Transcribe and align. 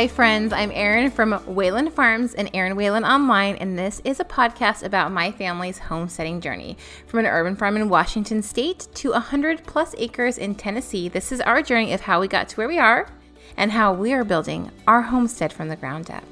Hi, 0.00 0.08
friends. 0.08 0.54
I'm 0.54 0.70
Erin 0.72 1.10
from 1.10 1.32
Whalen 1.44 1.90
Farms 1.90 2.32
and 2.32 2.48
Erin 2.54 2.74
Whalen 2.74 3.04
Online, 3.04 3.56
and 3.56 3.78
this 3.78 4.00
is 4.02 4.18
a 4.18 4.24
podcast 4.24 4.82
about 4.82 5.12
my 5.12 5.30
family's 5.30 5.76
homesteading 5.76 6.40
journey. 6.40 6.78
From 7.06 7.18
an 7.18 7.26
urban 7.26 7.54
farm 7.54 7.76
in 7.76 7.90
Washington 7.90 8.40
State 8.40 8.88
to 8.94 9.10
100 9.10 9.66
plus 9.66 9.94
acres 9.98 10.38
in 10.38 10.54
Tennessee, 10.54 11.10
this 11.10 11.32
is 11.32 11.42
our 11.42 11.60
journey 11.60 11.92
of 11.92 12.00
how 12.00 12.18
we 12.18 12.28
got 12.28 12.48
to 12.48 12.56
where 12.56 12.66
we 12.66 12.78
are 12.78 13.08
and 13.58 13.72
how 13.72 13.92
we 13.92 14.14
are 14.14 14.24
building 14.24 14.70
our 14.88 15.02
homestead 15.02 15.52
from 15.52 15.68
the 15.68 15.76
ground 15.76 16.10
up. 16.10 16.24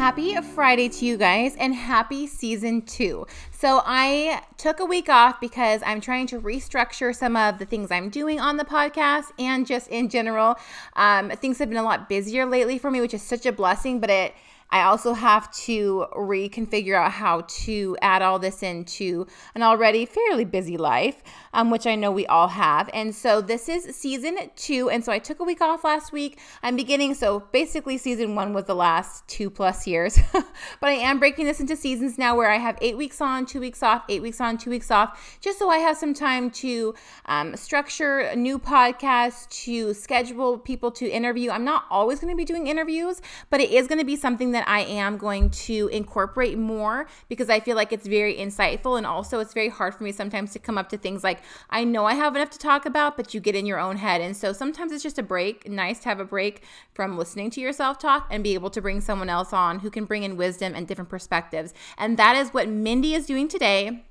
Happy 0.00 0.34
Friday 0.40 0.88
to 0.88 1.04
you 1.04 1.18
guys 1.18 1.54
and 1.56 1.74
happy 1.74 2.26
season 2.26 2.80
two. 2.80 3.26
So, 3.50 3.82
I 3.84 4.42
took 4.56 4.80
a 4.80 4.84
week 4.86 5.10
off 5.10 5.38
because 5.42 5.82
I'm 5.84 6.00
trying 6.00 6.26
to 6.28 6.40
restructure 6.40 7.14
some 7.14 7.36
of 7.36 7.58
the 7.58 7.66
things 7.66 7.90
I'm 7.90 8.08
doing 8.08 8.40
on 8.40 8.56
the 8.56 8.64
podcast 8.64 9.26
and 9.38 9.66
just 9.66 9.88
in 9.88 10.08
general. 10.08 10.56
Um, 10.96 11.28
things 11.28 11.58
have 11.58 11.68
been 11.68 11.76
a 11.76 11.82
lot 11.82 12.08
busier 12.08 12.46
lately 12.46 12.78
for 12.78 12.90
me, 12.90 13.02
which 13.02 13.12
is 13.12 13.20
such 13.20 13.44
a 13.44 13.52
blessing, 13.52 14.00
but 14.00 14.08
it 14.08 14.34
I 14.70 14.82
also 14.82 15.12
have 15.14 15.50
to 15.64 16.06
reconfigure 16.16 16.94
out 16.94 17.12
how 17.12 17.42
to 17.42 17.96
add 18.02 18.22
all 18.22 18.38
this 18.38 18.62
into 18.62 19.26
an 19.54 19.62
already 19.62 20.06
fairly 20.06 20.44
busy 20.44 20.76
life, 20.76 21.22
um, 21.52 21.70
which 21.70 21.86
I 21.86 21.94
know 21.94 22.10
we 22.10 22.26
all 22.26 22.48
have. 22.48 22.88
And 22.92 23.14
so 23.14 23.40
this 23.40 23.68
is 23.68 23.94
season 23.96 24.38
two. 24.56 24.88
And 24.90 25.04
so 25.04 25.12
I 25.12 25.18
took 25.18 25.40
a 25.40 25.44
week 25.44 25.60
off 25.60 25.84
last 25.84 26.12
week. 26.12 26.38
I'm 26.62 26.76
beginning, 26.76 27.14
so 27.14 27.40
basically, 27.52 27.98
season 27.98 28.34
one 28.34 28.52
was 28.52 28.64
the 28.64 28.74
last 28.74 29.26
two 29.26 29.50
plus 29.50 29.86
years. 29.86 30.18
but 30.32 30.44
I 30.82 30.92
am 30.92 31.18
breaking 31.18 31.46
this 31.46 31.60
into 31.60 31.76
seasons 31.76 32.18
now 32.18 32.36
where 32.36 32.50
I 32.50 32.58
have 32.58 32.78
eight 32.80 32.96
weeks 32.96 33.20
on, 33.20 33.46
two 33.46 33.60
weeks 33.60 33.82
off, 33.82 34.04
eight 34.08 34.22
weeks 34.22 34.40
on, 34.40 34.56
two 34.58 34.70
weeks 34.70 34.90
off, 34.90 35.38
just 35.40 35.58
so 35.58 35.68
I 35.68 35.78
have 35.78 35.96
some 35.96 36.14
time 36.14 36.50
to 36.50 36.94
um, 37.26 37.56
structure 37.56 38.20
a 38.20 38.36
new 38.36 38.58
podcast, 38.58 39.48
to 39.64 39.94
schedule 39.94 40.58
people 40.58 40.90
to 40.92 41.08
interview. 41.08 41.50
I'm 41.50 41.64
not 41.64 41.84
always 41.90 42.20
going 42.20 42.32
to 42.32 42.36
be 42.36 42.44
doing 42.44 42.66
interviews, 42.66 43.20
but 43.50 43.60
it 43.60 43.70
is 43.70 43.86
going 43.86 43.98
to 43.98 44.04
be 44.04 44.16
something 44.16 44.52
that 44.52 44.59
that 44.60 44.68
I 44.68 44.80
am 44.80 45.16
going 45.16 45.48
to 45.50 45.88
incorporate 45.88 46.58
more 46.58 47.06
because 47.30 47.48
I 47.48 47.60
feel 47.60 47.76
like 47.76 47.94
it's 47.94 48.06
very 48.06 48.36
insightful. 48.36 48.98
And 48.98 49.06
also, 49.06 49.40
it's 49.40 49.54
very 49.54 49.70
hard 49.70 49.94
for 49.94 50.04
me 50.04 50.12
sometimes 50.12 50.52
to 50.52 50.58
come 50.58 50.76
up 50.76 50.90
to 50.90 50.98
things 50.98 51.24
like, 51.24 51.40
I 51.70 51.82
know 51.82 52.04
I 52.04 52.12
have 52.12 52.36
enough 52.36 52.50
to 52.50 52.58
talk 52.58 52.84
about, 52.84 53.16
but 53.16 53.32
you 53.32 53.40
get 53.40 53.54
in 53.54 53.64
your 53.64 53.80
own 53.80 53.96
head. 53.96 54.20
And 54.20 54.36
so 54.36 54.52
sometimes 54.52 54.92
it's 54.92 55.02
just 55.02 55.18
a 55.18 55.22
break, 55.22 55.66
nice 55.66 56.00
to 56.00 56.10
have 56.10 56.20
a 56.20 56.26
break 56.26 56.62
from 56.92 57.16
listening 57.16 57.48
to 57.52 57.60
yourself 57.62 57.98
talk 57.98 58.26
and 58.30 58.44
be 58.44 58.52
able 58.52 58.68
to 58.68 58.82
bring 58.82 59.00
someone 59.00 59.30
else 59.30 59.54
on 59.54 59.78
who 59.78 59.88
can 59.88 60.04
bring 60.04 60.24
in 60.24 60.36
wisdom 60.36 60.74
and 60.74 60.86
different 60.86 61.08
perspectives. 61.08 61.72
And 61.96 62.18
that 62.18 62.36
is 62.36 62.50
what 62.50 62.68
Mindy 62.68 63.14
is 63.14 63.24
doing 63.24 63.48
today. 63.48 64.04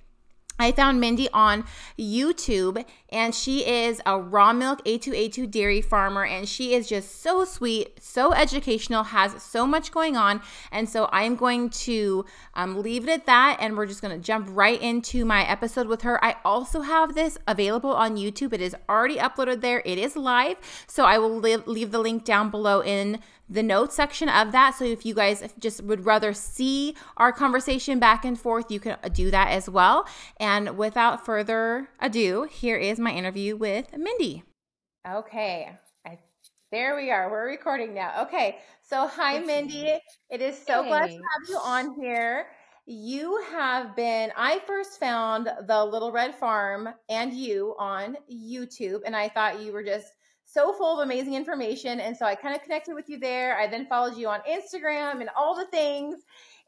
I 0.58 0.73
found 0.73 1.00
Mindy 1.00 1.30
on 1.31 1.64
YouTube 1.97 2.83
and 3.11 3.33
she 3.33 3.65
is 3.65 4.02
a 4.05 4.19
raw 4.19 4.53
milk 4.53 4.83
A2A2 4.85 5.49
dairy 5.49 5.81
farmer 5.81 6.25
and 6.25 6.47
she 6.47 6.73
is 6.73 6.88
just 6.88 7.21
so 7.21 7.45
sweet, 7.45 8.02
so 8.02 8.33
educational, 8.33 9.03
has 9.03 9.41
so 9.41 9.65
much 9.65 9.91
going 9.91 10.15
on. 10.15 10.41
And 10.71 10.88
so 10.88 11.09
I'm 11.11 11.35
going 11.35 11.69
to 11.71 12.25
um, 12.53 12.81
leave 12.81 13.07
it 13.07 13.11
at 13.11 13.25
that 13.25 13.57
and 13.59 13.75
we're 13.75 13.87
just 13.87 14.02
going 14.02 14.15
to 14.15 14.23
jump 14.23 14.47
right 14.52 14.81
into 14.81 15.25
my 15.25 15.43
episode 15.47 15.87
with 15.87 16.03
her. 16.03 16.23
I 16.23 16.35
also 16.45 16.81
have 16.81 17.15
this 17.15 17.37
available 17.47 17.93
on 17.93 18.15
YouTube. 18.15 18.53
It 18.53 18.61
is 18.61 18.75
already 18.87 19.17
uploaded 19.17 19.61
there, 19.61 19.81
it 19.85 19.97
is 19.97 20.15
live. 20.15 20.57
So 20.87 21.05
I 21.05 21.17
will 21.17 21.35
leave, 21.35 21.67
leave 21.67 21.91
the 21.91 21.99
link 21.99 22.23
down 22.23 22.49
below 22.49 22.81
in 22.81 23.19
the 23.49 23.63
notes 23.63 23.95
section 23.95 24.30
of 24.30 24.52
that. 24.52 24.75
So 24.75 24.85
if 24.85 25.05
you 25.05 25.13
guys 25.13 25.43
just 25.57 25.83
would 25.83 26.05
rather 26.05 26.33
see 26.33 26.95
our 27.17 27.31
conversation 27.31 27.99
back 27.99 28.23
and 28.23 28.39
forth, 28.39 28.69
you 28.69 28.80
can 28.80 28.97
do 29.11 29.31
that 29.31 29.49
as 29.49 29.69
well. 29.69 30.07
And 30.39 30.77
without 30.77 31.25
further 31.25 31.89
ado, 31.99 32.43
here 32.43 32.77
is 32.77 32.98
my 33.00 33.11
interview 33.11 33.55
with 33.55 33.95
Mindy. 33.95 34.44
Okay. 35.08 35.72
I, 36.05 36.19
there 36.72 36.95
we 36.95 37.11
are. 37.11 37.31
We're 37.31 37.47
recording 37.47 37.94
now. 37.94 38.23
Okay. 38.23 38.58
So, 38.81 39.08
hi, 39.08 39.39
Mindy. 39.39 39.99
It 40.30 40.42
is 40.42 40.58
so 40.58 40.83
hey. 40.83 40.89
glad 40.89 41.08
to 41.08 41.14
have 41.14 41.49
you 41.49 41.58
on 41.58 41.95
here. 41.99 42.48
You 42.86 43.42
have 43.52 43.95
been, 43.95 44.32
I 44.36 44.60
first 44.65 44.99
found 44.99 45.48
the 45.67 45.86
Little 45.86 46.11
Red 46.11 46.33
Farm 46.33 46.89
and 47.08 47.33
you 47.33 47.76
on 47.77 48.17
YouTube, 48.32 49.02
and 49.05 49.16
I 49.16 49.30
thought 49.30 49.61
you 49.61 49.71
were 49.71 49.83
just 49.83 50.08
so 50.45 50.73
full 50.73 50.99
of 50.99 51.05
amazing 51.05 51.36
information. 51.36 51.99
And 51.99 52.17
so 52.17 52.26
I 52.26 52.33
kind 52.33 52.55
of 52.55 52.64
connected 52.64 52.95
with 52.95 53.08
you 53.08 53.20
there. 53.20 53.60
I 53.60 53.67
then 53.67 53.86
followed 53.86 54.17
you 54.17 54.27
on 54.27 54.39
Instagram 54.49 55.21
and 55.21 55.30
all 55.37 55.55
the 55.55 55.67
things. 55.67 56.16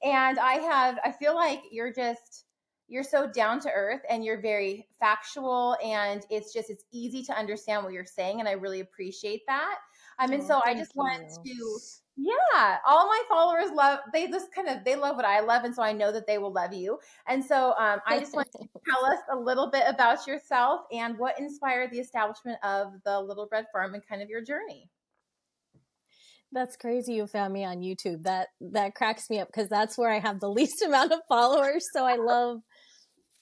And 0.03 0.37
I 0.37 0.53
have, 0.53 0.99
I 1.03 1.11
feel 1.11 1.33
like 1.33 1.61
you're 1.71 1.91
just, 1.91 2.45
you're 2.91 3.03
so 3.03 3.25
down 3.25 3.59
to 3.61 3.71
earth 3.71 4.01
and 4.09 4.23
you're 4.23 4.41
very 4.41 4.85
factual 4.99 5.77
and 5.83 6.25
it's 6.29 6.53
just 6.53 6.69
it's 6.69 6.83
easy 6.91 7.23
to 7.23 7.33
understand 7.33 7.83
what 7.83 7.93
you're 7.93 8.05
saying 8.05 8.39
and 8.39 8.49
i 8.49 8.51
really 8.51 8.81
appreciate 8.81 9.41
that. 9.47 9.75
Um 10.19 10.31
and 10.31 10.43
oh, 10.43 10.47
so 10.47 10.61
i 10.65 10.73
just 10.73 10.91
you. 10.93 10.99
want 10.99 11.23
to 11.45 11.79
yeah 12.17 12.77
all 12.85 13.07
my 13.07 13.21
followers 13.29 13.71
love 13.73 13.99
they 14.13 14.27
just 14.27 14.53
kind 14.53 14.67
of 14.67 14.83
they 14.83 14.97
love 14.97 15.15
what 15.15 15.23
i 15.23 15.39
love 15.39 15.63
and 15.63 15.73
so 15.73 15.81
i 15.81 15.93
know 15.93 16.11
that 16.11 16.27
they 16.27 16.37
will 16.37 16.51
love 16.51 16.73
you. 16.73 16.99
And 17.27 17.43
so 17.43 17.73
um, 17.79 17.99
i 18.05 18.19
just 18.19 18.35
want 18.35 18.51
to 18.51 18.59
tell 18.89 19.05
us 19.05 19.19
a 19.31 19.37
little 19.37 19.71
bit 19.71 19.83
about 19.87 20.27
yourself 20.27 20.81
and 20.91 21.17
what 21.17 21.39
inspired 21.39 21.91
the 21.91 21.99
establishment 21.99 22.59
of 22.61 22.91
the 23.05 23.19
little 23.21 23.47
red 23.51 23.65
farm 23.71 23.93
and 23.93 24.05
kind 24.05 24.21
of 24.21 24.29
your 24.29 24.43
journey. 24.43 24.89
That's 26.51 26.75
crazy 26.75 27.13
you 27.13 27.27
found 27.27 27.53
me 27.53 27.63
on 27.63 27.77
youtube. 27.77 28.23
That 28.23 28.49
that 28.59 28.95
cracks 28.95 29.29
me 29.29 29.39
up 29.39 29.47
because 29.47 29.69
that's 29.69 29.97
where 29.97 30.11
i 30.11 30.19
have 30.19 30.41
the 30.41 30.49
least 30.59 30.81
amount 30.81 31.13
of 31.13 31.19
followers 31.29 31.87
so 31.93 32.05
i 32.05 32.17
love 32.17 32.59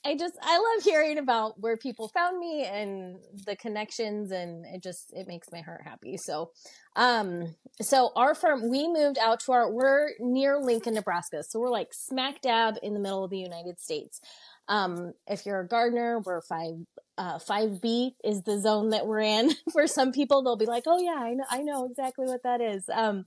I 0.05 0.15
just 0.15 0.35
I 0.41 0.57
love 0.57 0.83
hearing 0.83 1.17
about 1.17 1.59
where 1.59 1.75
people 1.75 2.07
found 2.07 2.39
me 2.39 2.63
and 2.63 3.17
the 3.45 3.55
connections 3.55 4.31
and 4.31 4.65
it 4.65 4.81
just 4.81 5.11
it 5.13 5.27
makes 5.27 5.51
my 5.51 5.59
heart 5.59 5.81
happy. 5.83 6.15
So 6.15 6.51
um 6.95 7.55
so 7.81 8.11
our 8.15 8.33
farm 8.33 8.69
we 8.69 8.87
moved 8.87 9.17
out 9.17 9.41
to 9.41 9.51
our 9.51 9.69
we're 9.69 10.11
near 10.19 10.57
Lincoln, 10.57 10.93
Nebraska. 10.93 11.43
So 11.43 11.59
we're 11.59 11.69
like 11.69 11.93
smack 11.93 12.41
dab 12.41 12.75
in 12.81 12.93
the 12.93 12.99
middle 12.99 13.25
of 13.25 13.29
the 13.29 13.39
United 13.39 13.81
States. 13.81 14.21
Um 14.69 15.13
if 15.27 15.45
you're 15.45 15.59
a 15.59 15.67
gardener, 15.67 16.21
we're 16.25 16.41
5 16.41 16.75
uh 17.17 17.37
5B 17.39 18.11
is 18.23 18.43
the 18.43 18.57
zone 18.59 18.91
that 18.91 19.05
we're 19.05 19.19
in. 19.19 19.51
For 19.73 19.85
some 19.85 20.13
people 20.13 20.41
they'll 20.43 20.55
be 20.55 20.65
like, 20.65 20.83
"Oh 20.87 20.99
yeah, 20.99 21.19
I 21.19 21.33
know 21.33 21.45
I 21.49 21.61
know 21.61 21.85
exactly 21.85 22.25
what 22.25 22.43
that 22.43 22.61
is." 22.61 22.85
Um 22.93 23.25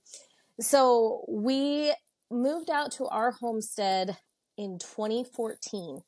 so 0.58 1.26
we 1.28 1.94
moved 2.30 2.70
out 2.70 2.92
to 2.92 3.06
our 3.08 3.32
homestead 3.32 4.16
in 4.56 4.78
2014 4.78 6.00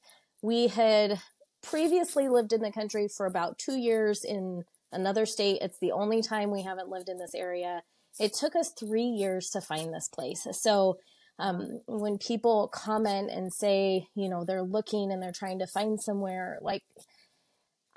we 0.44 0.69
had 0.69 1.19
previously 1.62 2.28
lived 2.28 2.53
in 2.53 2.60
the 2.60 2.71
country 2.71 3.09
for 3.09 3.25
about 3.25 3.59
two 3.59 3.78
years 3.78 4.25
in 4.25 4.62
another 4.93 5.25
state. 5.25 5.56
It's 5.62 5.78
the 5.81 5.93
only 5.93 6.21
time 6.21 6.50
we 6.50 6.62
haven't 6.62 6.91
lived 6.91 7.09
in 7.09 7.19
this 7.19 7.34
area. 7.34 7.82
It 8.21 8.34
took 8.34 8.54
us 8.54 8.71
three 8.78 9.06
years 9.06 9.49
to 9.50 9.62
find 9.62 9.93
this 9.93 10.06
place. 10.06 10.47
So, 10.53 10.99
um, 11.38 11.81
when 11.87 12.19
people 12.19 12.71
comment 12.75 13.31
and 13.31 13.54
say, 13.54 14.06
you 14.15 14.28
know, 14.28 14.44
they're 14.44 14.62
looking 14.62 15.10
and 15.10 15.22
they're 15.22 15.33
trying 15.33 15.60
to 15.60 15.66
find 15.66 15.99
somewhere, 15.99 16.59
like, 16.60 16.83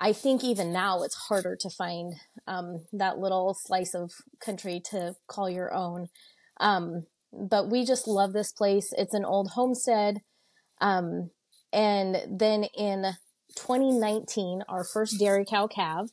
I 0.00 0.14
think 0.14 0.42
even 0.42 0.72
now 0.72 1.02
it's 1.02 1.26
harder 1.28 1.54
to 1.60 1.68
find 1.68 2.14
um, 2.46 2.86
that 2.94 3.18
little 3.18 3.54
slice 3.54 3.94
of 3.94 4.10
country 4.40 4.80
to 4.90 5.16
call 5.26 5.50
your 5.50 5.74
own. 5.74 6.08
Um, 6.60 7.04
but 7.30 7.68
we 7.68 7.84
just 7.84 8.08
love 8.08 8.32
this 8.32 8.52
place. 8.52 8.94
It's 8.96 9.14
an 9.14 9.26
old 9.26 9.50
homestead. 9.50 10.22
Um, 10.80 11.30
and 11.72 12.16
then 12.28 12.64
in 12.76 13.04
2019, 13.56 14.62
our 14.68 14.84
first 14.84 15.18
dairy 15.18 15.44
cow 15.44 15.66
calf, 15.66 16.10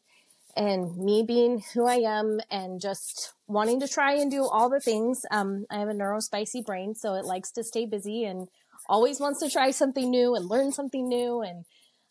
and 0.55 0.95
me 0.97 1.23
being 1.23 1.61
who 1.73 1.85
I 1.85 1.95
am 1.95 2.39
and 2.49 2.79
just 2.79 3.33
wanting 3.47 3.79
to 3.81 3.88
try 3.88 4.13
and 4.13 4.31
do 4.31 4.45
all 4.45 4.69
the 4.69 4.79
things. 4.79 5.25
Um, 5.29 5.65
I 5.69 5.79
have 5.79 5.89
a 5.89 5.94
neurospicy 5.94 6.65
brain, 6.65 6.95
so 6.95 7.15
it 7.15 7.25
likes 7.25 7.51
to 7.51 7.63
stay 7.63 7.85
busy 7.85 8.23
and 8.23 8.47
always 8.88 9.19
wants 9.19 9.39
to 9.41 9.49
try 9.49 9.71
something 9.71 10.09
new 10.09 10.35
and 10.35 10.49
learn 10.49 10.71
something 10.71 11.07
new. 11.07 11.41
And 11.41 11.65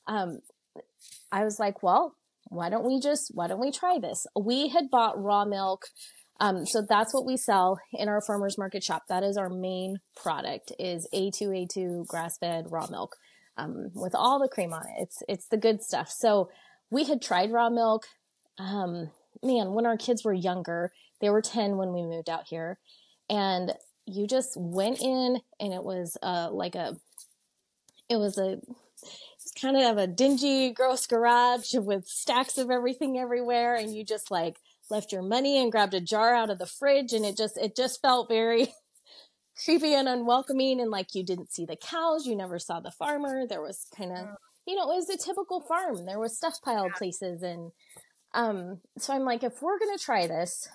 um, 0.06 0.40
I 1.32 1.44
was 1.44 1.58
like, 1.58 1.82
well, 1.82 2.16
why 2.48 2.68
don't 2.68 2.84
we 2.84 3.00
just 3.00 3.30
why 3.34 3.46
don't 3.46 3.60
we 3.60 3.72
try 3.72 3.98
this? 3.98 4.26
We 4.38 4.68
had 4.68 4.90
bought 4.90 5.22
raw 5.22 5.44
milk. 5.44 5.86
Um, 6.40 6.66
so 6.66 6.84
that's 6.86 7.14
what 7.14 7.24
we 7.24 7.36
sell 7.36 7.78
in 7.92 8.08
our 8.08 8.20
farmers 8.20 8.58
market 8.58 8.82
shop. 8.82 9.04
That 9.08 9.22
is 9.22 9.36
our 9.36 9.48
main 9.48 10.00
product 10.16 10.72
is 10.78 11.08
A2A2 11.14 12.06
grass 12.06 12.36
fed 12.38 12.66
raw 12.70 12.88
milk 12.90 13.16
um, 13.56 13.90
with 13.94 14.14
all 14.14 14.38
the 14.38 14.48
cream 14.48 14.72
on 14.72 14.82
it. 14.82 15.02
It's 15.02 15.22
it's 15.28 15.46
the 15.48 15.56
good 15.56 15.82
stuff. 15.82 16.10
So 16.10 16.50
we 16.90 17.04
had 17.04 17.22
tried 17.22 17.52
raw 17.52 17.70
milk. 17.70 18.06
Um, 18.58 19.10
man, 19.42 19.72
when 19.72 19.86
our 19.86 19.96
kids 19.96 20.24
were 20.24 20.32
younger, 20.32 20.92
they 21.20 21.30
were 21.30 21.42
ten 21.42 21.76
when 21.76 21.92
we 21.92 22.02
moved 22.02 22.30
out 22.30 22.46
here, 22.48 22.78
and 23.28 23.72
you 24.06 24.26
just 24.26 24.52
went 24.56 25.00
in, 25.00 25.40
and 25.60 25.72
it 25.72 25.82
was 25.82 26.16
uh, 26.22 26.50
like 26.50 26.74
a, 26.74 26.96
it 28.08 28.16
was 28.16 28.38
a 28.38 28.60
kind 29.60 29.76
of 29.76 29.98
a 29.98 30.06
dingy, 30.06 30.70
gross 30.70 31.06
garage 31.06 31.74
with 31.74 32.06
stacks 32.06 32.58
of 32.58 32.70
everything 32.70 33.18
everywhere, 33.18 33.74
and 33.74 33.94
you 33.94 34.04
just 34.04 34.30
like 34.30 34.56
left 34.90 35.12
your 35.12 35.22
money 35.22 35.60
and 35.60 35.72
grabbed 35.72 35.94
a 35.94 36.00
jar 36.00 36.34
out 36.34 36.50
of 36.50 36.58
the 36.58 36.66
fridge, 36.66 37.12
and 37.12 37.24
it 37.24 37.36
just 37.36 37.56
it 37.56 37.76
just 37.76 38.00
felt 38.02 38.28
very 38.28 38.72
creepy 39.62 39.94
and 39.94 40.08
unwelcoming 40.08 40.80
and 40.80 40.90
like 40.90 41.14
you 41.14 41.24
didn't 41.24 41.52
see 41.52 41.64
the 41.64 41.76
cows 41.76 42.26
you 42.26 42.34
never 42.34 42.58
saw 42.58 42.80
the 42.80 42.90
farmer 42.90 43.46
there 43.46 43.62
was 43.62 43.86
kind 43.96 44.10
of 44.10 44.18
mm. 44.18 44.34
you 44.66 44.74
know 44.74 44.90
it 44.90 44.96
was 44.96 45.08
a 45.10 45.16
typical 45.16 45.60
farm 45.60 46.06
there 46.06 46.18
was 46.18 46.36
stuff 46.36 46.54
piled 46.64 46.92
places 46.92 47.42
and 47.42 47.70
Um, 48.34 48.80
so 48.98 49.14
I'm 49.14 49.24
like, 49.24 49.44
if 49.44 49.62
we're 49.62 49.78
going 49.78 49.96
to 49.96 50.04
try 50.04 50.26
this, 50.26 50.68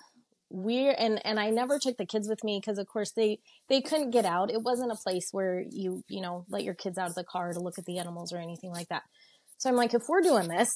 we're, 0.48 0.94
and, 0.98 1.20
and 1.26 1.38
I 1.38 1.50
never 1.50 1.78
took 1.78 1.98
the 1.98 2.06
kids 2.06 2.26
with 2.26 2.42
me 2.42 2.58
because 2.58 2.78
of 2.78 2.88
course 2.88 3.12
they, 3.12 3.40
they 3.68 3.82
couldn't 3.82 4.12
get 4.12 4.24
out. 4.24 4.50
It 4.50 4.62
wasn't 4.62 4.92
a 4.92 4.96
place 4.96 5.28
where 5.30 5.62
you, 5.70 6.02
you 6.08 6.22
know, 6.22 6.46
let 6.48 6.64
your 6.64 6.74
kids 6.74 6.96
out 6.96 7.10
of 7.10 7.14
the 7.14 7.22
car 7.22 7.52
to 7.52 7.60
look 7.60 7.78
at 7.78 7.84
the 7.84 7.98
animals 7.98 8.32
or 8.32 8.38
anything 8.38 8.72
like 8.72 8.88
that. 8.88 9.02
So 9.58 9.68
I'm 9.68 9.76
like, 9.76 9.92
if 9.92 10.08
we're 10.08 10.22
doing 10.22 10.48
this, 10.48 10.70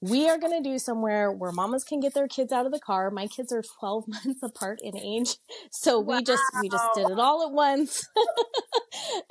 we 0.00 0.28
are 0.28 0.38
going 0.38 0.62
to 0.62 0.66
do 0.66 0.78
somewhere 0.78 1.30
where 1.30 1.52
mamas 1.52 1.84
can 1.84 2.00
get 2.00 2.14
their 2.14 2.28
kids 2.28 2.52
out 2.52 2.66
of 2.66 2.72
the 2.72 2.80
car. 2.80 3.10
My 3.10 3.26
kids 3.26 3.52
are 3.52 3.62
12 3.80 4.04
months 4.08 4.42
apart 4.42 4.80
in 4.82 4.96
age. 4.96 5.36
So 5.70 6.00
we 6.00 6.14
wow. 6.14 6.20
just, 6.26 6.42
we 6.62 6.68
just 6.68 6.88
did 6.94 7.10
it 7.10 7.18
all 7.18 7.46
at 7.46 7.52
once. 7.52 8.08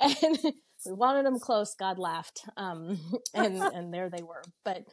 and 0.00 0.38
we 0.86 0.92
wanted 0.92 1.26
them 1.26 1.38
close. 1.40 1.74
God 1.74 1.98
laughed. 1.98 2.42
Um, 2.56 2.98
and, 3.34 3.56
and 3.58 3.92
there 3.92 4.10
they 4.10 4.22
were. 4.22 4.42
But, 4.64 4.84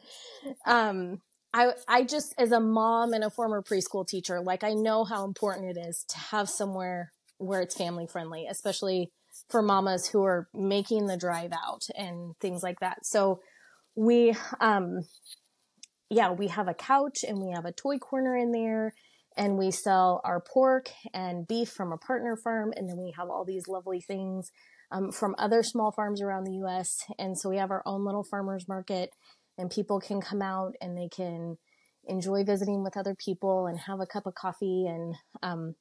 um, 0.66 1.20
I, 1.54 1.72
I 1.86 2.04
just, 2.04 2.34
as 2.38 2.52
a 2.52 2.60
mom 2.60 3.14
and 3.14 3.24
a 3.24 3.30
former 3.30 3.62
preschool 3.62 4.06
teacher, 4.06 4.40
like 4.40 4.64
I 4.64 4.74
know 4.74 5.04
how 5.04 5.24
important 5.24 5.76
it 5.76 5.80
is 5.80 6.04
to 6.10 6.18
have 6.18 6.50
somewhere 6.50 7.12
where 7.38 7.62
it's 7.62 7.76
family 7.76 8.06
friendly, 8.06 8.46
especially 8.50 9.10
for 9.48 9.62
mamas 9.62 10.08
who 10.08 10.24
are 10.24 10.48
making 10.52 11.06
the 11.06 11.16
drive 11.16 11.52
out 11.52 11.86
and 11.96 12.34
things 12.40 12.62
like 12.62 12.80
that. 12.80 13.06
So 13.06 13.40
we, 13.94 14.34
um, 14.60 15.00
yeah, 16.10 16.30
we 16.30 16.48
have 16.48 16.68
a 16.68 16.74
couch 16.74 17.24
and 17.26 17.38
we 17.38 17.52
have 17.52 17.64
a 17.64 17.72
toy 17.72 17.98
corner 17.98 18.36
in 18.36 18.52
there 18.52 18.94
and 19.36 19.56
we 19.56 19.70
sell 19.70 20.20
our 20.24 20.40
pork 20.40 20.90
and 21.14 21.46
beef 21.46 21.68
from 21.68 21.92
a 21.92 21.98
partner 21.98 22.36
farm. 22.36 22.72
And 22.76 22.88
then 22.88 22.96
we 22.98 23.14
have 23.16 23.30
all 23.30 23.44
these 23.44 23.68
lovely 23.68 24.00
things 24.00 24.50
um, 24.90 25.12
from 25.12 25.34
other 25.38 25.62
small 25.62 25.92
farms 25.92 26.20
around 26.20 26.44
the 26.44 26.64
US. 26.66 27.04
And 27.18 27.38
so 27.38 27.48
we 27.48 27.58
have 27.58 27.70
our 27.70 27.82
own 27.86 28.04
little 28.04 28.24
farmers 28.24 28.66
market 28.68 29.10
and 29.56 29.70
people 29.70 30.00
can 30.00 30.20
come 30.20 30.42
out 30.42 30.74
and 30.80 30.96
they 30.96 31.08
can 31.08 31.56
enjoy 32.06 32.42
visiting 32.42 32.82
with 32.82 32.96
other 32.96 33.14
people 33.14 33.66
and 33.66 33.78
have 33.80 34.00
a 34.00 34.06
cup 34.06 34.26
of 34.26 34.34
coffee. 34.34 34.86
And 34.86 35.14
um, 35.42 35.74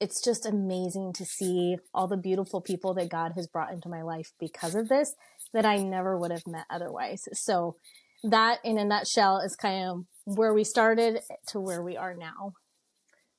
it's 0.00 0.22
just 0.22 0.44
amazing 0.44 1.12
to 1.14 1.24
see 1.24 1.76
all 1.94 2.08
the 2.08 2.16
beautiful 2.16 2.60
people 2.60 2.94
that 2.94 3.08
God 3.08 3.32
has 3.36 3.46
brought 3.46 3.72
into 3.72 3.88
my 3.88 4.02
life 4.02 4.32
because 4.38 4.74
of 4.74 4.88
this 4.88 5.14
that 5.54 5.64
I 5.64 5.76
never 5.76 6.18
would 6.18 6.30
have 6.30 6.46
met 6.46 6.66
otherwise. 6.70 7.28
So 7.32 7.76
that 8.24 8.58
in 8.64 8.78
a 8.78 8.84
nutshell 8.84 9.38
is 9.38 9.56
kind 9.56 9.88
of 9.88 10.04
where 10.24 10.54
we 10.54 10.64
started 10.64 11.20
to 11.48 11.60
where 11.60 11.82
we 11.82 11.96
are 11.96 12.14
now. 12.14 12.52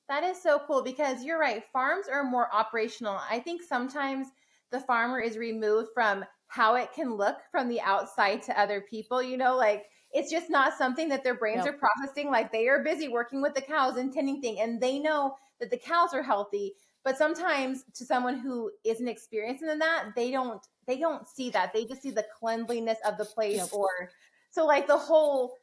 That 0.09 0.23
is 0.23 0.41
so 0.41 0.59
cool 0.67 0.83
because 0.83 1.23
you're 1.23 1.39
right. 1.39 1.63
Farms 1.71 2.07
are 2.11 2.23
more 2.23 2.53
operational. 2.53 3.19
I 3.29 3.39
think 3.39 3.61
sometimes 3.63 4.27
the 4.71 4.81
farmer 4.81 5.19
is 5.19 5.37
removed 5.37 5.89
from 5.93 6.25
how 6.47 6.75
it 6.75 6.91
can 6.93 7.15
look 7.15 7.37
from 7.51 7.69
the 7.69 7.81
outside 7.81 8.43
to 8.43 8.59
other 8.59 8.81
people. 8.81 9.23
You 9.23 9.37
know, 9.37 9.55
like 9.55 9.85
it's 10.11 10.29
just 10.29 10.49
not 10.49 10.77
something 10.77 11.09
that 11.09 11.23
their 11.23 11.35
brains 11.35 11.65
are 11.65 11.73
processing. 11.73 12.29
Like 12.29 12.51
they 12.51 12.67
are 12.67 12.83
busy 12.83 13.07
working 13.07 13.41
with 13.41 13.55
the 13.55 13.61
cows 13.61 13.97
and 13.97 14.13
tending 14.13 14.41
thing, 14.41 14.59
and 14.59 14.79
they 14.79 14.99
know 14.99 15.35
that 15.59 15.71
the 15.71 15.77
cows 15.77 16.13
are 16.13 16.23
healthy. 16.23 16.75
But 17.03 17.17
sometimes 17.17 17.83
to 17.95 18.05
someone 18.05 18.39
who 18.39 18.71
isn't 18.83 19.07
experienced 19.07 19.63
in 19.63 19.79
that, 19.79 20.09
they 20.15 20.31
don't 20.31 20.61
they 20.85 20.97
don't 20.97 21.27
see 21.27 21.49
that. 21.51 21.73
They 21.73 21.85
just 21.85 22.01
see 22.01 22.11
the 22.11 22.25
cleanliness 22.39 22.99
of 23.05 23.17
the 23.17 23.25
place 23.25 23.57
yep. 23.57 23.73
or 23.73 23.89
so 24.53 24.65
like 24.65 24.87
the 24.87 24.97
whole 24.97 25.57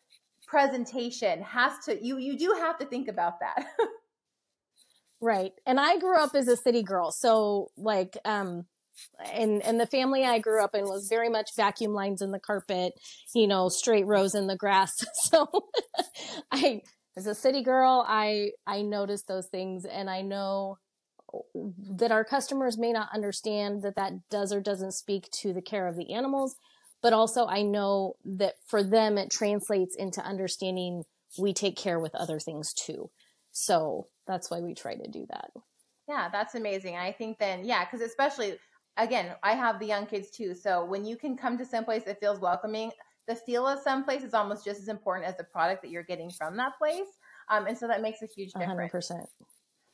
presentation 0.47 1.41
has 1.43 1.73
to 1.85 2.05
you 2.05 2.19
you 2.19 2.37
do 2.37 2.55
have 2.59 2.77
to 2.79 2.85
think 2.85 3.09
about 3.09 3.35
that. 3.41 3.67
right. 5.21 5.53
And 5.65 5.79
I 5.79 5.99
grew 5.99 6.19
up 6.19 6.35
as 6.35 6.49
a 6.49 6.57
city 6.57 6.83
girl. 6.83 7.13
So 7.13 7.69
like 7.77 8.19
um 8.25 8.67
and 9.33 9.63
and 9.63 9.79
the 9.79 9.87
family 9.87 10.25
I 10.25 10.41
grew 10.41 10.63
up 10.63 10.75
in 10.75 10.85
was 10.85 11.07
very 11.09 11.29
much 11.29 11.51
vacuum 11.57 11.93
lines 11.93 12.21
in 12.21 12.33
the 12.33 12.41
carpet, 12.41 12.95
you 13.33 13.47
know, 13.47 13.69
straight 13.69 14.07
rows 14.07 14.35
in 14.35 14.49
the 14.49 14.57
grass. 14.57 14.93
So 15.31 15.47
I 16.53 16.83
as 17.17 17.27
a 17.27 17.35
city 17.35 17.63
girl, 17.63 18.05
I 18.09 18.51
I 18.67 18.83
noticed 18.83 19.29
those 19.29 19.47
things 19.47 19.85
and 19.85 20.11
I 20.11 20.23
know 20.23 20.79
that 21.55 22.11
our 22.11 22.25
customers 22.25 22.77
may 22.77 22.91
not 22.91 23.09
understand 23.15 23.83
that 23.83 23.95
that 23.95 24.15
does 24.31 24.53
or 24.53 24.61
doesn't 24.61 24.95
speak 24.95 25.31
to 25.31 25.53
the 25.53 25.63
care 25.63 25.87
of 25.87 25.97
the 25.97 26.13
animals 26.13 26.57
but 27.03 27.13
also 27.13 27.47
I 27.47 27.63
know 27.63 28.15
that 28.25 28.55
for 28.67 28.83
them 28.83 29.19
it 29.19 29.31
translates 29.31 29.97
into 29.97 30.23
understanding 30.23 31.05
we 31.39 31.53
take 31.53 31.77
care 31.77 31.99
with 31.99 32.15
other 32.15 32.39
things 32.39 32.73
too. 32.73 33.11
So 33.53 34.09
that's 34.27 34.51
why 34.51 34.61
we 34.61 34.75
try 34.75 34.95
to 34.95 35.09
do 35.09 35.27
that. 35.31 35.51
Yeah, 36.09 36.29
that's 36.31 36.55
amazing. 36.55 36.97
I 36.97 37.13
think 37.13 37.39
then, 37.39 37.65
yeah, 37.65 37.85
because 37.85 38.01
especially 38.01 38.57
again, 38.97 39.35
I 39.43 39.53
have 39.53 39.79
the 39.79 39.87
young 39.87 40.07
kids 40.07 40.31
too. 40.31 40.55
So 40.55 40.85
when 40.85 41.05
you 41.05 41.17
can 41.17 41.37
come 41.37 41.57
to 41.59 41.65
some 41.65 41.85
place 41.85 42.05
that 42.05 42.21
feels 42.21 42.41
welcoming, 42.41 42.91
the 43.29 43.37
feel 43.37 43.67
of 43.67 43.79
some 43.81 44.05
place 44.05 44.23
is 44.23 44.35
almost 44.35 44.65
just 44.65 44.81
as 44.81 44.89
important 44.89 45.29
as 45.29 45.37
the 45.37 45.45
product 45.45 45.83
that 45.83 45.91
you're 45.91 46.03
getting 46.03 46.31
from 46.31 46.57
that 46.57 46.73
place. 46.79 47.07
Um, 47.49 47.67
and 47.67 47.79
so 47.79 47.87
that 47.87 48.03
makes 48.03 48.23
a 48.23 48.27
huge 48.27 48.53
difference. 48.53 48.93
100%. 48.93 49.25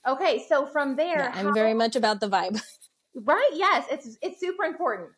Okay, 0.09 0.45
so 0.49 0.67
from 0.67 0.97
there, 0.97 1.19
yeah, 1.19 1.33
I'm 1.35 1.47
how, 1.47 1.53
very 1.53 1.75
much 1.75 1.97
about 1.97 2.21
the 2.21 2.29
vibe. 2.29 2.61
Right? 3.19 3.49
Yes, 3.55 3.87
it's 3.91 4.19
it's 4.21 4.39
super 4.39 4.65
important. 4.65 5.09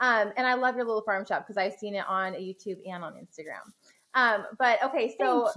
Um, 0.00 0.32
and 0.36 0.46
I 0.46 0.54
love 0.54 0.76
your 0.76 0.84
little 0.84 1.02
farm 1.02 1.24
shop 1.26 1.46
because 1.46 1.56
I've 1.56 1.74
seen 1.74 1.94
it 1.94 2.04
on 2.08 2.34
YouTube 2.34 2.78
and 2.86 3.02
on 3.02 3.14
Instagram. 3.14 3.72
Um, 4.14 4.46
but 4.58 4.82
okay, 4.84 5.14
so 5.20 5.50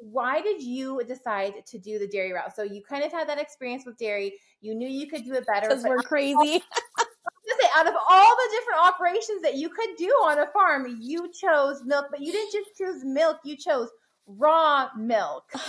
why 0.00 0.40
did 0.40 0.62
you 0.62 1.02
decide 1.06 1.54
to 1.66 1.78
do 1.78 1.98
the 1.98 2.06
dairy 2.06 2.32
route? 2.32 2.54
So 2.54 2.62
you 2.62 2.82
kind 2.82 3.04
of 3.04 3.12
had 3.12 3.28
that 3.28 3.38
experience 3.38 3.84
with 3.86 3.96
dairy. 3.98 4.34
You 4.60 4.74
knew 4.74 4.88
you 4.88 5.08
could 5.08 5.24
do 5.24 5.34
it 5.34 5.46
better. 5.46 5.68
Because 5.68 5.84
we're 5.84 6.02
crazy. 6.02 6.36
say, 6.58 7.68
out 7.76 7.86
of 7.86 7.94
all 8.08 8.36
the 8.36 8.48
different 8.52 8.80
operations 8.82 9.42
that 9.42 9.56
you 9.56 9.68
could 9.68 9.96
do 9.96 10.08
on 10.24 10.38
a 10.38 10.46
farm, 10.52 10.96
you 11.00 11.30
chose 11.32 11.82
milk, 11.84 12.06
but 12.10 12.20
you 12.20 12.32
didn't 12.32 12.52
just 12.52 12.76
choose 12.76 13.04
milk, 13.04 13.38
you 13.44 13.56
chose 13.56 13.88
raw 14.26 14.88
milk. 14.96 15.44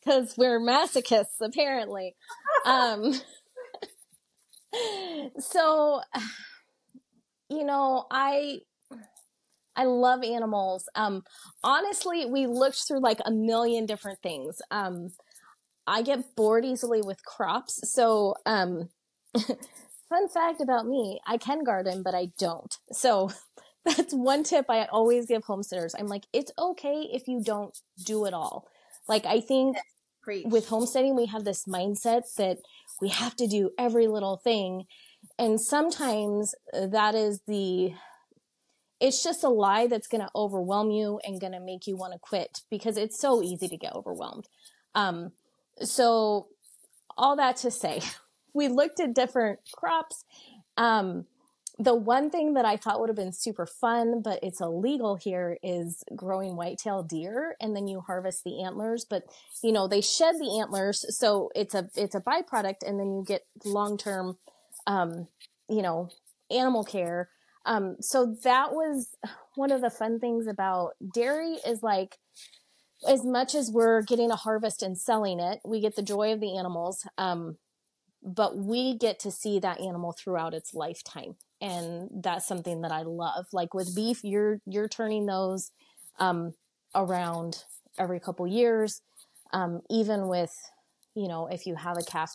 Because 0.00 0.34
we're 0.38 0.60
masochists, 0.60 1.40
apparently. 1.40 2.14
Um, 2.66 3.14
so, 5.38 6.00
you 7.48 7.64
know, 7.64 8.06
I 8.10 8.60
I 9.76 9.84
love 9.84 10.22
animals. 10.22 10.88
Um, 10.94 11.22
honestly, 11.62 12.26
we 12.26 12.46
looked 12.46 12.86
through 12.86 13.00
like 13.00 13.20
a 13.24 13.30
million 13.30 13.86
different 13.86 14.20
things. 14.22 14.60
Um, 14.70 15.10
I 15.86 16.02
get 16.02 16.36
bored 16.36 16.64
easily 16.64 17.00
with 17.02 17.24
crops. 17.24 17.80
So, 17.92 18.34
um, 18.46 18.90
fun 20.08 20.28
fact 20.28 20.60
about 20.60 20.86
me, 20.86 21.20
I 21.26 21.36
can 21.38 21.64
garden, 21.64 22.02
but 22.02 22.14
I 22.14 22.30
don't. 22.38 22.76
So 22.92 23.30
that's 23.84 24.12
one 24.12 24.44
tip 24.44 24.66
I 24.68 24.84
always 24.86 25.26
give 25.26 25.44
homesteaders. 25.44 25.94
I'm 25.98 26.08
like, 26.08 26.26
it's 26.32 26.52
okay 26.58 27.08
if 27.12 27.28
you 27.28 27.42
don't 27.42 27.76
do 28.04 28.24
it 28.26 28.34
all. 28.34 28.66
Like, 29.08 29.26
I 29.26 29.40
think 29.40 29.76
Preach. 30.22 30.46
with 30.46 30.68
homesteading, 30.68 31.16
we 31.16 31.26
have 31.26 31.44
this 31.44 31.64
mindset 31.64 32.34
that 32.36 32.58
we 33.00 33.08
have 33.08 33.36
to 33.36 33.46
do 33.46 33.70
every 33.78 34.06
little 34.06 34.36
thing. 34.36 34.86
And 35.38 35.60
sometimes 35.60 36.54
that 36.72 37.14
is 37.14 37.40
the, 37.46 37.94
it's 39.00 39.22
just 39.22 39.44
a 39.44 39.48
lie 39.48 39.86
that's 39.86 40.08
going 40.08 40.22
to 40.22 40.30
overwhelm 40.34 40.90
you 40.90 41.20
and 41.24 41.40
going 41.40 41.52
to 41.52 41.60
make 41.60 41.86
you 41.86 41.96
want 41.96 42.12
to 42.12 42.18
quit 42.18 42.60
because 42.70 42.96
it's 42.96 43.18
so 43.18 43.42
easy 43.42 43.68
to 43.68 43.76
get 43.76 43.94
overwhelmed. 43.94 44.48
Um, 44.94 45.32
so 45.82 46.48
all 47.16 47.36
that 47.36 47.56
to 47.58 47.70
say, 47.70 48.00
we 48.54 48.68
looked 48.68 49.00
at 49.00 49.14
different 49.14 49.60
crops. 49.72 50.24
Um, 50.76 51.26
the 51.80 51.94
one 51.94 52.28
thing 52.28 52.54
that 52.54 52.66
I 52.66 52.76
thought 52.76 53.00
would 53.00 53.08
have 53.08 53.16
been 53.16 53.32
super 53.32 53.64
fun, 53.64 54.20
but 54.20 54.38
it's 54.42 54.60
illegal 54.60 55.16
here 55.16 55.56
is 55.62 56.04
growing 56.14 56.54
whitetail 56.54 57.02
deer 57.02 57.56
and 57.58 57.74
then 57.74 57.88
you 57.88 58.02
harvest 58.02 58.44
the 58.44 58.62
antlers, 58.62 59.06
but 59.08 59.22
you 59.62 59.72
know, 59.72 59.88
they 59.88 60.02
shed 60.02 60.34
the 60.38 60.60
antlers. 60.60 61.06
So 61.16 61.50
it's 61.54 61.74
a, 61.74 61.88
it's 61.96 62.14
a 62.14 62.20
byproduct 62.20 62.82
and 62.86 63.00
then 63.00 63.14
you 63.14 63.24
get 63.26 63.46
long-term, 63.64 64.36
um, 64.86 65.26
you 65.70 65.80
know, 65.80 66.10
animal 66.50 66.84
care. 66.84 67.30
Um, 67.64 67.96
so 68.00 68.36
that 68.44 68.72
was 68.72 69.16
one 69.54 69.72
of 69.72 69.80
the 69.80 69.90
fun 69.90 70.20
things 70.20 70.46
about 70.46 70.90
dairy 71.14 71.56
is 71.66 71.82
like, 71.82 72.18
as 73.08 73.24
much 73.24 73.54
as 73.54 73.70
we're 73.72 74.02
getting 74.02 74.30
a 74.30 74.36
harvest 74.36 74.82
and 74.82 74.98
selling 74.98 75.40
it, 75.40 75.60
we 75.64 75.80
get 75.80 75.96
the 75.96 76.02
joy 76.02 76.34
of 76.34 76.40
the 76.40 76.58
animals. 76.58 77.08
Um, 77.16 77.56
but 78.22 78.54
we 78.58 78.98
get 78.98 79.18
to 79.20 79.30
see 79.30 79.58
that 79.60 79.80
animal 79.80 80.12
throughout 80.12 80.52
its 80.52 80.74
lifetime 80.74 81.36
and 81.60 82.08
that's 82.22 82.46
something 82.46 82.82
that 82.82 82.92
I 82.92 83.02
love. 83.02 83.46
Like 83.52 83.74
with 83.74 83.94
beef, 83.94 84.20
you're 84.24 84.60
you're 84.66 84.88
turning 84.88 85.26
those 85.26 85.70
um, 86.18 86.54
around 86.94 87.64
every 87.98 88.20
couple 88.20 88.46
years. 88.46 89.02
Um, 89.52 89.80
even 89.90 90.28
with, 90.28 90.52
you 91.14 91.26
know, 91.26 91.48
if 91.48 91.66
you 91.66 91.74
have 91.74 91.98
a 91.98 92.02
calf 92.02 92.32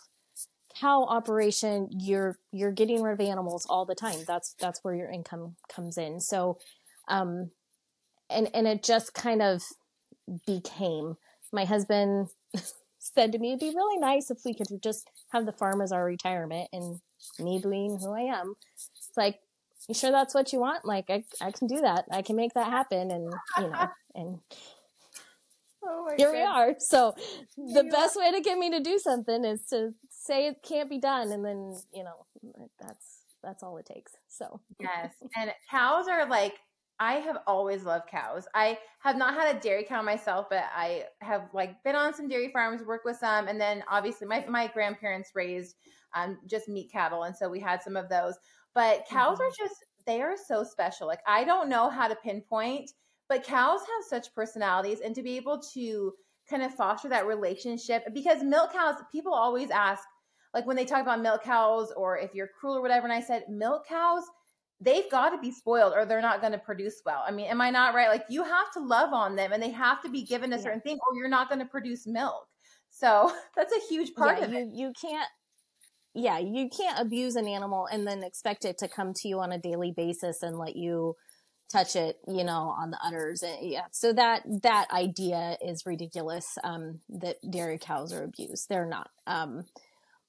cow 0.80 1.06
operation, 1.06 1.88
you're 1.92 2.38
you're 2.52 2.72
getting 2.72 3.02
rid 3.02 3.14
of 3.14 3.22
animals 3.22 3.66
all 3.70 3.86
the 3.86 3.96
time. 3.96 4.20
That's 4.28 4.56
that's 4.60 4.84
where 4.84 4.96
your 4.96 5.10
income 5.10 5.56
comes 5.74 5.98
in. 5.98 6.20
So, 6.20 6.58
um, 7.08 7.52
and 8.30 8.50
and 8.54 8.68
it 8.68 8.84
just 8.84 9.14
kind 9.14 9.42
of 9.42 9.64
became. 10.46 11.16
My 11.54 11.66
husband 11.66 12.28
said 13.00 13.32
to 13.32 13.40
me, 13.40 13.50
"It'd 13.50 13.60
be 13.60 13.76
really 13.76 13.98
nice 13.98 14.30
if 14.30 14.40
we 14.46 14.54
could 14.54 14.68
just 14.84 15.10
have 15.32 15.46
the 15.46 15.54
farm 15.54 15.82
as 15.82 15.92
our 15.92 16.04
retirement." 16.04 16.70
And 16.74 17.00
me 17.40 17.60
being 17.64 17.98
who 18.00 18.14
I 18.14 18.22
am, 18.22 18.56
like, 19.18 19.40
you 19.88 19.96
sure 19.96 20.12
that's 20.12 20.34
what 20.34 20.52
you 20.54 20.60
want? 20.60 20.86
Like, 20.86 21.10
I, 21.10 21.24
I 21.42 21.52
can 21.52 21.68
do 21.68 21.82
that. 21.82 22.06
I 22.12 22.22
can 22.22 22.36
make 22.36 22.54
that 22.54 22.68
happen. 22.68 23.12
And, 23.12 23.34
you 23.58 23.70
know, 23.70 23.88
and 24.16 24.40
oh 25.84 26.10
here 26.18 26.32
we 26.32 26.42
are. 26.42 26.74
So 26.80 27.14
the 27.58 27.84
best 27.92 28.16
way 28.16 28.32
to 28.32 28.42
get 28.42 28.58
me 28.58 28.72
to 28.72 28.80
do 28.80 28.98
something 28.98 29.46
is 29.46 29.66
to 29.70 29.94
say 30.10 30.48
it 30.48 30.58
can't 30.64 30.90
be 30.90 31.00
done. 31.00 31.32
And 31.32 31.46
then, 31.46 31.78
you 31.94 32.04
know, 32.04 32.26
that's, 32.80 33.22
that's 33.44 33.62
all 33.62 33.78
it 33.78 33.86
takes. 33.86 34.14
So, 34.28 34.60
yes. 34.80 35.14
And 35.36 35.52
cows 35.70 36.08
are 36.08 36.28
like, 36.28 36.56
I 37.00 37.16
have 37.16 37.38
always 37.46 37.84
loved 37.84 38.08
cows. 38.10 38.48
I 38.54 38.78
have 39.00 39.18
not 39.18 39.34
had 39.34 39.56
a 39.56 39.60
dairy 39.60 39.84
cow 39.84 40.02
myself, 40.02 40.48
but 40.50 40.64
I 40.74 41.06
have 41.22 41.50
like 41.54 41.84
been 41.84 41.96
on 41.96 42.14
some 42.14 42.28
dairy 42.28 42.50
farms, 42.54 42.84
worked 42.86 43.06
with 43.06 43.18
some, 43.18 43.48
and 43.48 43.60
then 43.60 43.84
obviously 43.90 44.28
my, 44.28 44.46
my 44.48 44.68
grandparents 44.68 45.32
raised 45.36 45.76
um, 46.16 46.38
just 46.50 46.70
meat 46.70 46.90
cattle, 46.92 47.24
and 47.24 47.36
so 47.36 47.50
we 47.50 47.60
had 47.60 47.84
some 47.84 47.98
of 47.98 48.08
those. 48.08 48.36
But 48.76 49.06
cows 49.10 49.40
mm-hmm. 49.40 49.48
are 49.48 49.52
just 49.58 49.86
they 50.06 50.22
are 50.22 50.36
so 50.38 50.64
special. 50.64 51.08
Like 51.08 51.22
I 51.26 51.44
don't 51.44 51.70
know 51.70 51.90
how 51.90 52.08
to 52.08 52.16
pinpoint, 52.16 52.92
but 53.28 53.44
cows 53.44 53.80
have 53.80 54.06
such 54.08 54.34
personalities, 54.36 55.00
and 55.00 55.16
to 55.16 55.24
be 55.24 55.38
able 55.38 55.60
to 55.74 56.14
kind 56.48 56.62
of 56.62 56.76
foster 56.76 57.10
that 57.10 57.26
relationship 57.26 58.04
because 58.14 58.44
milk 58.44 58.74
cows, 58.74 58.96
people 59.12 59.34
always 59.34 59.72
ask, 59.72 60.04
like 60.54 60.68
when 60.68 60.76
they 60.76 60.86
talk 60.86 61.02
about 61.02 61.22
milk 61.22 61.42
cows 61.44 61.92
or 61.98 62.20
if 62.20 62.36
you're 62.36 62.50
cruel 62.60 62.78
or 62.78 62.82
whatever, 62.82 63.06
and 63.06 63.14
I 63.14 63.22
said 63.22 63.46
milk 63.50 63.88
cows 63.88 64.24
they've 64.82 65.10
got 65.10 65.30
to 65.30 65.38
be 65.40 65.52
spoiled 65.52 65.94
or 65.96 66.06
they're 66.06 66.22
not 66.22 66.42
going 66.42 66.52
to 66.52 66.60
produce 66.60 67.02
well. 67.06 67.24
I 67.26 67.32
mean, 67.32 67.46
am 67.48 67.62
I 67.62 67.70
not 67.70 67.96
right? 67.96 68.10
Like 68.10 68.26
you 68.30 68.44
have 68.44 68.72
to 68.74 68.80
love 68.80 69.14
on 69.14 69.36
them 69.36 69.54
and 69.54 69.62
they 69.62 69.70
have 69.70 70.02
to 70.04 70.10
be 70.10 70.24
given 70.24 70.54
a 70.54 70.60
certain 70.60 70.82
yeah. 70.84 70.92
thing 70.92 71.00
or 71.08 71.18
you're 71.18 71.30
not 71.30 71.50
going 71.50 71.60
to 71.60 71.66
produce 71.66 72.06
milk. 72.06 72.48
So 72.90 73.32
that's 73.56 73.74
a 73.74 73.88
huge 73.88 74.14
part 74.16 74.40
yeah, 74.40 74.46
of 74.46 74.52
you, 74.52 74.60
it. 74.60 74.68
You 74.74 74.94
can't 75.00 75.30
yeah, 76.16 76.40
you 76.40 76.70
can't 76.70 77.00
abuse 77.00 77.36
an 77.36 77.48
animal 77.48 77.88
and 77.92 78.08
then 78.08 78.24
expect 78.24 78.64
it 78.64 78.78
to 78.80 78.88
come 78.88 79.14
to 79.14 79.28
you 79.28 79.40
on 79.40 79.52
a 79.52 79.60
daily 79.60 79.92
basis 79.96 80.42
and 80.42 80.58
let 80.58 80.78
you 80.78 81.16
touch 81.72 81.96
it, 81.98 82.18
you 82.28 82.44
know, 82.44 82.74
on 82.80 82.92
the 82.92 83.00
udders. 83.04 83.44
And 83.44 83.58
yeah, 83.62 83.86
so 83.92 84.14
that 84.14 84.44
that 84.64 84.88
idea 84.92 85.58
is 85.62 85.86
ridiculous. 85.86 86.58
Um, 86.64 87.02
that 87.10 87.38
dairy 87.50 87.78
cows 87.78 88.14
are 88.14 88.24
abused. 88.24 88.70
They're 88.70 88.88
not. 88.88 89.10
Um, 89.28 89.66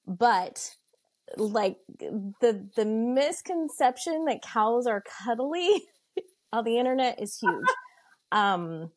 but 0.05 0.75
like 1.37 1.77
the 1.99 2.69
the 2.75 2.85
misconception 2.85 4.25
that 4.25 4.41
cows 4.41 4.87
are 4.87 5.03
cuddly 5.23 5.83
on 6.51 6.65
the 6.65 6.77
internet 6.77 7.21
is 7.21 7.37
huge. 7.37 7.67
Um, 8.33 8.91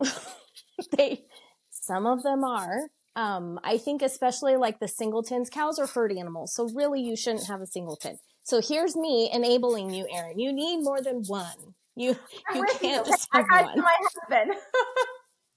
they 0.96 1.24
some 1.70 2.06
of 2.06 2.24
them 2.24 2.42
are. 2.42 2.88
Um, 3.14 3.60
I 3.62 3.76
think 3.78 4.00
especially 4.00 4.56
like 4.56 4.80
the 4.80 4.88
singletons, 4.88 5.50
cows 5.50 5.78
are 5.78 5.86
herd 5.86 6.12
animals, 6.12 6.54
so 6.54 6.68
really 6.74 7.00
you 7.00 7.16
shouldn't 7.16 7.46
have 7.46 7.60
a 7.60 7.66
singleton. 7.66 8.18
So 8.44 8.60
here's 8.66 8.96
me 8.96 9.30
enabling 9.32 9.90
you, 9.90 10.06
Erin. 10.12 10.38
You 10.38 10.52
need 10.52 10.82
more 10.82 11.02
than 11.02 11.22
one. 11.26 11.74
You 11.94 12.16
you 12.54 12.66
can't 12.80 13.06
just 13.06 13.28
have 13.32 13.44
one. 13.48 13.80
My 13.80 13.96
husband. 14.30 14.58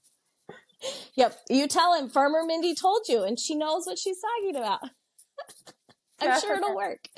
yep, 1.16 1.34
you 1.48 1.66
tell 1.66 1.94
him. 1.94 2.10
Farmer 2.10 2.44
Mindy 2.44 2.74
told 2.74 3.02
you, 3.08 3.24
and 3.24 3.38
she 3.40 3.54
knows 3.54 3.86
what 3.86 3.98
she's 3.98 4.18
talking 4.20 4.56
about. 4.56 4.80
I'm 6.20 6.40
sure 6.40 6.56
it'll 6.56 6.76
work. 6.76 7.08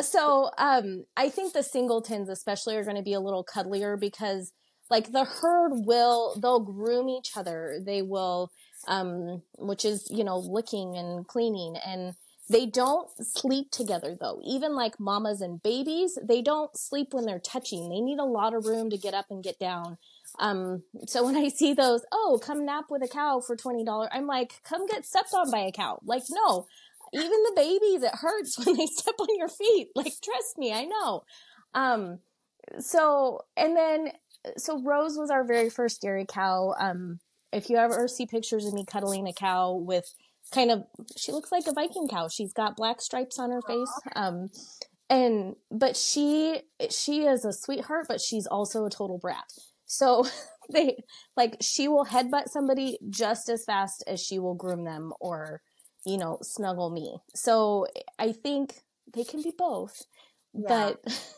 So, 0.00 0.50
um, 0.58 1.04
I 1.16 1.28
think 1.28 1.52
the 1.52 1.62
singletons 1.62 2.28
especially 2.28 2.76
are 2.76 2.84
going 2.84 2.96
to 2.96 3.02
be 3.02 3.14
a 3.14 3.20
little 3.20 3.44
cuddlier 3.44 3.98
because 3.98 4.52
like 4.90 5.12
the 5.12 5.24
herd 5.24 5.72
will, 5.86 6.38
they'll 6.40 6.60
groom 6.60 7.08
each 7.08 7.36
other. 7.36 7.80
They 7.84 8.02
will, 8.02 8.50
um, 8.88 9.42
which 9.58 9.84
is, 9.84 10.08
you 10.10 10.24
know, 10.24 10.38
licking 10.38 10.96
and 10.96 11.26
cleaning 11.26 11.76
and 11.86 12.14
they 12.50 12.64
don't 12.64 13.10
sleep 13.20 13.70
together 13.70 14.16
though. 14.18 14.40
Even 14.42 14.74
like 14.74 14.98
mamas 14.98 15.42
and 15.42 15.62
babies, 15.62 16.18
they 16.22 16.40
don't 16.40 16.74
sleep 16.76 17.08
when 17.12 17.26
they're 17.26 17.38
touching. 17.38 17.88
They 17.88 18.00
need 18.00 18.18
a 18.18 18.24
lot 18.24 18.54
of 18.54 18.64
room 18.64 18.88
to 18.90 18.96
get 18.96 19.14
up 19.14 19.26
and 19.30 19.44
get 19.44 19.58
down. 19.58 19.98
Um, 20.38 20.82
so 21.06 21.24
when 21.24 21.36
I 21.36 21.48
see 21.48 21.74
those, 21.74 22.04
oh, 22.10 22.40
come 22.42 22.64
nap 22.64 22.86
with 22.88 23.02
a 23.02 23.08
cow 23.08 23.40
for 23.40 23.56
$20, 23.56 24.08
I'm 24.10 24.26
like, 24.26 24.54
come 24.64 24.86
get 24.86 25.04
stepped 25.04 25.34
on 25.34 25.50
by 25.50 25.60
a 25.60 25.72
cow. 25.72 25.98
Like, 26.04 26.22
no, 26.30 26.66
even 27.12 27.30
the 27.30 27.52
babies, 27.54 28.02
it 28.02 28.14
hurts 28.14 28.58
when 28.64 28.76
they 28.76 28.86
step 28.86 29.14
on 29.18 29.28
your 29.36 29.48
feet. 29.48 29.88
Like, 29.94 30.14
trust 30.22 30.56
me, 30.56 30.72
I 30.72 30.84
know. 30.84 31.24
Um, 31.74 32.20
so, 32.78 33.42
and 33.56 33.76
then, 33.76 34.12
so 34.56 34.82
Rose 34.82 35.18
was 35.18 35.30
our 35.30 35.44
very 35.44 35.68
first 35.68 36.00
dairy 36.00 36.24
cow. 36.26 36.74
Um, 36.78 37.20
if 37.52 37.70
you 37.70 37.76
ever 37.76 38.08
see 38.08 38.26
pictures 38.26 38.66
of 38.66 38.74
me 38.74 38.84
cuddling 38.84 39.26
a 39.26 39.32
cow 39.32 39.74
with 39.74 40.14
kind 40.52 40.70
of, 40.70 40.84
she 41.16 41.32
looks 41.32 41.52
like 41.52 41.66
a 41.66 41.72
Viking 41.72 42.08
cow. 42.08 42.28
She's 42.28 42.52
got 42.52 42.76
black 42.76 43.00
stripes 43.00 43.38
on 43.38 43.50
her 43.50 43.62
face. 43.62 43.92
Um, 44.16 44.48
and, 45.10 45.56
but 45.70 45.96
she, 45.96 46.60
she 46.90 47.26
is 47.26 47.44
a 47.44 47.52
sweetheart, 47.52 48.06
but 48.08 48.20
she's 48.20 48.46
also 48.46 48.84
a 48.84 48.90
total 48.90 49.18
brat. 49.18 49.44
So 49.86 50.26
they, 50.72 50.96
like, 51.36 51.56
she 51.60 51.88
will 51.88 52.04
headbutt 52.04 52.48
somebody 52.48 52.98
just 53.08 53.48
as 53.48 53.64
fast 53.64 54.04
as 54.06 54.20
she 54.20 54.38
will 54.38 54.54
groom 54.54 54.84
them 54.84 55.12
or, 55.20 55.62
you 56.04 56.18
know, 56.18 56.38
snuggle 56.42 56.90
me. 56.90 57.16
So 57.34 57.86
I 58.18 58.32
think 58.32 58.74
they 59.14 59.24
can 59.24 59.42
be 59.42 59.52
both. 59.56 60.02
Yeah. 60.54 60.68
But 60.68 61.00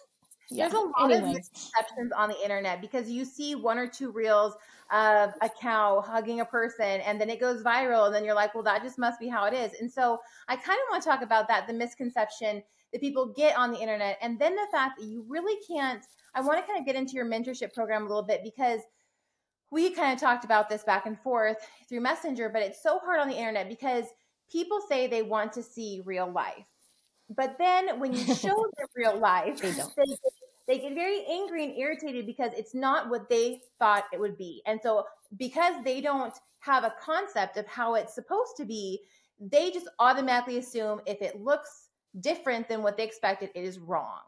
yeah. 0.50 0.68
there's 0.68 0.82
a 0.82 1.00
lot 1.00 1.12
of 1.12 1.24
misconceptions 1.24 2.12
on 2.16 2.28
the 2.28 2.42
internet 2.42 2.80
because 2.80 3.10
you 3.10 3.24
see 3.24 3.54
one 3.54 3.78
or 3.78 3.86
two 3.86 4.10
reels 4.10 4.54
of 4.90 5.32
a 5.40 5.48
cow 5.48 6.00
hugging 6.00 6.40
a 6.40 6.44
person 6.44 7.00
and 7.00 7.20
then 7.20 7.30
it 7.30 7.40
goes 7.40 7.62
viral 7.62 8.06
and 8.06 8.14
then 8.14 8.24
you're 8.24 8.34
like, 8.34 8.54
well, 8.54 8.64
that 8.64 8.82
just 8.82 8.98
must 8.98 9.20
be 9.20 9.28
how 9.28 9.44
it 9.44 9.54
is. 9.54 9.72
And 9.80 9.90
so 9.90 10.18
I 10.48 10.56
kind 10.56 10.78
of 10.78 10.90
want 10.90 11.02
to 11.02 11.08
talk 11.08 11.22
about 11.22 11.48
that, 11.48 11.66
the 11.66 11.72
misconception 11.72 12.62
that 12.92 13.00
people 13.00 13.26
get 13.26 13.56
on 13.56 13.70
the 13.70 13.78
internet. 13.78 14.18
And 14.20 14.38
then 14.38 14.56
the 14.56 14.66
fact 14.72 14.98
that 14.98 15.06
you 15.06 15.24
really 15.28 15.58
can't, 15.66 16.04
I 16.34 16.40
want 16.40 16.58
to 16.58 16.66
kind 16.66 16.78
of 16.80 16.86
get 16.86 16.96
into 16.96 17.12
your 17.12 17.26
mentorship 17.26 17.72
program 17.72 18.02
a 18.02 18.08
little 18.08 18.24
bit 18.24 18.42
because 18.42 18.80
we 19.70 19.90
kind 19.90 20.12
of 20.12 20.18
talked 20.18 20.44
about 20.44 20.68
this 20.68 20.82
back 20.82 21.06
and 21.06 21.18
forth 21.20 21.56
through 21.88 22.00
Messenger, 22.00 22.48
but 22.48 22.62
it's 22.62 22.82
so 22.82 22.98
hard 22.98 23.20
on 23.20 23.28
the 23.28 23.36
internet 23.36 23.68
because 23.68 24.06
people 24.50 24.80
say 24.88 25.06
they 25.06 25.22
want 25.22 25.52
to 25.52 25.62
see 25.62 26.02
real 26.04 26.30
life. 26.30 26.64
But 27.34 27.56
then 27.58 28.00
when 28.00 28.12
you 28.12 28.24
show 28.34 28.48
them 28.48 28.86
real 28.96 29.16
life, 29.18 29.60
they, 29.60 29.72
don't. 29.72 29.94
They, 29.96 30.04
they 30.70 30.78
get 30.78 30.94
very 30.94 31.24
angry 31.28 31.64
and 31.64 31.76
irritated 31.76 32.26
because 32.26 32.52
it's 32.56 32.76
not 32.76 33.10
what 33.10 33.28
they 33.28 33.60
thought 33.80 34.04
it 34.12 34.20
would 34.20 34.38
be. 34.38 34.62
And 34.66 34.78
so 34.80 35.04
because 35.36 35.74
they 35.84 36.00
don't 36.00 36.32
have 36.60 36.84
a 36.84 36.94
concept 37.02 37.56
of 37.56 37.66
how 37.66 37.96
it's 37.96 38.14
supposed 38.14 38.56
to 38.58 38.64
be, 38.64 39.00
they 39.40 39.72
just 39.72 39.88
automatically 39.98 40.58
assume 40.58 41.00
if 41.06 41.20
it 41.22 41.42
looks 41.42 41.88
different 42.20 42.68
than 42.68 42.84
what 42.84 42.96
they 42.96 43.02
expected, 43.02 43.50
it 43.56 43.64
is 43.64 43.80
wrong. 43.80 44.20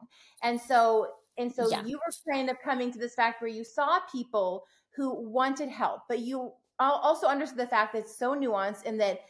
And 0.42 0.60
so 0.60 1.12
and 1.38 1.50
so 1.50 1.70
yeah. 1.70 1.84
you 1.84 1.96
were 2.04 2.34
kind 2.34 2.50
of 2.50 2.56
coming 2.60 2.92
to 2.92 2.98
this 2.98 3.14
fact 3.14 3.40
where 3.40 3.48
you 3.48 3.62
saw 3.62 4.00
people 4.10 4.64
who 4.96 5.14
wanted 5.30 5.68
help, 5.68 6.00
but 6.08 6.18
you 6.18 6.52
also 6.80 7.28
understood 7.28 7.58
the 7.58 7.68
fact 7.68 7.92
that 7.92 8.00
it's 8.00 8.18
so 8.18 8.34
nuanced 8.34 8.84
and 8.84 9.00
that 9.00 9.20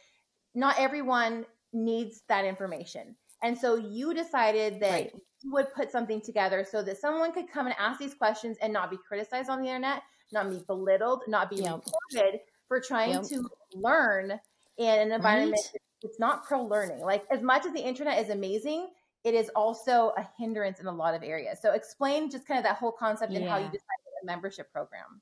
not 0.55 0.79
everyone 0.79 1.45
needs 1.73 2.23
that 2.27 2.43
information. 2.43 3.15
And 3.43 3.55
so 3.55 3.75
you 3.75 4.15
decided 4.15 4.79
that 4.79 4.91
right. 4.91 5.13
Would 5.45 5.73
put 5.73 5.91
something 5.91 6.21
together 6.21 6.65
so 6.69 6.81
that 6.83 6.97
someone 6.97 7.33
could 7.33 7.51
come 7.51 7.65
and 7.65 7.75
ask 7.77 7.99
these 7.99 8.13
questions 8.13 8.57
and 8.61 8.71
not 8.71 8.89
be 8.89 8.97
criticized 9.07 9.49
on 9.49 9.61
the 9.61 9.67
internet, 9.67 10.01
not 10.31 10.49
be 10.49 10.61
belittled, 10.67 11.21
not 11.27 11.49
be 11.49 11.57
yep. 11.57 11.81
reported 11.85 12.39
for 12.67 12.79
trying 12.79 13.11
yep. 13.11 13.23
to 13.23 13.47
learn 13.75 14.31
in 14.77 14.99
an 14.99 15.11
environment 15.11 15.61
right. 15.73 15.81
it's 16.01 16.19
not 16.19 16.43
pro 16.45 16.63
learning. 16.63 17.01
Like 17.01 17.25
as 17.31 17.41
much 17.41 17.65
as 17.65 17.73
the 17.73 17.81
internet 17.81 18.23
is 18.23 18.29
amazing, 18.29 18.87
it 19.23 19.33
is 19.33 19.49
also 19.55 20.13
a 20.17 20.27
hindrance 20.37 20.79
in 20.79 20.87
a 20.87 20.91
lot 20.91 21.13
of 21.13 21.23
areas. 21.23 21.59
So 21.61 21.71
explain 21.73 22.29
just 22.29 22.47
kind 22.47 22.57
of 22.57 22.63
that 22.63 22.77
whole 22.77 22.91
concept 22.91 23.31
yeah. 23.31 23.39
and 23.39 23.49
how 23.49 23.57
you 23.57 23.65
decided 23.65 23.79
a 24.21 24.25
membership 24.25 24.71
program 24.71 25.21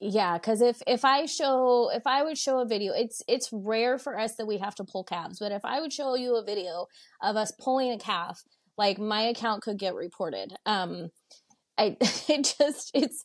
yeah 0.00 0.38
because 0.38 0.62
if 0.62 0.82
if 0.86 1.04
i 1.04 1.26
show 1.26 1.90
if 1.94 2.06
i 2.06 2.22
would 2.22 2.38
show 2.38 2.60
a 2.60 2.64
video 2.64 2.94
it's 2.94 3.22
it's 3.28 3.50
rare 3.52 3.98
for 3.98 4.18
us 4.18 4.34
that 4.36 4.46
we 4.46 4.56
have 4.56 4.74
to 4.74 4.82
pull 4.82 5.04
calves 5.04 5.38
but 5.38 5.52
if 5.52 5.62
i 5.64 5.78
would 5.78 5.92
show 5.92 6.14
you 6.14 6.36
a 6.36 6.42
video 6.44 6.86
of 7.22 7.36
us 7.36 7.52
pulling 7.60 7.92
a 7.92 7.98
calf 7.98 8.42
like 8.80 8.98
my 8.98 9.22
account 9.22 9.62
could 9.62 9.78
get 9.78 9.94
reported 9.94 10.52
um 10.66 11.10
i 11.78 11.96
it 12.28 12.54
just 12.58 12.90
it's 12.94 13.22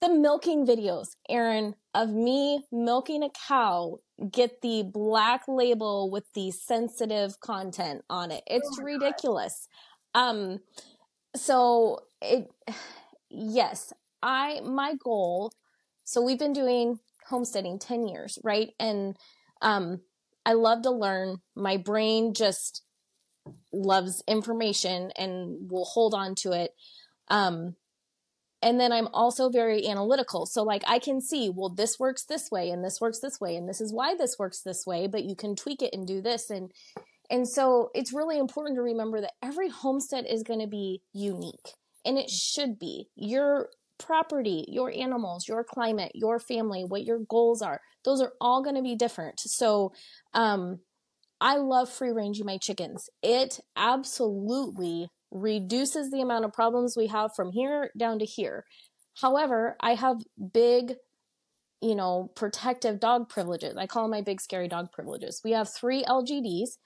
the 0.00 0.08
milking 0.08 0.66
videos 0.66 1.08
erin 1.28 1.74
of 1.94 2.10
me 2.10 2.62
milking 2.70 3.22
a 3.22 3.30
cow 3.48 3.96
get 4.30 4.60
the 4.60 4.82
black 4.82 5.42
label 5.48 6.10
with 6.10 6.24
the 6.34 6.50
sensitive 6.50 7.40
content 7.40 8.02
on 8.10 8.30
it 8.30 8.42
it's 8.46 8.78
oh 8.80 8.82
ridiculous 8.82 9.68
God. 10.14 10.20
um 10.20 10.58
so 11.34 11.98
it 12.20 12.46
yes 13.30 13.92
I 14.22 14.60
my 14.60 14.94
goal 15.02 15.52
so 16.04 16.20
we've 16.22 16.38
been 16.38 16.52
doing 16.52 16.98
homesteading 17.28 17.78
10 17.78 18.06
years, 18.08 18.38
right? 18.44 18.70
And 18.78 19.16
um, 19.60 20.00
I 20.44 20.52
love 20.54 20.82
to 20.82 20.90
learn. 20.90 21.38
My 21.54 21.76
brain 21.76 22.34
just 22.34 22.82
loves 23.72 24.22
information 24.26 25.10
and 25.16 25.70
will 25.70 25.84
hold 25.84 26.14
on 26.14 26.34
to 26.36 26.52
it. 26.52 26.74
Um, 27.28 27.76
and 28.62 28.78
then 28.78 28.92
I'm 28.92 29.08
also 29.12 29.48
very 29.48 29.88
analytical. 29.88 30.46
So 30.46 30.62
like 30.62 30.82
I 30.86 31.00
can 31.00 31.20
see, 31.20 31.50
well, 31.50 31.68
this 31.68 31.98
works 31.98 32.24
this 32.24 32.50
way 32.50 32.70
and 32.70 32.84
this 32.84 33.00
works 33.00 33.18
this 33.18 33.40
way 33.40 33.56
and 33.56 33.68
this 33.68 33.80
is 33.80 33.92
why 33.92 34.14
this 34.14 34.38
works 34.38 34.60
this 34.62 34.86
way, 34.86 35.08
but 35.08 35.24
you 35.24 35.34
can 35.34 35.56
tweak 35.56 35.82
it 35.82 35.92
and 35.92 36.06
do 36.06 36.22
this. 36.22 36.48
And, 36.48 36.70
And 37.28 37.48
so 37.48 37.90
it's 37.94 38.12
really 38.12 38.38
important 38.38 38.76
to 38.76 38.82
remember 38.82 39.20
that 39.20 39.32
every 39.42 39.68
homestead 39.68 40.26
is 40.28 40.42
going 40.42 40.60
to 40.60 40.68
be 40.68 41.02
unique 41.12 41.74
and 42.04 42.18
it 42.18 42.30
should 42.30 42.78
be. 42.78 43.08
Your 43.16 43.70
property, 43.98 44.64
your 44.68 44.92
animals, 44.92 45.48
your 45.48 45.64
climate, 45.64 46.12
your 46.14 46.38
family, 46.38 46.84
what 46.84 47.04
your 47.04 47.20
goals 47.28 47.62
are, 47.62 47.80
those 48.04 48.20
are 48.20 48.32
all 48.40 48.62
going 48.62 48.76
to 48.76 48.82
be 48.82 48.96
different. 48.96 49.40
So, 49.40 49.92
um, 50.34 50.80
I 51.42 51.56
love 51.56 51.90
free 51.90 52.12
ranging 52.12 52.46
my 52.46 52.56
chickens. 52.56 53.10
It 53.20 53.58
absolutely 53.74 55.08
reduces 55.32 56.12
the 56.12 56.20
amount 56.20 56.44
of 56.44 56.52
problems 56.52 56.96
we 56.96 57.08
have 57.08 57.34
from 57.34 57.50
here 57.50 57.90
down 57.98 58.20
to 58.20 58.24
here. 58.24 58.64
However, 59.20 59.76
I 59.80 59.94
have 59.94 60.18
big, 60.52 60.94
you 61.80 61.96
know, 61.96 62.30
protective 62.36 63.00
dog 63.00 63.28
privileges. 63.28 63.76
I 63.76 63.88
call 63.88 64.04
them 64.04 64.12
my 64.12 64.22
big 64.22 64.40
scary 64.40 64.68
dog 64.68 64.92
privileges. 64.92 65.40
We 65.44 65.50
have 65.50 65.68
three 65.68 66.04
LGDs 66.04 66.78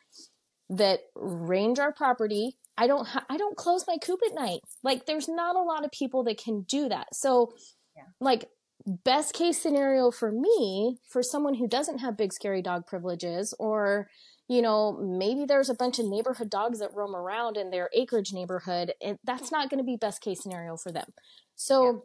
that 0.71 1.01
range 1.15 1.79
our 1.79 1.93
property. 1.93 2.57
I 2.79 2.87
don't 2.87 3.07
ha- 3.07 3.27
I 3.29 3.37
don't 3.37 3.59
close 3.59 3.85
my 3.87 3.99
coop 3.99 4.21
at 4.27 4.35
night. 4.35 4.61
Like 4.83 5.05
there's 5.05 5.29
not 5.29 5.57
a 5.57 5.63
lot 5.63 5.85
of 5.85 5.91
people 5.91 6.25
that 6.25 6.39
can 6.43 6.63
do 6.63 6.89
that. 6.89 7.09
So 7.15 7.53
yeah. 7.95 8.05
like 8.23 8.49
best 8.87 9.35
case 9.35 9.61
scenario 9.61 10.11
for 10.11 10.33
me, 10.33 10.97
for 11.11 11.23
someone 11.23 11.55
who 11.55 11.69
doesn't 11.69 11.99
have 11.99 12.17
big 12.17 12.33
scary 12.33 12.63
dog 12.63 12.87
privileges 12.87 13.55
or 13.59 14.09
you 14.49 14.63
know, 14.63 14.93
maybe 14.93 15.45
there's 15.45 15.69
a 15.69 15.75
bunch 15.75 15.99
of 15.99 16.07
neighborhood 16.07 16.51
dogs 16.51 16.79
that 16.79 16.95
roam 16.95 17.17
around 17.17 17.57
in 17.57 17.71
their 17.71 17.91
acreage 17.93 18.33
neighborhood, 18.33 18.93
and 19.03 19.19
that's 19.25 19.51
not 19.51 19.71
going 19.71 19.79
to 19.79 19.85
be 19.85 19.97
best 19.97 20.21
case 20.21 20.43
scenario 20.43 20.77
for 20.77 20.93
them. 20.93 21.13
So, 21.57 22.05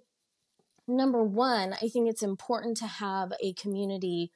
yeah. 0.88 0.96
number 0.96 1.24
one, 1.24 1.74
I 1.74 1.88
think 1.88 2.10
it's 2.10 2.24
important 2.24 2.78
to 2.78 2.88
have 2.88 3.32
a 3.42 3.54
community 3.54 4.32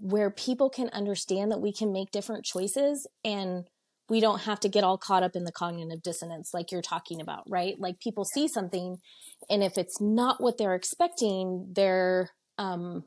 where 0.00 0.30
people 0.30 0.70
can 0.70 0.88
understand 0.90 1.50
that 1.50 1.60
we 1.60 1.72
can 1.72 1.92
make 1.92 2.10
different 2.10 2.44
choices 2.44 3.06
and 3.24 3.64
we 4.08 4.20
don't 4.20 4.42
have 4.42 4.60
to 4.60 4.68
get 4.68 4.84
all 4.84 4.96
caught 4.96 5.22
up 5.22 5.36
in 5.36 5.44
the 5.44 5.52
cognitive 5.52 6.02
dissonance 6.02 6.54
like 6.54 6.72
you're 6.72 6.80
talking 6.80 7.20
about, 7.20 7.44
right? 7.48 7.78
Like 7.78 8.00
people 8.00 8.24
see 8.24 8.48
something 8.48 8.98
and 9.50 9.62
if 9.62 9.76
it's 9.76 10.00
not 10.00 10.40
what 10.40 10.56
they're 10.56 10.74
expecting, 10.74 11.68
they're 11.72 12.30
um 12.56 13.04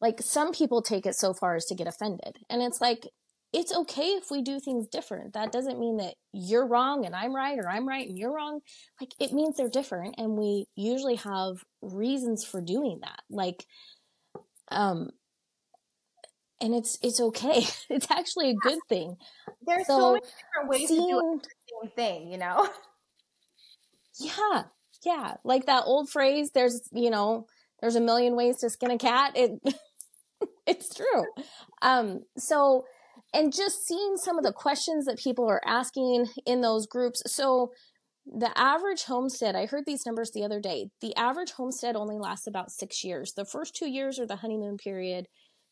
like 0.00 0.20
some 0.20 0.52
people 0.52 0.82
take 0.82 1.06
it 1.06 1.14
so 1.14 1.32
far 1.32 1.56
as 1.56 1.66
to 1.66 1.74
get 1.74 1.86
offended. 1.86 2.38
And 2.50 2.62
it's 2.62 2.80
like 2.80 3.08
it's 3.52 3.74
okay 3.74 4.08
if 4.08 4.30
we 4.30 4.42
do 4.42 4.60
things 4.60 4.86
different. 4.88 5.32
That 5.34 5.52
doesn't 5.52 5.78
mean 5.78 5.98
that 5.98 6.14
you're 6.32 6.66
wrong 6.66 7.06
and 7.06 7.14
I'm 7.14 7.34
right 7.34 7.58
or 7.58 7.68
I'm 7.68 7.88
right 7.88 8.06
and 8.06 8.18
you're 8.18 8.34
wrong. 8.34 8.60
Like 9.00 9.10
it 9.18 9.32
means 9.32 9.56
they're 9.56 9.68
different 9.68 10.16
and 10.18 10.36
we 10.36 10.66
usually 10.74 11.16
have 11.16 11.56
reasons 11.80 12.44
for 12.44 12.60
doing 12.60 13.00
that. 13.02 13.20
Like 13.30 13.64
um 14.70 15.10
and 16.60 16.74
it's 16.74 16.98
it's 17.02 17.20
okay. 17.20 17.64
It's 17.90 18.10
actually 18.10 18.50
a 18.50 18.54
good 18.54 18.78
thing. 18.88 19.16
There's 19.66 19.86
so, 19.86 19.98
so 19.98 20.12
many 20.12 20.20
different 20.20 20.70
ways 20.70 20.88
seeing, 20.88 21.08
to 21.08 21.12
do 21.12 21.40
the 21.40 21.48
same 21.82 21.90
thing, 21.96 22.30
you 22.30 22.38
know. 22.38 22.68
Yeah, 24.18 24.62
yeah. 25.04 25.34
Like 25.44 25.66
that 25.66 25.82
old 25.84 26.08
phrase. 26.08 26.50
There's 26.54 26.88
you 26.90 27.10
know 27.10 27.46
there's 27.80 27.96
a 27.96 28.00
million 28.00 28.34
ways 28.34 28.58
to 28.58 28.70
skin 28.70 28.90
a 28.90 28.96
cat. 28.98 29.32
It 29.34 29.60
it's 30.66 30.94
true. 30.94 31.24
Um. 31.82 32.20
So 32.36 32.84
and 33.34 33.52
just 33.52 33.86
seeing 33.86 34.16
some 34.16 34.38
of 34.38 34.44
the 34.44 34.52
questions 34.52 35.04
that 35.06 35.18
people 35.18 35.48
are 35.48 35.62
asking 35.66 36.26
in 36.46 36.60
those 36.60 36.86
groups. 36.86 37.22
So 37.26 37.72
the 38.24 38.50
average 38.56 39.04
homestead, 39.04 39.54
I 39.54 39.66
heard 39.66 39.84
these 39.86 40.06
numbers 40.06 40.30
the 40.32 40.44
other 40.44 40.60
day. 40.60 40.88
The 41.00 41.14
average 41.16 41.52
homestead 41.52 41.96
only 41.96 42.18
lasts 42.18 42.46
about 42.46 42.70
six 42.70 43.04
years. 43.04 43.32
The 43.36 43.44
first 43.44 43.74
two 43.76 43.88
years 43.88 44.18
are 44.18 44.26
the 44.26 44.36
honeymoon 44.36 44.76
period 44.76 45.26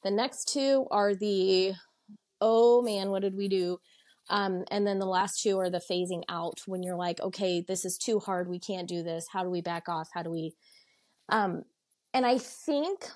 the 0.05 0.11
next 0.11 0.53
two 0.53 0.87
are 0.91 1.15
the, 1.15 1.73
oh 2.41 2.83
man, 2.83 3.11
what 3.11 3.23
did 3.23 3.35
we 3.35 3.49
do? 3.49 3.79
Um, 4.31 4.65
and 4.71 4.87
then 4.87 4.99
the 4.99 5.07
last 5.07 5.43
two 5.43 5.59
are 5.59 5.71
the 5.71 5.83
phasing 5.91 6.23
out 6.29 6.61
when 6.67 6.83
you're 6.83 6.97
like, 6.97 7.21
okay, 7.21 7.65
this 7.67 7.85
is 7.85 7.99
too 7.99 8.21
hard. 8.21 8.49
We 8.49 8.61
can't 8.61 8.89
do 8.89 9.03
this. 9.03 9.27
How 9.33 9.43
do 9.43 9.51
we 9.51 9.63
back 9.63 9.89
off? 9.89 10.09
How 10.15 10.23
do 10.23 10.31
we? 10.31 10.53
Um, 11.31 11.63
and 12.13 12.25
I 12.25 12.39
think, 12.39 13.09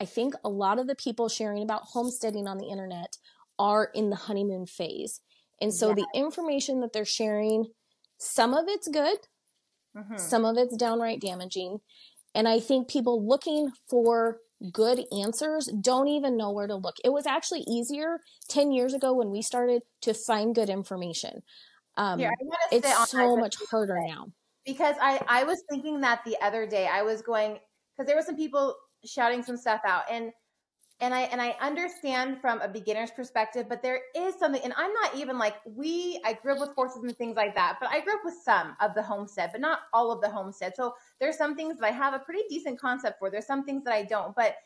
I 0.00 0.04
think 0.04 0.34
a 0.44 0.48
lot 0.48 0.78
of 0.78 0.86
the 0.86 0.94
people 0.94 1.28
sharing 1.28 1.62
about 1.62 1.82
homesteading 1.84 2.46
on 2.46 2.58
the 2.58 2.68
internet 2.68 3.16
are 3.58 3.90
in 3.94 4.10
the 4.10 4.16
honeymoon 4.16 4.66
phase. 4.66 5.20
And 5.60 5.74
so 5.74 5.92
the 5.92 6.06
information 6.14 6.80
that 6.80 6.92
they're 6.92 7.04
sharing, 7.04 7.66
some 8.18 8.54
of 8.54 8.66
it's 8.68 8.86
good, 8.86 9.18
mm-hmm. 9.96 10.16
some 10.16 10.44
of 10.44 10.56
it's 10.56 10.76
downright 10.76 11.20
damaging. 11.20 11.78
And 12.34 12.46
I 12.46 12.60
think 12.60 12.88
people 12.88 13.26
looking 13.26 13.70
for 13.90 14.38
good 14.72 15.04
answers 15.12 15.68
don't 15.80 16.08
even 16.08 16.36
know 16.36 16.52
where 16.52 16.66
to 16.66 16.76
look. 16.76 16.96
It 17.04 17.12
was 17.12 17.26
actually 17.26 17.64
easier 17.68 18.20
10 18.48 18.72
years 18.72 18.94
ago 18.94 19.12
when 19.12 19.30
we 19.30 19.42
started 19.42 19.82
to 20.02 20.14
find 20.14 20.54
good 20.54 20.68
information. 20.68 21.42
Um, 21.96 22.20
Here, 22.20 22.32
it's 22.70 23.10
so 23.10 23.36
much 23.36 23.56
harder 23.70 23.98
now. 24.06 24.26
Because 24.64 24.94
I, 25.00 25.20
I 25.26 25.44
was 25.44 25.62
thinking 25.68 26.00
that 26.02 26.20
the 26.24 26.36
other 26.42 26.66
day, 26.66 26.86
I 26.86 27.02
was 27.02 27.22
going, 27.22 27.58
because 27.96 28.06
there 28.06 28.16
were 28.16 28.22
some 28.22 28.36
people 28.36 28.76
shouting 29.08 29.42
some 29.42 29.56
stuff 29.56 29.80
out. 29.84 30.04
And 30.10 30.32
and 31.00 31.14
I 31.14 31.22
and 31.22 31.40
I 31.40 31.54
understand 31.60 32.40
from 32.40 32.60
a 32.60 32.68
beginner's 32.68 33.12
perspective, 33.12 33.66
but 33.68 33.82
there 33.82 34.00
is 34.16 34.34
something, 34.34 34.60
and 34.64 34.74
I'm 34.76 34.92
not 34.92 35.14
even 35.14 35.38
like 35.38 35.54
we. 35.64 36.20
I 36.24 36.32
grew 36.32 36.54
up 36.54 36.60
with 36.60 36.70
horses 36.74 37.04
and 37.04 37.16
things 37.16 37.36
like 37.36 37.54
that, 37.54 37.76
but 37.80 37.88
I 37.90 38.00
grew 38.00 38.14
up 38.14 38.24
with 38.24 38.34
some 38.44 38.76
of 38.80 38.94
the 38.94 39.02
homestead, 39.02 39.50
but 39.52 39.60
not 39.60 39.80
all 39.92 40.10
of 40.10 40.20
the 40.20 40.28
homestead. 40.28 40.74
So 40.74 40.94
there's 41.20 41.38
some 41.38 41.54
things 41.54 41.78
that 41.78 41.86
I 41.86 41.92
have 41.92 42.14
a 42.14 42.18
pretty 42.18 42.42
decent 42.48 42.80
concept 42.80 43.20
for. 43.20 43.30
There's 43.30 43.46
some 43.46 43.64
things 43.64 43.84
that 43.84 43.94
I 43.94 44.02
don't, 44.02 44.34
but 44.34 44.56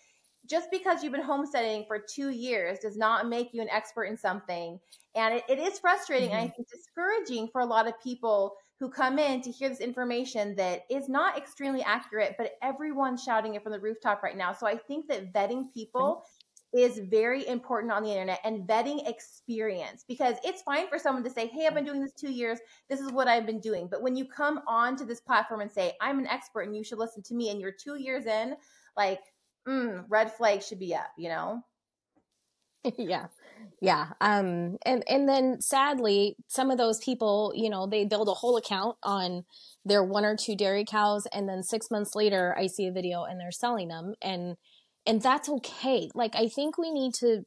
just 0.48 0.70
because 0.70 1.02
you've 1.02 1.12
been 1.12 1.22
homesteading 1.22 1.84
for 1.86 1.98
two 1.98 2.30
years 2.30 2.78
does 2.78 2.96
not 2.96 3.28
make 3.28 3.52
you 3.52 3.60
an 3.60 3.68
expert 3.68 4.04
in 4.04 4.16
something. 4.16 4.80
And 5.14 5.34
it, 5.34 5.44
it 5.48 5.58
is 5.58 5.78
frustrating 5.78 6.30
mm-hmm. 6.30 6.38
and 6.38 6.50
I 6.50 6.54
think 6.54 6.68
discouraging 6.68 7.48
for 7.52 7.60
a 7.60 7.66
lot 7.66 7.86
of 7.86 8.00
people 8.02 8.54
who 8.82 8.88
come 8.88 9.16
in 9.16 9.40
to 9.40 9.48
hear 9.48 9.68
this 9.68 9.78
information 9.78 10.56
that 10.56 10.80
is 10.90 11.08
not 11.08 11.38
extremely 11.38 11.84
accurate, 11.84 12.34
but 12.36 12.54
everyone's 12.62 13.22
shouting 13.22 13.54
it 13.54 13.62
from 13.62 13.70
the 13.70 13.78
rooftop 13.78 14.24
right 14.24 14.36
now. 14.36 14.52
So 14.52 14.66
I 14.66 14.76
think 14.76 15.06
that 15.06 15.32
vetting 15.32 15.72
people 15.72 16.24
is 16.74 16.98
very 17.08 17.46
important 17.46 17.92
on 17.92 18.02
the 18.02 18.10
internet 18.10 18.40
and 18.42 18.66
vetting 18.66 19.08
experience 19.08 20.04
because 20.08 20.34
it's 20.42 20.62
fine 20.62 20.88
for 20.88 20.98
someone 20.98 21.22
to 21.22 21.30
say, 21.30 21.46
Hey, 21.46 21.68
I've 21.68 21.74
been 21.74 21.84
doing 21.84 22.00
this 22.00 22.12
two 22.12 22.32
years. 22.32 22.58
This 22.90 22.98
is 22.98 23.12
what 23.12 23.28
I've 23.28 23.46
been 23.46 23.60
doing. 23.60 23.86
But 23.88 24.02
when 24.02 24.16
you 24.16 24.24
come 24.24 24.62
on 24.66 24.96
to 24.96 25.04
this 25.04 25.20
platform 25.20 25.60
and 25.60 25.70
say, 25.70 25.92
I'm 26.00 26.18
an 26.18 26.26
expert 26.26 26.62
and 26.62 26.74
you 26.74 26.82
should 26.82 26.98
listen 26.98 27.22
to 27.22 27.34
me, 27.36 27.50
and 27.50 27.60
you're 27.60 27.70
two 27.70 27.94
years 27.94 28.26
in, 28.26 28.56
like, 28.96 29.20
mm, 29.68 30.04
red 30.08 30.32
flag 30.32 30.60
should 30.60 30.80
be 30.80 30.92
up, 30.92 31.12
you 31.16 31.28
know? 31.28 31.62
yeah 32.98 33.26
yeah 33.80 34.08
um 34.20 34.76
and 34.84 35.02
and 35.08 35.28
then 35.28 35.60
sadly 35.60 36.36
some 36.48 36.70
of 36.70 36.78
those 36.78 36.98
people 36.98 37.52
you 37.54 37.68
know 37.68 37.86
they 37.86 38.04
build 38.04 38.28
a 38.28 38.34
whole 38.34 38.56
account 38.56 38.96
on 39.02 39.44
their 39.84 40.02
one 40.04 40.24
or 40.24 40.36
two 40.36 40.54
dairy 40.54 40.84
cows 40.84 41.26
and 41.32 41.48
then 41.48 41.62
6 41.62 41.90
months 41.90 42.14
later 42.14 42.54
i 42.58 42.66
see 42.66 42.86
a 42.86 42.92
video 42.92 43.24
and 43.24 43.40
they're 43.40 43.50
selling 43.50 43.88
them 43.88 44.14
and 44.22 44.56
and 45.04 45.20
that's 45.20 45.48
okay. 45.48 46.08
Like 46.14 46.36
i 46.36 46.48
think 46.48 46.78
we 46.78 46.92
need 46.92 47.14
to 47.14 47.44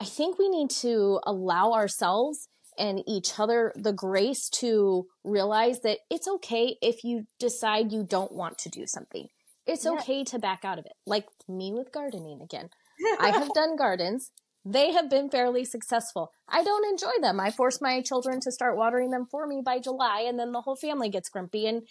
i 0.00 0.04
think 0.04 0.38
we 0.38 0.48
need 0.48 0.70
to 0.70 1.20
allow 1.24 1.72
ourselves 1.72 2.48
and 2.78 3.02
each 3.06 3.38
other 3.38 3.72
the 3.76 3.92
grace 3.92 4.48
to 4.48 5.06
realize 5.24 5.80
that 5.80 5.98
it's 6.10 6.28
okay 6.28 6.76
if 6.80 7.02
you 7.04 7.26
decide 7.38 7.92
you 7.92 8.04
don't 8.04 8.32
want 8.32 8.56
to 8.58 8.68
do 8.68 8.86
something. 8.86 9.26
It's 9.66 9.84
yeah. 9.84 9.92
okay 9.92 10.24
to 10.24 10.38
back 10.38 10.64
out 10.64 10.78
of 10.78 10.86
it. 10.86 10.92
Like 11.04 11.26
me 11.48 11.72
with 11.72 11.92
gardening 11.92 12.40
again. 12.40 12.70
I 13.20 13.30
have 13.30 13.52
done 13.52 13.76
gardens 13.76 14.30
they 14.64 14.92
have 14.92 15.08
been 15.08 15.30
fairly 15.30 15.64
successful. 15.64 16.32
I 16.48 16.62
don't 16.62 16.86
enjoy 16.86 17.20
them. 17.20 17.40
I 17.40 17.50
force 17.50 17.80
my 17.80 18.02
children 18.02 18.40
to 18.40 18.52
start 18.52 18.76
watering 18.76 19.10
them 19.10 19.26
for 19.30 19.46
me 19.46 19.62
by 19.64 19.78
July, 19.78 20.24
and 20.26 20.38
then 20.38 20.52
the 20.52 20.60
whole 20.60 20.76
family 20.76 21.08
gets 21.08 21.28
grumpy. 21.28 21.66
And 21.66 21.82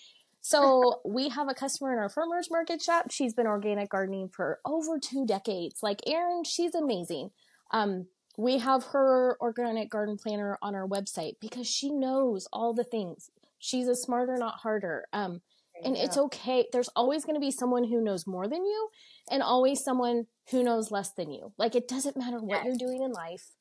so 0.41 1.01
we 1.05 1.29
have 1.29 1.49
a 1.49 1.53
customer 1.53 1.93
in 1.93 1.99
our 1.99 2.09
farmers 2.09 2.49
market 2.51 2.81
shop. 2.81 3.11
She's 3.11 3.33
been 3.33 3.47
organic 3.47 3.89
gardening 3.89 4.29
for 4.29 4.59
over 4.65 4.99
two 4.99 5.25
decades. 5.25 5.79
Like 5.81 6.01
Erin, 6.07 6.43
she's 6.43 6.75
amazing. 6.75 7.31
Um, 7.71 8.07
we 8.37 8.59
have 8.59 8.83
her 8.85 9.37
organic 9.41 9.89
garden 9.89 10.17
planner 10.17 10.59
on 10.61 10.75
our 10.75 10.87
website 10.87 11.33
because 11.41 11.67
she 11.67 11.89
knows 11.89 12.47
all 12.53 12.73
the 12.73 12.83
things. 12.83 13.31
She's 13.57 13.87
a 13.87 13.95
smarter, 13.95 14.37
not 14.37 14.59
harder. 14.61 15.05
Um, 15.11 15.41
and 15.83 15.97
it's 15.97 16.17
okay. 16.17 16.65
There's 16.71 16.89
always 16.95 17.25
going 17.25 17.35
to 17.35 17.39
be 17.39 17.51
someone 17.51 17.83
who 17.83 18.03
knows 18.03 18.27
more 18.27 18.47
than 18.47 18.63
you 18.65 18.89
and 19.29 19.43
always 19.43 19.83
someone 19.83 20.27
who 20.51 20.63
knows 20.63 20.91
less 20.91 21.11
than 21.11 21.31
you. 21.31 21.53
Like 21.57 21.75
it 21.75 21.87
doesn't 21.87 22.17
matter 22.17 22.39
what 22.39 22.57
yes. 22.57 22.65
you're 22.65 22.89
doing 22.89 23.03
in 23.03 23.11
life. 23.11 23.51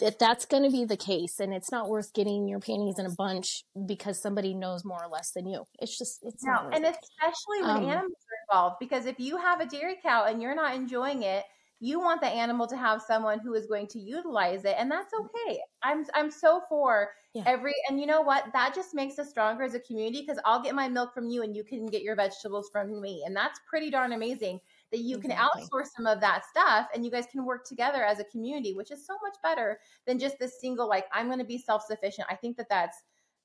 That 0.00 0.18
that's 0.18 0.44
going 0.44 0.64
to 0.64 0.70
be 0.70 0.84
the 0.84 0.96
case 0.96 1.40
and 1.40 1.54
it's 1.54 1.70
not 1.70 1.88
worth 1.88 2.12
getting 2.12 2.48
your 2.48 2.58
panties 2.58 2.98
in 2.98 3.06
a 3.06 3.14
bunch 3.16 3.64
because 3.86 4.20
somebody 4.20 4.52
knows 4.52 4.84
more 4.84 5.02
or 5.02 5.08
less 5.08 5.30
than 5.30 5.46
you. 5.46 5.64
It's 5.78 5.96
just 5.96 6.18
it's 6.22 6.44
no, 6.44 6.68
and 6.72 6.84
especially 6.84 7.62
when 7.62 7.70
um, 7.70 7.84
animals 7.84 8.12
are 8.12 8.56
involved 8.56 8.76
because 8.80 9.06
if 9.06 9.18
you 9.18 9.36
have 9.38 9.60
a 9.60 9.66
dairy 9.66 9.96
cow 10.02 10.24
and 10.24 10.42
you're 10.42 10.56
not 10.56 10.74
enjoying 10.74 11.22
it, 11.22 11.44
you 11.80 11.98
want 11.98 12.20
the 12.20 12.26
animal 12.26 12.66
to 12.66 12.76
have 12.76 13.02
someone 13.02 13.38
who 13.40 13.52
is 13.54 13.66
going 13.66 13.86
to 13.86 13.98
utilize 13.98 14.64
it 14.64 14.74
and 14.78 14.90
that's 14.90 15.12
okay 15.12 15.58
i'm 15.82 16.04
i'm 16.14 16.30
so 16.30 16.62
for 16.68 17.10
yeah. 17.34 17.42
every 17.46 17.74
and 17.88 18.00
you 18.00 18.06
know 18.06 18.22
what 18.22 18.44
that 18.52 18.74
just 18.74 18.94
makes 18.94 19.18
us 19.18 19.28
stronger 19.28 19.64
as 19.64 19.74
a 19.74 19.80
community 19.80 20.20
because 20.20 20.40
i'll 20.44 20.62
get 20.62 20.74
my 20.74 20.88
milk 20.88 21.12
from 21.12 21.28
you 21.28 21.42
and 21.42 21.54
you 21.54 21.62
can 21.64 21.84
get 21.86 22.02
your 22.02 22.16
vegetables 22.16 22.70
from 22.72 23.00
me 23.00 23.22
and 23.26 23.36
that's 23.36 23.60
pretty 23.68 23.90
darn 23.90 24.12
amazing 24.12 24.58
that 24.92 25.00
you 25.00 25.18
can 25.18 25.30
outsource 25.30 25.88
some 25.96 26.06
of 26.06 26.20
that 26.20 26.44
stuff 26.44 26.88
and 26.94 27.04
you 27.04 27.10
guys 27.10 27.26
can 27.30 27.44
work 27.44 27.66
together 27.66 28.04
as 28.04 28.20
a 28.20 28.24
community, 28.24 28.74
which 28.74 28.90
is 28.90 29.06
so 29.06 29.14
much 29.22 29.36
better 29.42 29.80
than 30.06 30.18
just 30.18 30.38
this 30.38 30.60
single, 30.60 30.88
like, 30.88 31.06
I'm 31.12 31.26
going 31.26 31.38
to 31.38 31.44
be 31.44 31.58
self 31.58 31.82
sufficient. 31.82 32.28
I 32.30 32.36
think 32.36 32.56
that 32.56 32.68
that's, 32.68 32.96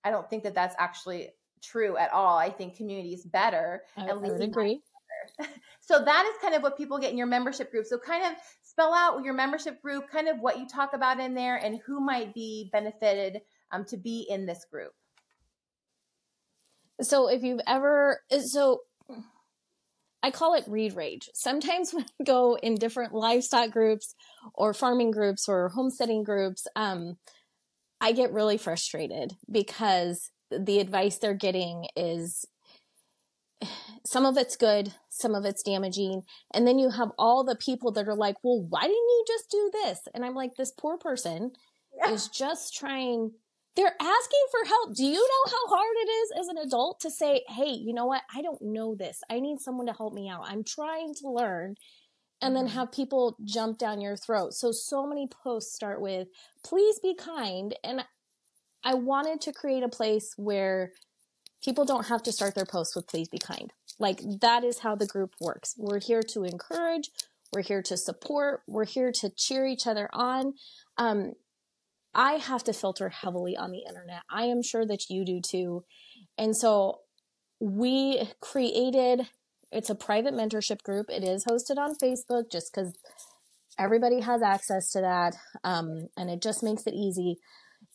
I 0.03 0.11
don't 0.11 0.29
think 0.29 0.43
that 0.43 0.55
that's 0.55 0.75
actually 0.77 1.29
true 1.61 1.97
at 1.97 2.11
all. 2.11 2.37
I 2.37 2.49
think 2.49 2.75
community 2.75 3.13
is 3.13 3.25
better. 3.25 3.83
I, 3.97 4.09
I 4.09 4.13
would 4.13 4.41
agree. 4.41 4.81
so 5.81 6.03
that 6.03 6.25
is 6.25 6.41
kind 6.41 6.55
of 6.55 6.61
what 6.61 6.77
people 6.77 6.97
get 6.97 7.11
in 7.11 7.17
your 7.17 7.27
membership 7.27 7.71
group. 7.71 7.85
So 7.85 7.97
kind 7.97 8.25
of 8.25 8.33
spell 8.63 8.93
out 8.93 9.23
your 9.23 9.33
membership 9.33 9.81
group, 9.81 10.09
kind 10.09 10.27
of 10.27 10.39
what 10.39 10.59
you 10.59 10.67
talk 10.67 10.93
about 10.93 11.19
in 11.19 11.33
there 11.33 11.57
and 11.57 11.79
who 11.85 11.99
might 11.99 12.33
be 12.33 12.69
benefited 12.71 13.41
um, 13.71 13.85
to 13.85 13.97
be 13.97 14.25
in 14.29 14.45
this 14.45 14.65
group. 14.71 14.91
So 17.01 17.29
if 17.29 17.43
you've 17.43 17.61
ever, 17.67 18.21
so 18.45 18.81
I 20.21 20.31
call 20.31 20.53
it 20.53 20.65
read 20.67 20.95
rage. 20.95 21.29
Sometimes 21.33 21.93
when 21.93 22.05
I 22.19 22.23
go 22.23 22.57
in 22.61 22.75
different 22.75 23.13
livestock 23.13 23.71
groups 23.71 24.15
or 24.53 24.73
farming 24.73 25.11
groups 25.11 25.47
or 25.47 25.69
homesteading 25.69 26.23
groups, 26.23 26.67
um, 26.75 27.17
I 28.01 28.11
get 28.11 28.31
really 28.31 28.57
frustrated 28.57 29.33
because 29.51 30.31
the 30.51 30.79
advice 30.79 31.17
they're 31.17 31.33
getting 31.33 31.87
is 31.95 32.45
some 34.05 34.25
of 34.25 34.37
it's 34.37 34.55
good, 34.55 34.93
some 35.09 35.35
of 35.35 35.45
it's 35.45 35.63
damaging. 35.63 36.23
And 36.53 36.67
then 36.67 36.79
you 36.79 36.89
have 36.89 37.11
all 37.17 37.43
the 37.43 37.55
people 37.55 37.91
that 37.93 38.07
are 38.07 38.15
like, 38.15 38.37
well, 38.43 38.65
why 38.67 38.81
didn't 38.81 38.93
you 38.93 39.23
just 39.27 39.51
do 39.51 39.71
this? 39.83 39.99
And 40.13 40.25
I'm 40.25 40.35
like, 40.35 40.55
this 40.55 40.71
poor 40.71 40.97
person 40.97 41.51
yeah. 41.97 42.11
is 42.11 42.27
just 42.29 42.75
trying 42.75 43.31
they're 43.75 43.95
asking 43.99 44.45
for 44.51 44.67
help. 44.67 44.95
Do 44.95 45.05
you 45.05 45.13
know 45.13 45.51
how 45.51 45.75
hard 45.75 45.95
it 46.01 46.09
is 46.09 46.31
as 46.39 46.47
an 46.47 46.57
adult 46.57 46.99
to 47.01 47.11
say, 47.11 47.43
Hey, 47.47 47.71
you 47.71 47.93
know 47.93 48.05
what? 48.05 48.23
I 48.33 48.41
don't 48.41 48.61
know 48.61 48.95
this. 48.95 49.21
I 49.29 49.39
need 49.39 49.59
someone 49.59 49.87
to 49.87 49.93
help 49.93 50.13
me 50.13 50.29
out. 50.29 50.43
I'm 50.45 50.63
trying 50.63 51.13
to 51.15 51.29
learn. 51.29 51.75
And 52.41 52.55
then 52.55 52.67
mm-hmm. 52.67 52.77
have 52.77 52.91
people 52.93 53.35
jump 53.43 53.77
down 53.77 53.99
your 53.99 54.15
throat. 54.15 54.53
So, 54.53 54.71
so 54.71 55.05
many 55.05 55.27
posts 55.27 55.75
start 55.75 55.99
with, 55.99 56.29
please 56.63 56.97
be 56.99 57.13
kind. 57.13 57.75
And 57.83 58.05
I 58.83 58.93
wanted 58.93 59.41
to 59.41 59.51
create 59.51 59.83
a 59.83 59.89
place 59.89 60.33
where 60.37 60.93
people 61.63 61.85
don't 61.85 62.07
have 62.07 62.23
to 62.23 62.31
start 62.31 62.55
their 62.55 62.65
posts 62.65 62.95
with 62.95 63.07
please 63.07 63.27
be 63.27 63.37
kind. 63.37 63.73
Like 63.99 64.21
that 64.41 64.63
is 64.63 64.79
how 64.79 64.95
the 64.95 65.07
group 65.07 65.35
works. 65.39 65.75
We're 65.77 65.99
here 65.99 66.23
to 66.23 66.43
encourage. 66.43 67.09
We're 67.51 67.63
here 67.63 67.81
to 67.83 67.97
support. 67.97 68.61
We're 68.67 68.85
here 68.85 69.11
to 69.11 69.29
cheer 69.29 69.65
each 69.65 69.87
other 69.87 70.09
on. 70.13 70.53
Um, 70.97 71.33
I 72.19 72.33
have 72.33 72.65
to 72.65 72.73
filter 72.73 73.07
heavily 73.07 73.55
on 73.55 73.71
the 73.71 73.85
internet. 73.87 74.23
I 74.29 74.43
am 74.43 74.61
sure 74.61 74.85
that 74.85 75.09
you 75.09 75.23
do 75.23 75.39
too. 75.39 75.85
And 76.37 76.53
so 76.53 76.99
we 77.61 78.29
created 78.41 79.29
it's 79.71 79.89
a 79.89 79.95
private 79.95 80.33
mentorship 80.33 80.83
group. 80.83 81.05
It 81.09 81.23
is 81.23 81.45
hosted 81.45 81.77
on 81.77 81.95
Facebook 81.95 82.51
just 82.51 82.73
because 82.73 82.93
everybody 83.77 84.19
has 84.19 84.41
access 84.41 84.91
to 84.91 85.01
that. 85.01 85.35
Um, 85.63 86.09
and 86.17 86.29
it 86.29 86.41
just 86.41 86.61
makes 86.61 86.85
it 86.87 86.93
easy. 86.93 87.37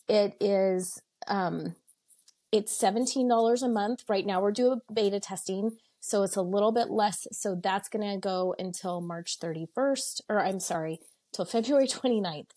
It 0.07 0.33
is 0.39 0.99
um, 1.27 1.75
it's 2.51 2.81
$17 2.81 3.61
a 3.61 3.67
month. 3.67 4.05
Right 4.09 4.25
now 4.25 4.41
we're 4.41 4.51
doing 4.51 4.79
beta 4.91 5.19
testing. 5.19 5.77
So 5.99 6.23
it's 6.23 6.35
a 6.35 6.41
little 6.41 6.71
bit 6.71 6.89
less. 6.89 7.27
So 7.31 7.59
that's 7.61 7.89
going 7.89 8.09
to 8.09 8.19
go 8.19 8.55
until 8.57 9.01
March 9.01 9.37
31st, 9.39 10.21
or 10.29 10.43
I'm 10.43 10.59
sorry, 10.59 10.99
till 11.31 11.45
February 11.45 11.87
29th. 11.87 12.49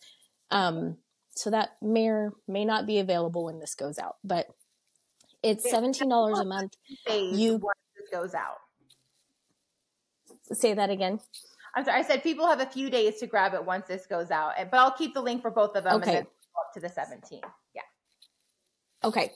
Um, 0.51 0.97
so 1.39 1.51
that 1.51 1.71
may 1.81 2.09
or 2.09 2.33
may 2.47 2.65
not 2.65 2.87
be 2.87 2.99
available 2.99 3.45
when 3.45 3.61
this 3.61 3.75
goes 3.75 3.99
out, 3.99 4.17
but 4.25 4.47
it's 5.43 5.71
seventeen 5.71 6.09
dollars 6.09 6.39
a 6.39 6.45
month. 6.57 6.77
You 7.09 7.61
this 7.97 8.09
goes 8.13 8.35
out. 8.35 8.59
Say 10.53 10.75
that 10.75 10.91
again. 10.91 11.21
I'm 11.75 11.85
sorry. 11.85 12.01
I 12.01 12.03
said 12.03 12.23
people 12.23 12.47
have 12.47 12.61
a 12.61 12.67
few 12.67 12.91
days 12.91 13.19
to 13.19 13.27
grab 13.27 13.55
it 13.55 13.65
once 13.65 13.87
this 13.87 14.07
goes 14.07 14.31
out, 14.31 14.55
but 14.71 14.79
I'll 14.79 14.93
keep 14.93 15.15
the 15.15 15.21
link 15.21 15.43
for 15.43 15.51
both 15.51 15.77
of 15.77 15.85
them 15.85 15.97
okay. 15.97 16.11
and 16.11 16.19
then 16.19 16.27
up 16.59 16.73
to 16.75 16.81
the 16.81 16.89
17. 16.89 17.41
Yeah. 17.75 17.83
Okay. 19.05 19.33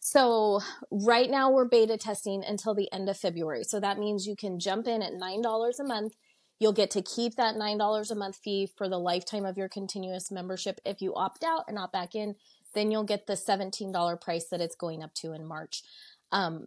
So 0.00 0.60
right 0.90 1.30
now 1.30 1.50
we're 1.50 1.66
beta 1.66 1.96
testing 1.96 2.42
until 2.46 2.74
the 2.74 2.90
end 2.92 3.08
of 3.08 3.16
February. 3.16 3.64
So 3.64 3.78
that 3.80 3.98
means 3.98 4.26
you 4.26 4.36
can 4.36 4.58
jump 4.58 4.86
in 4.86 5.02
at 5.02 5.12
$9 5.12 5.80
a 5.80 5.84
month 5.84 6.14
You'll 6.62 6.72
get 6.72 6.92
to 6.92 7.02
keep 7.02 7.34
that 7.34 7.56
$9 7.56 8.10
a 8.12 8.14
month 8.14 8.36
fee 8.36 8.68
for 8.76 8.88
the 8.88 8.96
lifetime 8.96 9.44
of 9.44 9.58
your 9.58 9.68
continuous 9.68 10.30
membership. 10.30 10.78
If 10.86 11.02
you 11.02 11.12
opt 11.12 11.42
out 11.42 11.64
and 11.66 11.76
opt 11.76 11.92
back 11.92 12.14
in, 12.14 12.36
then 12.72 12.92
you'll 12.92 13.02
get 13.02 13.26
the 13.26 13.32
$17 13.32 14.20
price 14.20 14.46
that 14.48 14.60
it's 14.60 14.76
going 14.76 15.02
up 15.02 15.12
to 15.14 15.32
in 15.32 15.44
March. 15.44 15.82
Um, 16.30 16.66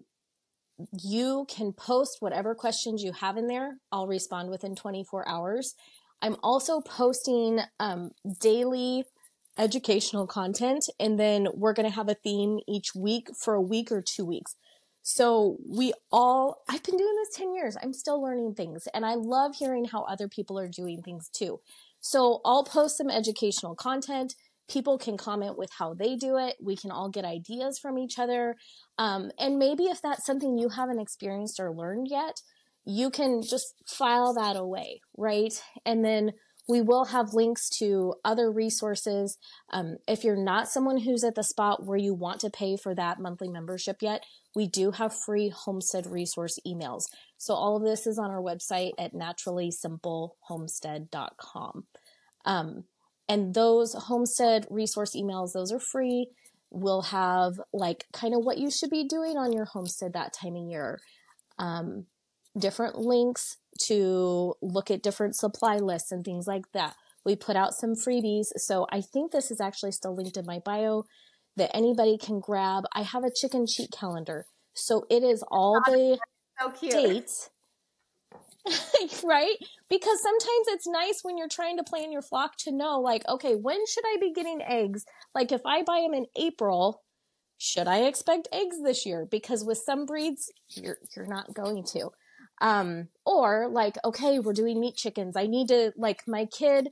you 1.01 1.45
can 1.47 1.71
post 1.71 2.17
whatever 2.19 2.53
questions 2.55 3.03
you 3.03 3.13
have 3.13 3.37
in 3.37 3.47
there. 3.47 3.77
I'll 3.89 4.05
respond 4.05 4.49
within 4.49 4.75
24 4.75 5.29
hours. 5.29 5.75
I'm 6.21 6.35
also 6.43 6.81
posting 6.81 7.61
um, 7.79 8.11
daily 8.41 9.05
educational 9.57 10.27
content, 10.27 10.83
and 10.99 11.17
then 11.17 11.47
we're 11.53 11.71
going 11.71 11.89
to 11.89 11.95
have 11.95 12.09
a 12.09 12.15
theme 12.15 12.59
each 12.67 12.93
week 12.95 13.29
for 13.41 13.53
a 13.53 13.61
week 13.61 13.93
or 13.93 14.03
two 14.05 14.25
weeks. 14.25 14.57
So 15.07 15.57
we 15.69 15.93
all, 16.11 16.63
I've 16.67 16.81
been 16.81 16.97
doing 16.97 17.15
this 17.17 17.37
10 17.37 17.53
years. 17.53 17.77
I'm 17.79 17.93
still 17.93 18.19
learning 18.19 18.55
things 18.55 18.87
and 18.91 19.05
I 19.05 19.13
love 19.13 19.53
hearing 19.55 19.85
how 19.85 20.01
other 20.05 20.27
people 20.27 20.57
are 20.57 20.67
doing 20.67 21.03
things 21.03 21.29
too. 21.29 21.59
So 21.99 22.41
I'll 22.43 22.63
post 22.63 22.97
some 22.97 23.11
educational 23.11 23.75
content. 23.75 24.33
People 24.67 24.97
can 24.97 25.15
comment 25.15 25.59
with 25.59 25.69
how 25.77 25.93
they 25.93 26.15
do 26.15 26.37
it. 26.37 26.55
We 26.59 26.75
can 26.75 26.89
all 26.89 27.09
get 27.09 27.23
ideas 27.23 27.77
from 27.77 27.99
each 27.99 28.17
other. 28.17 28.55
Um, 28.97 29.29
and 29.37 29.59
maybe 29.59 29.83
if 29.83 30.01
that's 30.01 30.25
something 30.25 30.57
you 30.57 30.69
haven't 30.69 30.99
experienced 30.99 31.59
or 31.59 31.71
learned 31.71 32.07
yet, 32.09 32.41
you 32.83 33.11
can 33.11 33.43
just 33.43 33.75
file 33.85 34.33
that 34.33 34.55
away, 34.55 35.01
right? 35.15 35.53
And 35.85 36.03
then 36.03 36.31
we 36.67 36.81
will 36.81 37.05
have 37.05 37.33
links 37.33 37.69
to 37.69 38.15
other 38.23 38.51
resources. 38.51 39.37
Um, 39.71 39.97
if 40.07 40.23
you're 40.23 40.35
not 40.35 40.67
someone 40.67 40.97
who's 40.97 41.23
at 41.23 41.35
the 41.35 41.43
spot 41.43 41.85
where 41.85 41.97
you 41.97 42.11
want 42.13 42.41
to 42.41 42.49
pay 42.49 42.75
for 42.75 42.93
that 42.95 43.19
monthly 43.19 43.49
membership 43.49 44.01
yet, 44.01 44.25
we 44.55 44.67
do 44.67 44.89
have 44.91 45.13
free 45.13 45.49
homestead 45.49 46.07
resource 46.07 46.57
emails. 46.65 47.03
So 47.37 47.53
all 47.53 47.77
of 47.77 47.83
this 47.83 48.07
is 48.07 48.17
on 48.17 48.31
our 48.31 48.41
website 48.41 48.93
at 48.97 49.13
naturallysimplehomestead.com. 49.13 51.83
Um, 52.45 52.85
and 53.27 53.53
those 53.53 53.93
homestead 53.93 54.65
resource 54.69 55.15
emails, 55.15 55.53
those 55.53 55.71
are 55.71 55.79
free. 55.79 56.29
We'll 56.71 57.03
have 57.03 57.59
like 57.73 58.07
kind 58.11 58.33
of 58.33 58.43
what 58.43 58.57
you 58.57 58.71
should 58.71 58.89
be 58.89 59.07
doing 59.07 59.37
on 59.37 59.53
your 59.53 59.65
homestead 59.65 60.13
that 60.13 60.33
time 60.33 60.55
of 60.55 60.67
year. 60.67 60.99
Um, 61.59 62.07
different 62.57 62.97
links 62.97 63.57
to 63.83 64.55
look 64.61 64.89
at 64.89 65.03
different 65.03 65.35
supply 65.35 65.77
lists 65.77 66.11
and 66.11 66.23
things 66.23 66.47
like 66.47 66.71
that. 66.73 66.95
We 67.25 67.35
put 67.35 67.55
out 67.55 67.73
some 67.73 67.95
freebies. 67.95 68.47
So 68.57 68.85
I 68.91 69.01
think 69.01 69.31
this 69.31 69.51
is 69.51 69.59
actually 69.59 69.91
still 69.91 70.15
linked 70.15 70.37
in 70.37 70.45
my 70.45 70.59
bio 70.59 71.03
that 71.57 71.75
anybody 71.75 72.17
can 72.17 72.39
grab. 72.39 72.83
I 72.93 73.01
have 73.01 73.23
a 73.23 73.31
chicken 73.31 73.65
cheat 73.65 73.91
calendar. 73.91 74.45
So 74.73 75.05
it 75.09 75.23
is 75.23 75.43
all 75.49 75.81
the 75.85 76.19
so 76.59 76.71
dates. 76.81 77.49
right? 79.23 79.55
Because 79.89 80.21
sometimes 80.21 80.67
it's 80.69 80.87
nice 80.87 81.19
when 81.23 81.37
you're 81.37 81.47
trying 81.47 81.77
to 81.77 81.83
plan 81.83 82.11
your 82.11 82.21
flock 82.21 82.57
to 82.59 82.71
know, 82.71 82.99
like, 82.99 83.27
okay, 83.27 83.55
when 83.55 83.85
should 83.85 84.03
I 84.05 84.17
be 84.19 84.33
getting 84.33 84.61
eggs? 84.61 85.05
Like, 85.33 85.51
if 85.51 85.61
I 85.65 85.83
buy 85.83 86.01
them 86.01 86.13
in 86.13 86.25
April, 86.35 87.03
should 87.57 87.87
I 87.87 88.03
expect 88.03 88.47
eggs 88.51 88.77
this 88.83 89.05
year? 89.05 89.27
Because 89.29 89.63
with 89.63 89.77
some 89.77 90.05
breeds, 90.05 90.51
you're 90.69 90.97
you're 91.15 91.27
not 91.27 91.53
going 91.53 91.83
to. 91.93 92.09
Um, 92.61 93.09
or 93.25 93.67
like, 93.69 93.95
okay, 94.05 94.39
we're 94.39 94.53
doing 94.53 94.79
meat 94.79 94.95
chickens. 94.95 95.35
I 95.35 95.47
need 95.47 95.67
to, 95.67 95.91
like, 95.97 96.27
my 96.27 96.45
kid 96.45 96.89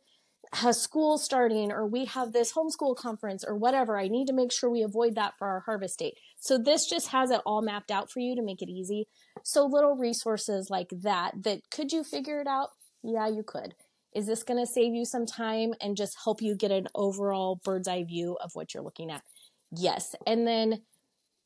has 0.52 0.80
school 0.80 1.18
starting 1.18 1.72
or 1.72 1.88
we 1.88 2.06
have 2.06 2.32
this 2.32 2.54
homeschool 2.54 2.96
conference 2.96 3.44
or 3.44 3.56
whatever. 3.56 3.98
I 3.98 4.08
need 4.08 4.28
to 4.28 4.34
make 4.34 4.52
sure 4.52 4.70
we 4.70 4.84
avoid 4.84 5.16
that 5.16 5.34
for 5.38 5.48
our 5.48 5.62
harvest 5.62 6.00
date. 6.00 6.18
So 6.40 6.58
this 6.58 6.86
just 6.88 7.08
has 7.08 7.32
it 7.32 7.42
all 7.46 7.62
mapped 7.62 7.90
out 7.90 8.12
for 8.12 8.20
you 8.20 8.36
to 8.36 8.44
make 8.44 8.62
it 8.62 8.70
easy. 8.70 9.08
So 9.44 9.66
little 9.66 9.96
resources 9.96 10.70
like 10.70 10.90
that, 11.02 11.44
that 11.44 11.62
could 11.72 11.92
you 11.92 12.04
figure 12.04 12.40
it 12.40 12.48
out? 12.48 12.70
Yeah, 13.02 13.28
you 13.28 13.44
could. 13.44 13.74
Is 14.14 14.28
this 14.28 14.44
going 14.44 14.64
to 14.64 14.72
save 14.72 14.94
you 14.94 15.06
some 15.06 15.26
time 15.26 15.74
and 15.82 15.98
just 15.98 16.18
help 16.24 16.42
you 16.42 16.56
get 16.56 16.72
an 16.72 16.88
overall 16.94 17.60
bird's 17.64 17.88
eye 17.88 18.04
view 18.04 18.38
of 18.44 18.52
what 18.54 18.74
you're 18.74 18.84
looking 18.84 19.10
at? 19.10 19.24
Yes. 19.72 20.16
And 20.28 20.46
then 20.46 20.84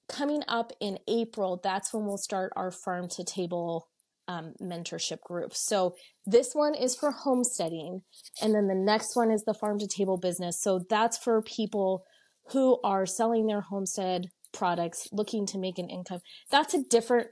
coming 0.10 0.44
up 0.50 0.74
in 0.82 1.00
April, 1.08 1.62
that's 1.64 1.94
when 1.94 2.06
we'll 2.06 2.18
start 2.18 2.52
our 2.58 2.72
farm 2.72 3.08
to 3.10 3.24
table 3.24 3.88
um, 4.28 4.54
mentorship 4.62 5.22
group. 5.22 5.54
So 5.56 5.96
this 6.26 6.54
one 6.54 6.76
is 6.76 6.96
for 6.96 7.12
homesteading, 7.12 8.02
and 8.42 8.54
then 8.54 8.68
the 8.68 8.76
next 8.76 9.16
one 9.16 9.32
is 9.32 9.44
the 9.44 9.54
farm 9.54 9.80
to 9.80 9.88
table 9.88 10.18
business. 10.18 10.62
So 10.62 10.82
that's 10.90 11.18
for 11.18 11.42
people 11.42 12.04
who 12.52 12.80
are 12.84 13.06
selling 13.06 13.48
their 13.48 13.62
homestead 13.62 14.28
products, 14.54 15.08
looking 15.12 15.46
to 15.48 15.58
make 15.58 15.78
an 15.78 15.90
income. 15.90 16.20
That's 16.50 16.74
a 16.74 16.84
different 16.84 17.28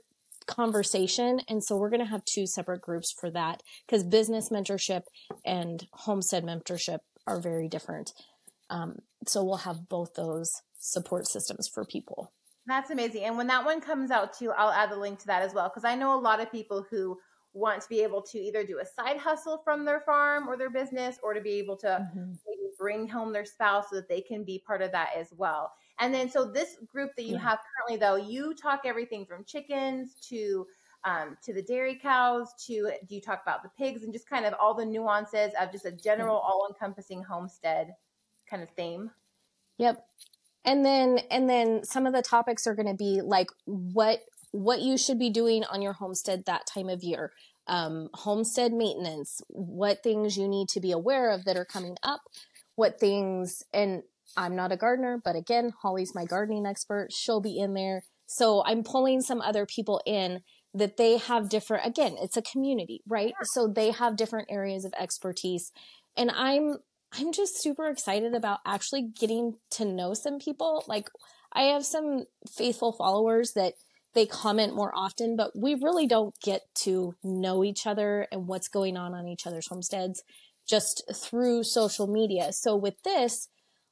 conversation. 0.47 1.39
And 1.49 1.63
so 1.63 1.77
we're 1.77 1.89
going 1.89 2.03
to 2.03 2.05
have 2.05 2.23
two 2.25 2.45
separate 2.45 2.81
groups 2.81 3.11
for 3.11 3.31
that 3.31 3.61
because 3.85 4.03
business 4.03 4.49
mentorship 4.49 5.01
and 5.43 5.87
homestead 5.93 6.43
mentorship 6.43 6.99
are 7.25 7.39
very 7.39 7.67
different. 7.67 8.11
Um, 8.69 8.99
so 9.25 9.43
we'll 9.43 9.57
have 9.57 9.89
both 9.89 10.13
those 10.15 10.51
support 10.77 11.27
systems 11.27 11.67
for 11.67 11.83
people. 11.83 12.31
That's 12.67 12.89
amazing. 12.89 13.23
And 13.23 13.37
when 13.37 13.47
that 13.47 13.63
one 13.63 13.79
comes 13.79 14.11
out 14.11 14.37
too, 14.37 14.51
I'll 14.51 14.71
add 14.71 14.91
the 14.91 14.97
link 14.97 15.19
to 15.19 15.27
that 15.27 15.41
as 15.41 15.53
well. 15.53 15.69
Because 15.69 15.85
I 15.85 15.95
know 15.95 16.17
a 16.17 16.19
lot 16.19 16.39
of 16.39 16.51
people 16.51 16.85
who 16.89 17.17
want 17.53 17.81
to 17.81 17.87
be 17.87 18.01
able 18.01 18.21
to 18.21 18.37
either 18.37 18.65
do 18.65 18.79
a 18.79 18.85
side 18.85 19.17
hustle 19.17 19.61
from 19.63 19.85
their 19.85 20.01
farm 20.01 20.47
or 20.47 20.57
their 20.57 20.69
business 20.69 21.17
or 21.23 21.33
to 21.33 21.41
be 21.41 21.53
able 21.53 21.77
to 21.77 21.87
mm-hmm. 21.87 22.33
bring 22.77 23.07
home 23.07 23.31
their 23.31 23.45
spouse 23.45 23.85
so 23.89 23.95
that 23.95 24.09
they 24.09 24.19
can 24.19 24.43
be 24.43 24.61
part 24.65 24.81
of 24.81 24.91
that 24.91 25.11
as 25.15 25.29
well. 25.37 25.71
And 25.99 26.13
then, 26.13 26.29
so 26.29 26.43
this 26.43 26.75
group 26.91 27.11
that 27.15 27.23
you 27.23 27.35
yeah. 27.35 27.41
have 27.41 27.59
currently, 27.77 27.97
though, 27.97 28.15
you 28.15 28.53
talk 28.53 28.81
everything 28.83 29.25
from 29.25 29.45
chickens 29.45 30.15
to 30.29 30.67
um, 31.05 31.37
to 31.43 31.53
the 31.53 31.61
dairy 31.61 31.99
cows 32.01 32.49
to 32.65 32.91
do 33.07 33.15
you 33.15 33.21
talk 33.21 33.41
about 33.43 33.61
the 33.61 33.69
pigs 33.77 34.03
and 34.03 34.11
just 34.11 34.27
kind 34.27 34.43
of 34.43 34.53
all 34.59 34.73
the 34.73 34.85
nuances 34.85 35.53
of 35.59 35.71
just 35.71 35.85
a 35.85 35.91
general 35.91 36.35
all 36.35 36.67
encompassing 36.67 37.21
homestead 37.23 37.93
kind 38.49 38.63
of 38.63 38.69
theme 38.71 39.11
yep 39.77 40.07
and 40.65 40.85
then 40.85 41.19
and 41.29 41.49
then 41.49 41.83
some 41.83 42.05
of 42.05 42.13
the 42.13 42.21
topics 42.21 42.67
are 42.67 42.75
going 42.75 42.87
to 42.87 42.95
be 42.95 43.21
like 43.23 43.47
what 43.65 44.21
what 44.51 44.81
you 44.81 44.97
should 44.97 45.19
be 45.19 45.29
doing 45.29 45.63
on 45.65 45.81
your 45.81 45.93
homestead 45.93 46.45
that 46.45 46.65
time 46.65 46.89
of 46.89 47.03
year. 47.03 47.31
Um, 47.67 48.09
homestead 48.13 48.73
maintenance 48.73 49.41
what 49.47 50.03
things 50.03 50.37
you 50.37 50.47
need 50.47 50.69
to 50.69 50.79
be 50.79 50.91
aware 50.91 51.31
of 51.31 51.45
that 51.45 51.57
are 51.57 51.65
coming 51.65 51.97
up 52.03 52.21
what 52.75 52.99
things 52.99 53.63
and 53.73 54.03
i'm 54.37 54.55
not 54.55 54.71
a 54.71 54.77
gardener 54.77 55.19
but 55.23 55.35
again 55.35 55.71
holly's 55.81 56.13
my 56.13 56.25
gardening 56.25 56.67
expert. 56.67 57.11
She'll 57.11 57.41
be 57.41 57.57
in 57.57 57.73
there. 57.73 58.03
So 58.27 58.63
i'm 58.67 58.83
pulling 58.83 59.21
some 59.21 59.41
other 59.41 59.65
people 59.65 59.99
in 60.05 60.41
that 60.75 60.97
they 60.97 61.17
have 61.17 61.49
different 61.49 61.87
again 61.87 62.17
it's 62.21 62.37
a 62.37 62.41
community 62.43 63.01
right? 63.07 63.33
So 63.45 63.67
they 63.67 63.89
have 63.89 64.15
different 64.15 64.49
areas 64.51 64.85
of 64.85 64.93
expertise. 64.99 65.71
And 66.15 66.29
i'm 66.35 66.77
i'm 67.17 67.31
just 67.31 67.61
super 67.61 67.87
excited 67.87 68.33
about 68.33 68.59
actually 68.65 69.01
getting 69.19 69.55
to 69.69 69.85
know 69.85 70.13
some 70.13 70.39
people 70.39 70.83
like 70.87 71.09
i 71.53 71.63
have 71.63 71.85
some 71.85 72.25
faithful 72.49 72.91
followers 72.91 73.53
that 73.53 73.73
they 74.13 74.25
comment 74.25 74.75
more 74.75 74.91
often 74.95 75.35
but 75.35 75.51
we 75.55 75.75
really 75.75 76.07
don't 76.07 76.35
get 76.41 76.61
to 76.73 77.15
know 77.23 77.63
each 77.63 77.85
other 77.85 78.27
and 78.31 78.47
what's 78.47 78.67
going 78.67 78.97
on 78.97 79.13
on 79.13 79.27
each 79.27 79.45
other's 79.45 79.67
homesteads 79.67 80.23
just 80.67 81.03
through 81.13 81.63
social 81.63 82.07
media 82.07 82.51
so 82.51 82.75
with 82.75 83.01
this 83.03 83.49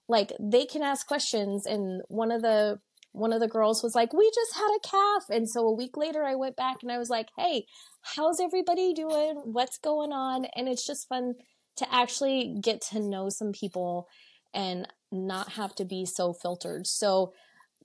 like 0.08 0.34
they 0.40 0.66
can 0.66 0.82
ask 0.82 1.08
questions 1.08 1.66
and 1.66 2.02
one 2.08 2.32
of 2.32 2.42
the 2.42 2.80
one 3.14 3.32
of 3.32 3.40
the 3.40 3.48
girls 3.48 3.82
was 3.82 3.96
like, 3.96 4.12
We 4.12 4.30
just 4.36 4.56
had 4.56 4.70
a 4.76 4.88
calf. 4.88 5.26
And 5.30 5.50
so 5.50 5.62
a 5.62 5.74
week 5.74 5.96
later, 5.96 6.26
I 6.26 6.36
went 6.36 6.56
back 6.56 6.78
and 6.82 6.92
I 6.92 6.98
was 6.98 7.10
like, 7.10 7.28
Hey, 7.38 7.66
how's 8.02 8.42
everybody 8.42 8.94
doing? 8.94 9.42
What's 9.46 9.78
going 9.78 10.12
on? 10.12 10.46
And 10.56 10.68
it's 10.68 10.86
just 10.86 11.08
fun 11.08 11.36
to 11.78 11.94
actually 11.94 12.58
get 12.62 12.82
to 12.82 13.00
know 13.00 13.30
some 13.30 13.52
people 13.52 14.08
and 14.54 14.88
not 15.12 15.54
have 15.54 15.74
to 15.76 15.86
be 15.86 16.06
so 16.06 16.34
filtered. 16.34 16.88
So, 16.88 17.34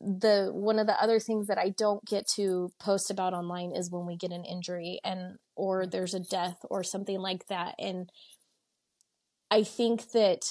the 0.01 0.51
one 0.53 0.79
of 0.79 0.87
the 0.87 1.03
other 1.03 1.19
things 1.19 1.49
that 1.49 1.59
I 1.59 1.71
don't 1.71 2.05
get 2.05 2.29
to 2.37 2.71
post 2.79 3.11
about 3.11 3.35
online 3.35 3.73
is 3.75 3.91
when 3.91 4.07
we 4.07 4.17
get 4.17 4.31
an 4.31 4.45
injury 4.45 5.01
and 5.05 5.39
or 5.57 5.85
mm. 5.85 5.91
there's 5.91 6.15
a 6.15 6.21
death 6.21 6.59
or 6.71 6.85
something 6.85 7.19
like 7.19 7.49
that 7.49 7.75
and 7.81 8.09
I 9.51 9.65
think 9.65 10.13
that 10.13 10.45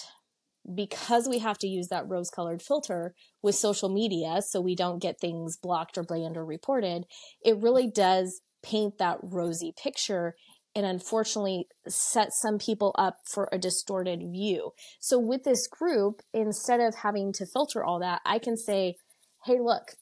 because 0.74 1.28
we 1.30 1.40
have 1.40 1.58
to 1.60 1.68
use 1.68 1.88
that 1.88 2.08
rose 2.10 2.30
colored 2.30 2.62
filter 2.62 3.14
with 3.42 3.56
social 3.56 3.90
media 3.90 4.42
so 4.42 4.60
we 4.60 4.76
don't 4.76 5.02
get 5.02 5.20
things 5.20 5.56
blocked 5.56 5.98
or 5.98 6.04
banned 6.04 6.36
or 6.36 6.46
reported, 6.46 7.06
it 7.44 7.58
really 7.58 7.90
does 7.90 8.42
paint 8.64 8.98
that 8.98 9.20
rosy 9.22 9.74
picture 9.82 10.36
and 10.78 10.86
unfortunately 10.86 11.68
set 11.88 12.32
some 12.32 12.60
people 12.60 12.94
up 13.00 13.18
for 13.26 13.50
a 13.52 13.58
distorted 13.58 14.20
view. 14.32 14.74
So 15.00 15.18
with 15.18 15.44
this 15.44 15.66
group, 15.68 16.22
instead 16.36 16.80
of 16.80 16.94
having 16.94 17.34
to 17.34 17.48
filter 17.48 17.84
all 17.84 18.00
that, 18.02 18.22
I 18.24 18.38
can 18.38 18.56
say, 18.56 18.98
hey, 19.46 19.58
look, 19.60 19.94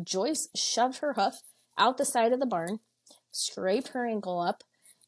Joyce 0.00 0.48
shoved 0.54 0.98
her 0.98 1.14
hoof 1.14 1.34
out 1.76 1.98
the 1.98 2.04
side 2.04 2.32
of 2.32 2.38
the 2.38 2.46
barn, 2.46 2.78
scraped 3.32 3.88
her 3.88 4.06
ankle 4.06 4.40
up, 4.40 4.62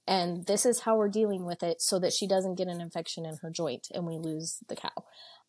and 0.08 0.44
this 0.46 0.66
is 0.66 0.80
how 0.80 0.96
we're 0.96 1.08
dealing 1.08 1.46
with 1.46 1.62
it 1.62 1.80
so 1.80 2.00
that 2.00 2.12
she 2.12 2.26
doesn't 2.26 2.58
get 2.58 2.66
an 2.66 2.80
infection 2.80 3.24
in 3.24 3.36
her 3.42 3.50
joint 3.50 3.86
and 3.94 4.08
we 4.08 4.18
lose 4.18 4.58
the 4.68 4.74
cow. 4.74 5.04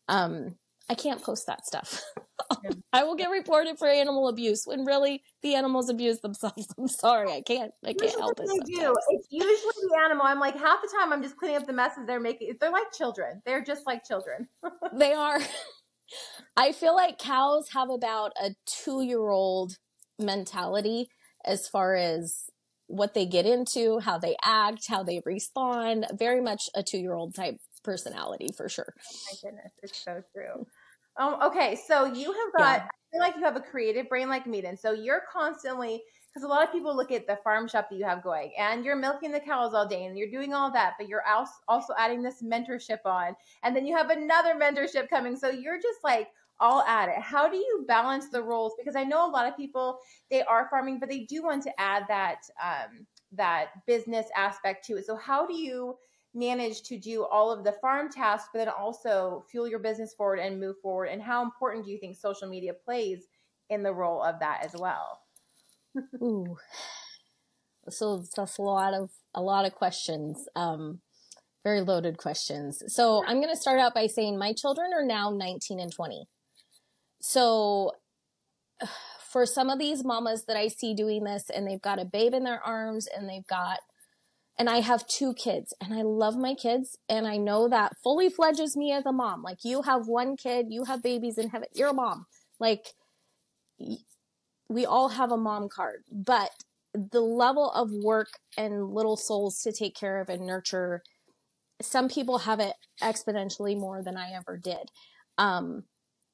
Um, 0.06 0.54
I 0.88 0.94
can't 0.94 1.22
post 1.22 1.46
that 1.46 1.66
stuff. 1.66 2.02
I 2.92 3.04
will 3.04 3.14
get 3.14 3.30
reported 3.30 3.78
for 3.78 3.88
animal 3.88 4.28
abuse 4.28 4.62
when 4.64 4.84
really 4.84 5.22
the 5.42 5.54
animals 5.54 5.88
abuse 5.90 6.20
themselves. 6.20 6.68
I'm 6.78 6.88
sorry, 6.88 7.30
I 7.30 7.42
can't. 7.42 7.72
I 7.84 7.88
can't 7.88 8.02
usually 8.02 8.22
help 8.22 8.40
it. 8.40 8.46
Do. 8.46 8.94
It's 9.10 9.28
usually 9.30 9.88
the 9.88 9.98
animal. 10.04 10.24
I'm 10.24 10.40
like 10.40 10.56
half 10.56 10.80
the 10.80 10.88
time 10.98 11.12
I'm 11.12 11.22
just 11.22 11.36
cleaning 11.36 11.58
up 11.58 11.66
the 11.66 11.72
messes 11.72 12.06
they're 12.06 12.20
making. 12.20 12.54
They're 12.60 12.70
like 12.70 12.92
children. 12.92 13.42
They're 13.44 13.62
just 13.62 13.86
like 13.86 14.04
children. 14.04 14.48
they 14.94 15.12
are. 15.12 15.40
I 16.56 16.72
feel 16.72 16.94
like 16.94 17.18
cows 17.18 17.68
have 17.72 17.90
about 17.90 18.32
a 18.42 18.54
two 18.66 19.02
year 19.02 19.28
old 19.28 19.76
mentality 20.18 21.08
as 21.44 21.68
far 21.68 21.94
as 21.94 22.44
what 22.86 23.12
they 23.12 23.26
get 23.26 23.46
into, 23.46 23.98
how 23.98 24.18
they 24.18 24.36
act, 24.42 24.86
how 24.88 25.02
they 25.02 25.20
respond. 25.24 26.06
Very 26.18 26.40
much 26.40 26.62
a 26.74 26.82
two 26.82 26.98
year 26.98 27.14
old 27.14 27.34
type 27.34 27.58
personality 27.84 28.48
for 28.56 28.68
sure. 28.68 28.94
Oh 28.96 29.16
my 29.30 29.50
goodness, 29.50 29.72
it's 29.82 30.02
so 30.02 30.22
true. 30.34 30.66
Um, 31.18 31.36
okay, 31.42 31.76
so 31.86 32.04
you 32.04 32.32
have 32.32 32.52
got, 32.52 32.78
yeah. 32.78 32.86
I 32.86 33.10
feel 33.12 33.20
like 33.20 33.36
you 33.36 33.42
have 33.42 33.56
a 33.56 33.60
creative 33.60 34.08
brain 34.08 34.28
like 34.28 34.46
me, 34.46 34.64
and 34.64 34.78
so 34.78 34.92
you're 34.92 35.22
constantly, 35.32 36.02
because 36.28 36.44
a 36.44 36.48
lot 36.48 36.62
of 36.62 36.72
people 36.72 36.94
look 36.94 37.10
at 37.10 37.26
the 37.26 37.38
farm 37.42 37.66
shop 37.66 37.90
that 37.90 37.96
you 37.96 38.04
have 38.04 38.22
going, 38.22 38.52
and 38.56 38.84
you're 38.84 38.96
milking 38.96 39.32
the 39.32 39.40
cows 39.40 39.74
all 39.74 39.88
day, 39.88 40.04
and 40.04 40.16
you're 40.16 40.30
doing 40.30 40.54
all 40.54 40.70
that, 40.72 40.94
but 40.96 41.08
you're 41.08 41.24
also 41.66 41.92
adding 41.98 42.22
this 42.22 42.42
mentorship 42.42 43.00
on, 43.04 43.34
and 43.64 43.74
then 43.74 43.84
you 43.84 43.96
have 43.96 44.10
another 44.10 44.54
mentorship 44.54 45.08
coming. 45.08 45.36
So 45.36 45.50
you're 45.50 45.80
just 45.80 45.98
like 46.04 46.28
all 46.60 46.82
at 46.82 47.08
it. 47.08 47.18
How 47.18 47.48
do 47.48 47.56
you 47.56 47.84
balance 47.88 48.28
the 48.30 48.42
roles? 48.42 48.74
Because 48.78 48.96
I 48.96 49.04
know 49.04 49.28
a 49.28 49.30
lot 49.30 49.48
of 49.48 49.56
people 49.56 49.98
they 50.30 50.42
are 50.42 50.68
farming, 50.70 50.98
but 51.00 51.08
they 51.08 51.20
do 51.20 51.42
want 51.42 51.62
to 51.64 51.80
add 51.80 52.04
that 52.08 52.42
um, 52.62 53.06
that 53.32 53.68
business 53.86 54.26
aspect 54.36 54.84
to 54.86 54.96
it. 54.98 55.06
So 55.06 55.16
how 55.16 55.46
do 55.46 55.54
you 55.54 55.96
manage 56.34 56.82
to 56.82 56.98
do 56.98 57.24
all 57.24 57.50
of 57.50 57.64
the 57.64 57.72
farm 57.80 58.10
tasks, 58.10 58.48
but 58.52 58.58
then 58.60 58.68
also 58.68 59.44
fuel 59.50 59.68
your 59.68 59.78
business 59.78 60.14
forward 60.14 60.38
and 60.38 60.60
move 60.60 60.76
forward? 60.82 61.06
And 61.06 61.22
how 61.22 61.42
important 61.42 61.84
do 61.84 61.90
you 61.90 61.98
think 61.98 62.16
social 62.16 62.48
media 62.48 62.72
plays 62.72 63.26
in 63.70 63.82
the 63.82 63.92
role 63.92 64.22
of 64.22 64.38
that 64.40 64.60
as 64.64 64.74
well? 64.78 65.20
Ooh, 66.22 66.56
so 67.88 68.24
that's 68.36 68.58
a 68.58 68.62
lot 68.62 68.94
of 68.94 69.10
a 69.34 69.42
lot 69.42 69.64
of 69.64 69.74
questions. 69.74 70.46
Um, 70.54 71.00
very 71.64 71.80
loaded 71.80 72.18
questions. 72.18 72.82
So 72.86 73.24
I'm 73.26 73.40
going 73.40 73.54
to 73.54 73.60
start 73.60 73.80
out 73.80 73.94
by 73.94 74.06
saying 74.06 74.38
my 74.38 74.52
children 74.52 74.90
are 74.94 75.04
now 75.04 75.30
19 75.30 75.80
and 75.80 75.92
20. 75.92 76.26
So 77.20 77.92
for 79.30 79.44
some 79.44 79.68
of 79.68 79.78
these 79.78 80.04
mamas 80.04 80.44
that 80.46 80.56
I 80.56 80.68
see 80.68 80.94
doing 80.94 81.24
this 81.24 81.50
and 81.50 81.66
they've 81.66 81.82
got 81.82 82.00
a 82.00 82.04
babe 82.04 82.32
in 82.32 82.44
their 82.44 82.62
arms 82.62 83.06
and 83.06 83.28
they've 83.28 83.46
got 83.46 83.80
and 84.58 84.68
I 84.68 84.80
have 84.80 85.06
two 85.06 85.34
kids 85.34 85.72
and 85.80 85.94
I 85.94 86.02
love 86.02 86.36
my 86.36 86.54
kids 86.54 86.98
and 87.08 87.26
I 87.26 87.36
know 87.36 87.68
that 87.68 87.96
fully 88.02 88.28
fledges 88.28 88.76
me 88.76 88.92
as 88.92 89.06
a 89.06 89.12
mom. 89.12 89.42
Like 89.42 89.58
you 89.64 89.82
have 89.82 90.08
one 90.08 90.36
kid, 90.36 90.66
you 90.70 90.84
have 90.84 91.02
babies 91.02 91.38
in 91.38 91.50
heaven, 91.50 91.68
you're 91.74 91.90
a 91.90 91.94
mom. 91.94 92.26
Like 92.58 92.86
we 94.68 94.84
all 94.84 95.10
have 95.10 95.30
a 95.30 95.36
mom 95.36 95.68
card, 95.68 96.02
but 96.10 96.50
the 96.92 97.20
level 97.20 97.70
of 97.70 97.90
work 97.92 98.28
and 98.56 98.90
little 98.90 99.16
souls 99.16 99.62
to 99.62 99.72
take 99.72 99.94
care 99.94 100.20
of 100.20 100.28
and 100.28 100.46
nurture, 100.46 101.02
some 101.80 102.08
people 102.08 102.38
have 102.38 102.58
it 102.58 102.74
exponentially 103.00 103.78
more 103.78 104.02
than 104.02 104.16
I 104.16 104.32
ever 104.32 104.56
did. 104.56 104.90
Um, 105.36 105.84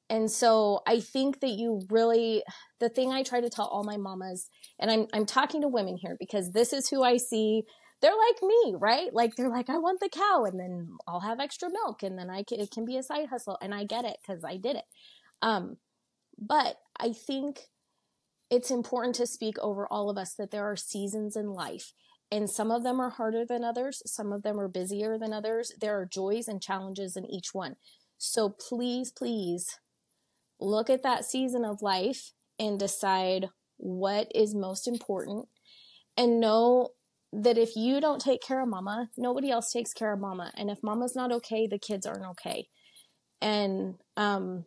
and 0.09 0.29
so 0.31 0.81
I 0.87 0.99
think 0.99 1.39
that 1.41 1.51
you 1.51 1.81
really, 1.89 2.43
the 2.79 2.89
thing 2.89 3.11
I 3.11 3.23
try 3.23 3.41
to 3.41 3.49
tell 3.49 3.65
all 3.65 3.83
my 3.83 3.97
mamas, 3.97 4.49
and 4.79 4.91
I'm, 4.91 5.07
I'm 5.13 5.25
talking 5.25 5.61
to 5.61 5.67
women 5.67 5.97
here 5.97 6.15
because 6.19 6.51
this 6.51 6.73
is 6.73 6.89
who 6.89 7.03
I 7.03 7.17
see. 7.17 7.63
They're 8.05 8.13
like 8.13 8.43
me, 8.43 8.75
right? 8.77 9.11
Like 9.11 9.35
they're 9.35 9.49
like, 9.49 9.67
I 9.67 9.79
want 9.79 9.99
the 9.99 10.09
cow 10.09 10.45
and 10.45 10.59
then 10.59 10.89
I'll 11.07 11.21
have 11.21 11.39
extra 11.39 11.71
milk 11.71 12.03
and 12.03 12.19
then 12.19 12.29
I 12.29 12.43
can, 12.43 12.59
it 12.59 12.69
can 12.69 12.85
be 12.85 12.97
a 12.97 13.03
side 13.03 13.29
hustle. 13.29 13.57
And 13.63 13.73
I 13.73 13.83
get 13.83 14.05
it 14.05 14.17
because 14.21 14.43
I 14.43 14.57
did 14.57 14.75
it. 14.75 14.83
Um, 15.41 15.77
but 16.37 16.75
I 16.99 17.13
think 17.13 17.61
it's 18.51 18.69
important 18.69 19.15
to 19.15 19.25
speak 19.25 19.57
over 19.57 19.87
all 19.87 20.11
of 20.11 20.19
us 20.19 20.35
that 20.35 20.51
there 20.51 20.65
are 20.65 20.75
seasons 20.75 21.35
in 21.35 21.49
life 21.49 21.93
and 22.31 22.47
some 22.47 22.69
of 22.69 22.83
them 22.83 22.99
are 22.99 23.09
harder 23.09 23.43
than 23.43 23.63
others. 23.63 24.03
Some 24.05 24.31
of 24.31 24.43
them 24.43 24.59
are 24.59 24.67
busier 24.67 25.17
than 25.17 25.33
others. 25.33 25.71
There 25.81 25.99
are 25.99 26.05
joys 26.05 26.47
and 26.47 26.61
challenges 26.61 27.17
in 27.17 27.25
each 27.25 27.55
one. 27.55 27.75
So 28.19 28.49
please, 28.49 29.11
please 29.11 29.79
look 30.59 30.91
at 30.91 31.01
that 31.01 31.25
season 31.25 31.65
of 31.65 31.81
life 31.81 32.33
and 32.59 32.77
decide 32.77 33.49
what 33.77 34.31
is 34.35 34.53
most 34.53 34.87
important 34.87 35.47
and 36.15 36.39
know 36.39 36.89
that 37.35 37.57
if 37.57 37.75
you 37.75 37.99
don't 37.99 38.21
take 38.21 38.41
care 38.41 38.61
of 38.61 38.69
mama, 38.69 39.09
nobody 39.17 39.51
else 39.51 39.71
takes 39.71 39.93
care 39.93 40.13
of 40.13 40.19
mama. 40.19 40.51
And 40.55 40.69
if 40.69 40.81
mama's 40.81 41.15
not 41.15 41.31
okay, 41.31 41.67
the 41.67 41.77
kids 41.77 42.05
aren't 42.05 42.25
okay. 42.31 42.67
And 43.41 43.95
um, 44.15 44.65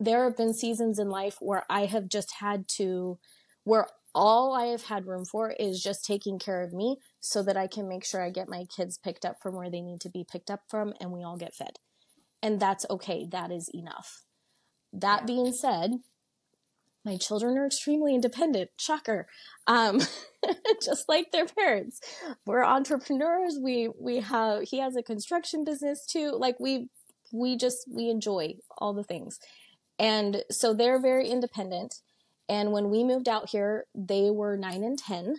there 0.00 0.24
have 0.24 0.36
been 0.36 0.52
seasons 0.52 0.98
in 0.98 1.08
life 1.08 1.36
where 1.40 1.64
I 1.70 1.86
have 1.86 2.08
just 2.08 2.34
had 2.40 2.66
to, 2.76 3.18
where 3.62 3.86
all 4.14 4.54
I 4.54 4.66
have 4.66 4.84
had 4.84 5.06
room 5.06 5.24
for 5.24 5.50
is 5.52 5.82
just 5.82 6.04
taking 6.04 6.38
care 6.38 6.62
of 6.62 6.72
me 6.72 6.96
so 7.20 7.42
that 7.42 7.56
I 7.56 7.68
can 7.68 7.88
make 7.88 8.04
sure 8.04 8.20
I 8.22 8.30
get 8.30 8.48
my 8.48 8.64
kids 8.76 8.98
picked 8.98 9.24
up 9.24 9.36
from 9.40 9.54
where 9.54 9.70
they 9.70 9.80
need 9.80 10.00
to 10.02 10.10
be 10.10 10.24
picked 10.30 10.50
up 10.50 10.62
from 10.68 10.94
and 11.00 11.12
we 11.12 11.22
all 11.22 11.36
get 11.36 11.54
fed. 11.54 11.78
And 12.42 12.58
that's 12.60 12.86
okay. 12.90 13.26
That 13.30 13.50
is 13.50 13.70
enough. 13.72 14.22
That 14.92 15.26
being 15.26 15.52
said, 15.52 15.92
my 17.04 17.16
children 17.16 17.58
are 17.58 17.66
extremely 17.66 18.14
independent. 18.14 18.70
Shocker. 18.78 19.26
Um, 19.66 20.00
just 20.82 21.08
like 21.08 21.32
their 21.32 21.46
parents. 21.46 22.00
We're 22.46 22.64
entrepreneurs. 22.64 23.58
We, 23.62 23.90
we 24.00 24.20
have, 24.20 24.62
he 24.62 24.78
has 24.78 24.96
a 24.96 25.02
construction 25.02 25.64
business 25.64 26.06
too. 26.06 26.32
Like 26.32 26.58
we, 26.58 26.88
we 27.32 27.56
just, 27.56 27.86
we 27.90 28.08
enjoy 28.08 28.54
all 28.78 28.94
the 28.94 29.04
things. 29.04 29.38
And 29.98 30.44
so 30.50 30.72
they're 30.72 31.00
very 31.00 31.28
independent. 31.28 31.96
And 32.48 32.72
when 32.72 32.90
we 32.90 33.04
moved 33.04 33.28
out 33.28 33.50
here, 33.50 33.86
they 33.94 34.30
were 34.30 34.56
nine 34.56 34.82
and 34.82 34.98
10. 34.98 35.36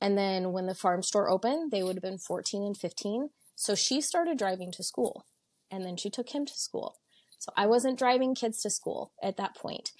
And 0.00 0.18
then 0.18 0.52
when 0.52 0.66
the 0.66 0.74
farm 0.74 1.02
store 1.02 1.30
opened, 1.30 1.70
they 1.70 1.82
would 1.82 1.96
have 1.96 2.02
been 2.02 2.18
14 2.18 2.62
and 2.62 2.76
15. 2.76 3.30
So 3.56 3.74
she 3.74 4.00
started 4.00 4.38
driving 4.38 4.72
to 4.72 4.82
school 4.82 5.26
and 5.70 5.84
then 5.84 5.96
she 5.96 6.10
took 6.10 6.30
him 6.30 6.44
to 6.46 6.54
school. 6.54 6.96
So 7.38 7.52
I 7.56 7.66
wasn't 7.66 7.98
driving 7.98 8.34
kids 8.34 8.60
to 8.62 8.70
school 8.70 9.12
at 9.22 9.36
that 9.36 9.54
point. 9.54 9.92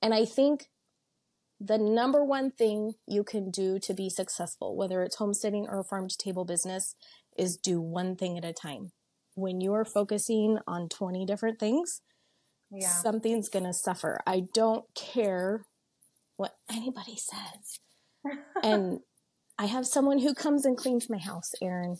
And 0.00 0.14
I 0.14 0.24
think 0.24 0.68
the 1.60 1.78
number 1.78 2.24
one 2.24 2.50
thing 2.50 2.94
you 3.06 3.24
can 3.24 3.50
do 3.50 3.78
to 3.80 3.94
be 3.94 4.08
successful, 4.08 4.76
whether 4.76 5.02
it's 5.02 5.16
homesteading 5.16 5.66
or 5.68 5.80
a 5.80 5.84
farm 5.84 6.08
to 6.08 6.16
table 6.16 6.44
business, 6.44 6.94
is 7.36 7.56
do 7.56 7.80
one 7.80 8.16
thing 8.16 8.38
at 8.38 8.44
a 8.44 8.52
time. 8.52 8.92
When 9.34 9.60
you 9.60 9.72
are 9.74 9.84
focusing 9.84 10.58
on 10.66 10.88
20 10.88 11.24
different 11.26 11.58
things, 11.58 12.00
yeah. 12.70 12.88
something's 12.88 13.48
going 13.48 13.64
to 13.64 13.72
suffer. 13.72 14.18
I 14.26 14.44
don't 14.52 14.84
care 14.94 15.64
what 16.36 16.54
anybody 16.70 17.16
says. 17.16 17.80
and 18.62 19.00
I 19.58 19.66
have 19.66 19.86
someone 19.86 20.20
who 20.20 20.34
comes 20.34 20.64
and 20.64 20.76
cleans 20.76 21.10
my 21.10 21.18
house, 21.18 21.52
Erin. 21.60 21.96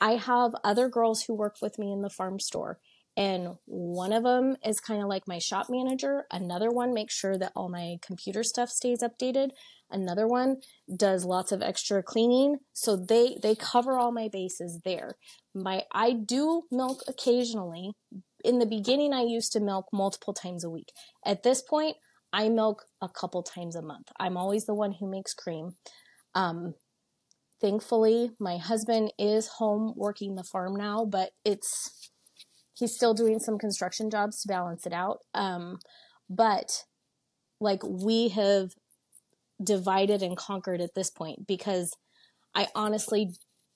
I 0.00 0.12
have 0.12 0.52
other 0.64 0.88
girls 0.88 1.22
who 1.22 1.34
work 1.34 1.56
with 1.62 1.78
me 1.78 1.92
in 1.92 2.02
the 2.02 2.10
farm 2.10 2.40
store. 2.40 2.78
And 3.18 3.56
one 3.64 4.12
of 4.12 4.22
them 4.22 4.56
is 4.64 4.78
kind 4.78 5.02
of 5.02 5.08
like 5.08 5.26
my 5.26 5.40
shop 5.40 5.66
manager. 5.68 6.26
Another 6.30 6.70
one 6.70 6.94
makes 6.94 7.14
sure 7.14 7.36
that 7.36 7.50
all 7.56 7.68
my 7.68 7.96
computer 8.00 8.44
stuff 8.44 8.70
stays 8.70 9.02
updated. 9.02 9.50
Another 9.90 10.28
one 10.28 10.58
does 10.96 11.24
lots 11.24 11.50
of 11.50 11.60
extra 11.60 12.00
cleaning. 12.00 12.58
So 12.72 12.94
they, 12.94 13.36
they 13.42 13.56
cover 13.56 13.98
all 13.98 14.12
my 14.12 14.28
bases 14.32 14.82
there. 14.84 15.16
My, 15.52 15.82
I 15.92 16.12
do 16.12 16.62
milk 16.70 17.02
occasionally. 17.08 17.90
In 18.44 18.60
the 18.60 18.66
beginning, 18.66 19.12
I 19.12 19.22
used 19.22 19.50
to 19.54 19.60
milk 19.60 19.86
multiple 19.92 20.32
times 20.32 20.62
a 20.62 20.70
week. 20.70 20.92
At 21.26 21.42
this 21.42 21.60
point, 21.60 21.96
I 22.32 22.48
milk 22.48 22.84
a 23.02 23.08
couple 23.08 23.42
times 23.42 23.74
a 23.74 23.82
month. 23.82 24.12
I'm 24.20 24.36
always 24.36 24.66
the 24.66 24.74
one 24.74 24.92
who 24.92 25.10
makes 25.10 25.34
cream. 25.34 25.70
Um, 26.36 26.74
thankfully, 27.60 28.30
my 28.38 28.58
husband 28.58 29.12
is 29.18 29.48
home 29.48 29.94
working 29.96 30.36
the 30.36 30.44
farm 30.44 30.76
now, 30.76 31.04
but 31.04 31.30
it's 31.44 32.12
he's 32.78 32.94
still 32.94 33.14
doing 33.14 33.38
some 33.40 33.58
construction 33.58 34.10
jobs 34.10 34.42
to 34.42 34.48
balance 34.48 34.86
it 34.86 34.92
out. 34.92 35.18
Um, 35.34 35.80
but 36.30 36.84
like 37.60 37.82
we 37.84 38.28
have 38.28 38.74
divided 39.62 40.22
and 40.22 40.36
conquered 40.36 40.80
at 40.80 40.94
this 40.94 41.10
point 41.10 41.46
because 41.46 41.92
I 42.54 42.68
honestly 42.74 43.32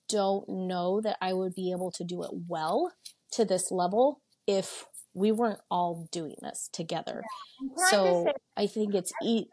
don't 0.08 0.48
know 0.48 1.00
that 1.00 1.16
I 1.20 1.32
would 1.32 1.54
be 1.54 1.72
able 1.72 1.90
to 1.92 2.04
do 2.04 2.22
it 2.22 2.30
well 2.48 2.92
to 3.32 3.44
this 3.44 3.70
level 3.70 4.20
if 4.46 4.86
we 5.14 5.32
weren't 5.32 5.60
all 5.70 6.08
doing 6.12 6.36
this 6.42 6.68
together. 6.72 7.22
Yeah. 7.60 7.90
So 7.90 8.32
I, 8.56 8.62
I 8.62 8.66
think 8.66 8.94
it's 8.94 9.12
e- 9.22 9.46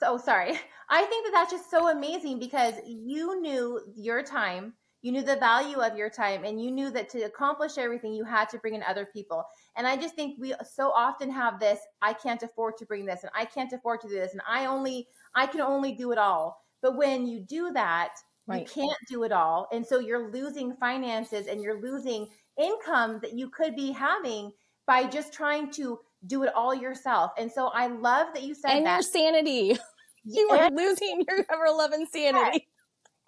so 0.00 0.18
sorry. 0.18 0.58
I 0.88 1.02
think 1.04 1.26
that 1.26 1.32
that's 1.32 1.50
just 1.50 1.70
so 1.70 1.88
amazing 1.88 2.38
because 2.38 2.74
you 2.86 3.40
knew 3.40 3.80
your 3.96 4.22
time 4.22 4.74
you 5.06 5.12
knew 5.12 5.22
the 5.22 5.36
value 5.36 5.76
of 5.76 5.96
your 5.96 6.10
time 6.10 6.42
and 6.42 6.60
you 6.60 6.68
knew 6.68 6.90
that 6.90 7.08
to 7.08 7.22
accomplish 7.22 7.78
everything 7.78 8.12
you 8.12 8.24
had 8.24 8.48
to 8.48 8.58
bring 8.58 8.74
in 8.74 8.82
other 8.82 9.06
people. 9.06 9.44
And 9.76 9.86
i 9.86 9.96
just 9.96 10.16
think 10.16 10.36
we 10.36 10.52
so 10.68 10.90
often 10.90 11.30
have 11.30 11.60
this 11.60 11.78
i 12.02 12.12
can't 12.12 12.42
afford 12.42 12.76
to 12.78 12.86
bring 12.86 13.06
this 13.06 13.22
and 13.22 13.30
i 13.32 13.44
can't 13.44 13.72
afford 13.72 14.00
to 14.00 14.08
do 14.08 14.14
this 14.14 14.32
and 14.32 14.42
i 14.48 14.66
only 14.66 15.06
i 15.36 15.46
can 15.46 15.60
only 15.60 15.92
do 15.92 16.10
it 16.10 16.18
all. 16.18 16.60
But 16.82 16.96
when 16.96 17.24
you 17.24 17.38
do 17.38 17.70
that 17.72 18.16
right. 18.48 18.62
you 18.62 18.66
can't 18.66 18.98
do 19.08 19.22
it 19.22 19.30
all 19.30 19.68
and 19.72 19.86
so 19.86 20.00
you're 20.00 20.32
losing 20.32 20.74
finances 20.74 21.46
and 21.46 21.62
you're 21.62 21.80
losing 21.80 22.26
income 22.60 23.20
that 23.22 23.32
you 23.32 23.48
could 23.48 23.76
be 23.76 23.92
having 23.92 24.50
by 24.88 25.04
just 25.04 25.32
trying 25.32 25.70
to 25.72 26.00
do 26.26 26.42
it 26.42 26.52
all 26.52 26.74
yourself. 26.74 27.30
And 27.38 27.52
so 27.52 27.68
i 27.68 27.86
love 27.86 28.34
that 28.34 28.42
you 28.42 28.56
said 28.56 28.72
and 28.72 28.86
that. 28.86 28.94
your 28.94 29.02
sanity. 29.02 29.78
You 30.28 30.48
are 30.50 30.68
losing 30.72 31.22
your 31.28 31.46
ever 31.52 31.70
loving 31.70 32.04
sanity 32.12 32.65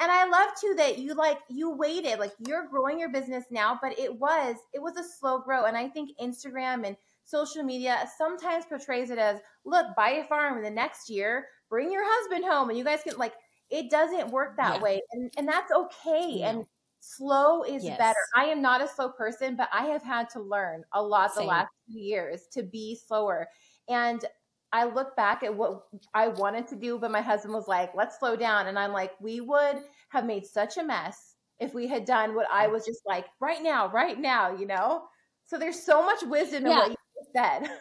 and 0.00 0.10
i 0.10 0.24
love 0.24 0.50
too 0.60 0.74
that 0.76 0.98
you 0.98 1.14
like 1.14 1.38
you 1.48 1.70
waited 1.70 2.18
like 2.18 2.32
you're 2.46 2.68
growing 2.68 2.98
your 2.98 3.10
business 3.10 3.44
now 3.50 3.78
but 3.80 3.98
it 3.98 4.14
was 4.18 4.56
it 4.72 4.80
was 4.80 4.96
a 4.96 5.04
slow 5.04 5.38
grow 5.38 5.64
and 5.64 5.76
i 5.76 5.88
think 5.88 6.10
instagram 6.20 6.86
and 6.86 6.96
social 7.24 7.62
media 7.62 8.08
sometimes 8.16 8.64
portrays 8.64 9.10
it 9.10 9.18
as 9.18 9.38
look 9.64 9.86
buy 9.96 10.10
a 10.10 10.24
farm 10.24 10.56
and 10.56 10.64
the 10.64 10.70
next 10.70 11.10
year 11.10 11.46
bring 11.68 11.92
your 11.92 12.04
husband 12.04 12.44
home 12.44 12.68
and 12.68 12.78
you 12.78 12.84
guys 12.84 13.00
can 13.02 13.16
like 13.18 13.34
it 13.70 13.90
doesn't 13.90 14.30
work 14.30 14.56
that 14.56 14.76
yeah. 14.76 14.82
way 14.82 15.02
and, 15.12 15.30
and 15.36 15.46
that's 15.46 15.70
okay 15.72 16.38
yeah. 16.38 16.50
and 16.50 16.64
slow 17.00 17.62
is 17.62 17.84
yes. 17.84 17.98
better 17.98 18.18
i 18.36 18.44
am 18.44 18.60
not 18.60 18.80
a 18.80 18.88
slow 18.88 19.08
person 19.10 19.54
but 19.56 19.68
i 19.72 19.84
have 19.84 20.02
had 20.02 20.28
to 20.28 20.40
learn 20.40 20.82
a 20.94 21.02
lot 21.02 21.32
Same. 21.32 21.44
the 21.44 21.48
last 21.48 21.68
few 21.86 22.00
years 22.00 22.42
to 22.52 22.62
be 22.62 22.98
slower 23.06 23.46
and 23.88 24.24
I 24.72 24.84
look 24.84 25.16
back 25.16 25.42
at 25.42 25.54
what 25.54 25.84
I 26.14 26.28
wanted 26.28 26.68
to 26.68 26.76
do, 26.76 26.98
but 26.98 27.10
my 27.10 27.22
husband 27.22 27.54
was 27.54 27.68
like, 27.68 27.94
let's 27.94 28.18
slow 28.18 28.36
down. 28.36 28.66
And 28.66 28.78
I'm 28.78 28.92
like, 28.92 29.12
we 29.20 29.40
would 29.40 29.78
have 30.10 30.26
made 30.26 30.46
such 30.46 30.76
a 30.76 30.84
mess 30.84 31.34
if 31.58 31.74
we 31.74 31.88
had 31.88 32.04
done 32.04 32.34
what 32.34 32.46
I 32.52 32.68
was 32.68 32.84
just 32.84 33.00
like, 33.06 33.26
right 33.40 33.62
now, 33.62 33.88
right 33.88 34.18
now, 34.18 34.54
you 34.54 34.66
know? 34.66 35.04
So 35.46 35.58
there's 35.58 35.82
so 35.82 36.04
much 36.04 36.22
wisdom 36.22 36.66
in 36.66 36.70
what 36.70 36.90
you 36.90 36.96
said. 37.34 37.70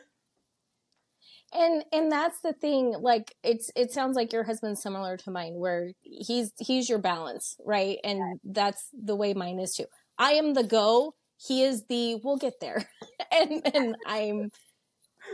And 1.53 1.85
and 1.93 2.11
that's 2.11 2.41
the 2.41 2.51
thing, 2.51 2.93
like 2.99 3.33
it's 3.41 3.71
it 3.73 3.93
sounds 3.93 4.17
like 4.17 4.33
your 4.33 4.43
husband's 4.43 4.81
similar 4.81 5.15
to 5.15 5.31
mine, 5.31 5.53
where 5.53 5.93
he's 6.01 6.51
he's 6.59 6.89
your 6.89 6.99
balance, 6.99 7.55
right? 7.63 7.99
And 8.03 8.37
that's 8.43 8.89
the 8.91 9.15
way 9.15 9.33
mine 9.33 9.59
is 9.59 9.73
too. 9.73 9.85
I 10.17 10.33
am 10.33 10.55
the 10.55 10.65
go, 10.65 11.15
he 11.37 11.63
is 11.63 11.85
the 11.87 12.19
we'll 12.21 12.35
get 12.35 12.59
there. 12.59 12.89
and 13.31 13.61
and 13.73 13.95
I'm 14.05 14.51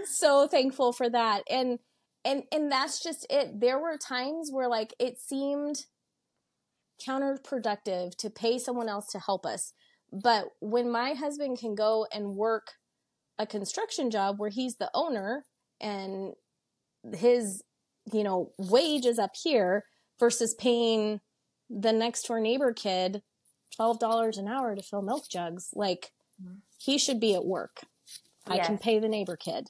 so 0.06 0.48
thankful 0.48 0.94
for 0.94 1.10
that. 1.10 1.44
And 1.50 1.80
and 2.26 2.44
and 2.52 2.72
that's 2.72 3.02
just 3.02 3.26
it. 3.30 3.60
There 3.60 3.80
were 3.80 3.98
times 3.98 4.50
where 4.52 4.68
like 4.68 4.94
it 5.00 5.20
seemed 5.20 5.86
counterproductive 7.06 8.16
to 8.18 8.30
pay 8.30 8.58
someone 8.58 8.90
else 8.90 9.08
to 9.08 9.20
help 9.20 9.46
us. 9.46 9.74
But 10.12 10.46
when 10.60 10.92
my 10.92 11.14
husband 11.14 11.58
can 11.60 11.76
go 11.76 12.08
and 12.14 12.36
work 12.36 12.74
a 13.40 13.48
construction 13.48 14.12
job 14.12 14.40
where 14.40 14.50
he's 14.50 14.76
the 14.76 14.92
owner 14.94 15.46
and 15.82 16.34
his, 17.14 17.64
you 18.12 18.24
know, 18.24 18.52
wage 18.58 19.06
is 19.06 19.18
up 19.18 19.32
here 19.36 19.86
versus 20.20 20.54
paying 20.54 21.20
the 21.70 21.92
next 21.92 22.28
door 22.28 22.40
neighbor 22.40 22.74
kid 22.74 23.24
$12 23.80 24.38
an 24.38 24.48
hour 24.48 24.76
to 24.76 24.84
fill 24.84 25.02
milk 25.02 25.28
jugs, 25.30 25.70
like 25.74 26.12
mm-hmm. 26.42 26.58
he 26.78 26.98
should 26.98 27.20
be 27.20 27.34
at 27.34 27.46
work. 27.46 27.82
I 28.48 28.60
can 28.60 28.78
pay 28.78 29.00
the 29.00 29.10
neighbor 29.10 29.38
kid. 29.38 29.68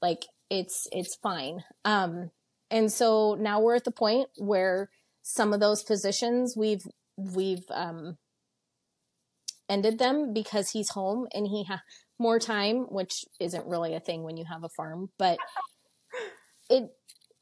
Like 0.00 0.26
it's 0.50 0.86
it's 0.92 1.16
fine. 1.16 1.64
Um 1.84 2.30
and 2.70 2.92
so 2.92 3.36
now 3.38 3.60
we're 3.60 3.76
at 3.76 3.84
the 3.84 3.90
point 3.90 4.28
where 4.36 4.90
some 5.22 5.52
of 5.52 5.60
those 5.60 5.82
positions 5.82 6.54
we've 6.56 6.86
we've 7.16 7.64
um 7.70 8.16
ended 9.68 9.98
them 9.98 10.32
because 10.32 10.70
he's 10.70 10.90
home 10.90 11.26
and 11.34 11.46
he 11.46 11.64
has 11.64 11.80
more 12.18 12.38
time, 12.38 12.86
which 12.88 13.24
isn't 13.40 13.66
really 13.66 13.94
a 13.94 14.00
thing 14.00 14.22
when 14.22 14.36
you 14.36 14.44
have 14.50 14.64
a 14.64 14.68
farm, 14.70 15.10
but 15.18 15.38
it 16.70 16.90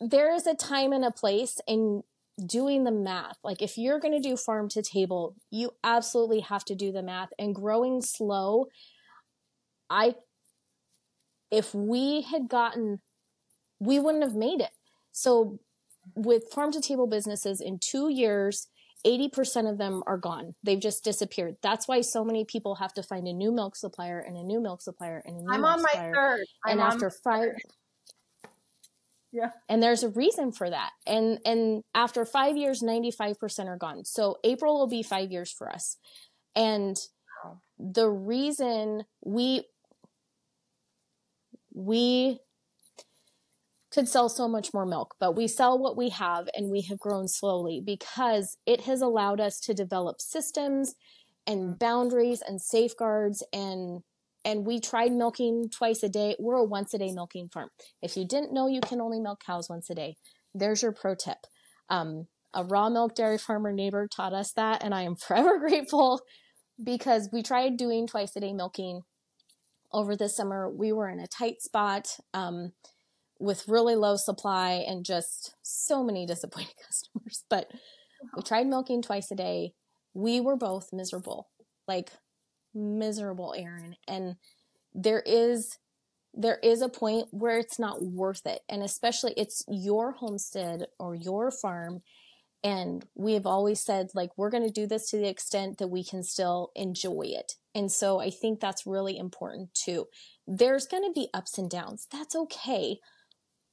there 0.01 0.35
is 0.35 0.47
a 0.47 0.55
time 0.55 0.93
and 0.93 1.05
a 1.05 1.11
place 1.11 1.59
in 1.67 2.03
doing 2.45 2.85
the 2.85 2.91
math. 2.91 3.39
Like 3.45 3.63
if 3.63 3.79
you're 3.79 4.01
going 4.01 4.21
to 4.21 4.29
do 4.29 4.37
farm 4.37 4.69
to 4.71 4.83
table, 4.83 5.37
you 5.51 5.71
absolutely 5.85 6.41
have 6.41 6.65
to 6.67 6.75
do 6.75 6.91
the 6.91 7.03
math 7.03 7.31
and 7.39 7.55
growing 7.55 8.03
slow. 8.03 8.67
I 9.89 10.17
if 11.51 11.75
we 11.75 12.23
had 12.23 12.49
gotten, 12.49 13.01
we 13.81 13.99
wouldn't 14.01 14.25
have 14.25 14.35
made 14.35 14.61
it. 14.61 14.71
So 15.13 15.59
with 16.15 16.51
farm 16.53 16.73
to 16.73 16.81
table 16.81 17.07
businesses 17.07 17.61
in 17.61 17.79
two 17.79 18.11
years, 18.11 18.69
80% 19.07 19.71
of 19.71 19.79
them 19.79 20.03
are 20.07 20.17
gone. 20.17 20.55
They've 20.63 20.81
just 20.81 21.05
disappeared. 21.05 21.57
That's 21.63 21.87
why 21.87 22.01
so 22.01 22.25
many 22.25 22.45
people 22.45 22.77
have 22.77 22.95
to 22.95 23.03
find 23.03 23.29
a 23.29 23.33
new 23.33 23.53
milk 23.53 23.77
supplier 23.77 24.19
and 24.19 24.37
a 24.37 24.43
new 24.43 24.61
milk 24.61 24.81
supplier 24.81 25.23
and 25.27 25.37
a 25.37 25.41
new 25.41 25.53
I'm 25.53 25.61
milk 25.61 25.73
on 25.73 25.81
supplier. 25.81 26.11
my 26.11 26.17
third. 26.17 26.47
I'm 26.65 26.73
and 26.73 26.81
after 26.81 27.11
five 27.11 27.51
Yeah. 29.33 29.51
And 29.69 29.83
there's 29.83 30.03
a 30.05 30.09
reason 30.09 30.53
for 30.53 30.71
that. 30.71 30.91
And 31.07 31.39
and 31.45 31.83
after 31.95 32.25
5 32.25 32.57
years 32.57 32.83
95% 32.83 33.67
are 33.67 33.77
gone. 33.77 34.05
So 34.05 34.39
April 34.45 34.79
will 34.79 34.87
be 34.87 35.03
5 35.03 35.31
years 35.33 35.53
for 35.53 35.71
us. 35.71 35.99
And 36.57 36.97
the 37.79 38.09
reason 38.09 39.05
we 39.25 39.65
we 41.75 42.39
could 43.91 44.09
sell 44.09 44.29
so 44.29 44.49
much 44.49 44.75
more 44.75 44.87
milk, 44.87 45.15
but 45.21 45.37
we 45.37 45.47
sell 45.47 45.79
what 45.79 45.97
we 45.97 46.09
have 46.09 46.49
and 46.55 46.71
we 46.71 46.81
have 46.83 46.99
grown 46.99 47.29
slowly 47.29 47.81
because 47.85 48.57
it 48.67 48.83
has 48.83 49.01
allowed 49.01 49.41
us 49.41 49.61
to 49.61 49.75
develop 49.75 50.21
systems 50.21 50.95
and 51.47 51.79
boundaries 51.79 52.43
and 52.47 52.61
safeguards 52.61 53.43
and 53.53 54.03
and 54.47 54.67
we 54.67 54.79
tried 54.79 55.13
milking 55.13 55.71
twice 55.71 56.03
a 56.03 56.09
day. 56.09 56.37
We're 56.39 56.57
a 56.57 56.65
once 56.65 56.93
a 56.93 56.99
day 56.99 57.13
milking 57.13 57.49
farm. 57.49 57.71
If 58.03 58.15
you 58.15 58.27
didn't 58.27 58.53
know 58.53 58.69
you 58.69 58.83
can 58.83 59.01
only 59.01 59.19
milk 59.19 59.41
cows 59.45 59.71
once 59.71 59.89
a 59.89 59.95
day, 59.95 60.17
there's 60.55 60.83
your 60.83 60.93
pro 60.93 61.15
tip. 61.15 61.39
Um, 61.89 62.27
a 62.53 62.63
raw 62.63 62.91
milk 62.91 63.15
dairy 63.15 63.39
farmer 63.39 63.73
neighbor 63.73 64.07
taught 64.07 64.35
us 64.35 64.53
that, 64.53 64.85
and 64.85 64.95
I 64.95 65.03
am 65.03 65.17
forever 65.27 65.59
grateful 65.59 66.21
because 66.83 67.31
we 67.33 67.43
tried 67.43 67.77
doing 67.77 68.07
twice 68.07 68.37
a 68.37 68.41
day 68.41 68.53
milking 68.53 69.03
over 69.95 70.17
the 70.17 70.29
summer. 70.29 70.69
We 70.69 70.93
were 70.93 71.09
in 71.09 71.21
a 71.21 71.27
tight 71.27 71.63
spot 71.63 72.09
um, 72.35 72.73
with 73.39 73.69
really 73.69 73.97
low 73.97 74.17
supply 74.17 74.85
and 74.87 75.05
just 75.05 75.55
so 75.63 76.03
many 76.05 76.27
disappointed 76.35 76.75
customers. 76.87 77.45
But 77.49 77.71
we 78.37 78.43
tried 78.43 78.67
milking 78.67 79.01
twice 79.01 79.31
a 79.31 79.37
day. 79.37 79.73
We 80.13 80.41
were 80.41 80.57
both 80.57 80.93
miserable, 80.93 81.49
like 81.89 82.11
miserable, 82.75 83.55
Erin. 83.57 83.97
And 84.07 84.37
there 84.95 85.23
is 85.25 85.79
there 86.37 86.59
is 86.65 86.83
a 86.83 86.89
point 86.89 87.29
where 87.31 87.59
it's 87.59 87.79
not 87.79 88.03
worth 88.03 88.45
it. 88.45 88.61
And 88.69 88.83
especially 88.83 89.35
it's 89.37 89.65
your 89.69 90.13
homestead 90.13 90.87
or 90.99 91.15
your 91.15 91.53
farm 91.53 92.01
and 92.65 93.05
we 93.15 93.35
have 93.35 93.45
always 93.45 93.81
said, 93.81 94.09
like, 94.15 94.31
we're 94.39 94.51
going 94.51 94.65
to 94.65 94.73
do 94.73 94.87
this 94.87 95.11
to 95.11 95.19
the 95.19 95.29
extent 95.29 95.77
that 95.77 95.89
we 95.89 96.03
can 96.03 96.23
still 96.23 96.71
enjoy 96.75 97.27
it. 97.27 97.53
And 97.75 97.93
so 97.93 98.21
I 98.21 98.31
think 98.31 98.59
that's 98.59 98.87
really 98.87 99.19
important 99.19 99.75
too. 99.75 100.07
There's 100.47 100.87
going 100.87 101.03
to 101.05 101.13
be 101.13 101.29
ups 101.35 101.59
and 101.59 101.71
downs. 101.71 102.09
That's 102.11 102.35
okay. 102.35 103.01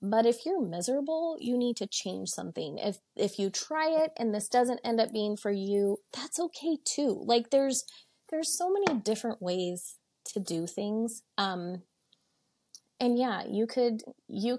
But 0.02 0.26
if 0.26 0.46
you're 0.46 0.62
miserable, 0.62 1.38
you 1.40 1.58
need 1.58 1.78
to 1.78 1.88
change 1.88 2.30
something. 2.30 2.80
If 2.80 2.98
if 3.16 3.38
you 3.38 3.50
try 3.52 3.90
it 3.90 4.12
and 4.18 4.34
this 4.34 4.50
doesn't 4.50 4.82
end 4.84 5.00
up 5.00 5.14
being 5.14 5.38
for 5.38 5.52
you, 5.52 5.98
that's 6.12 6.40
okay 6.40 6.78
too. 6.84 7.22
Like 7.24 7.52
there's 7.52 7.86
there's 8.30 8.58
so 8.58 8.72
many 8.72 9.00
different 9.00 9.42
ways 9.42 9.98
to 10.34 10.40
do 10.40 10.66
things. 10.66 11.22
Um 11.38 11.84
and 13.00 13.18
yeah, 13.18 13.44
you 13.48 13.68
could 13.68 14.02
you 14.28 14.58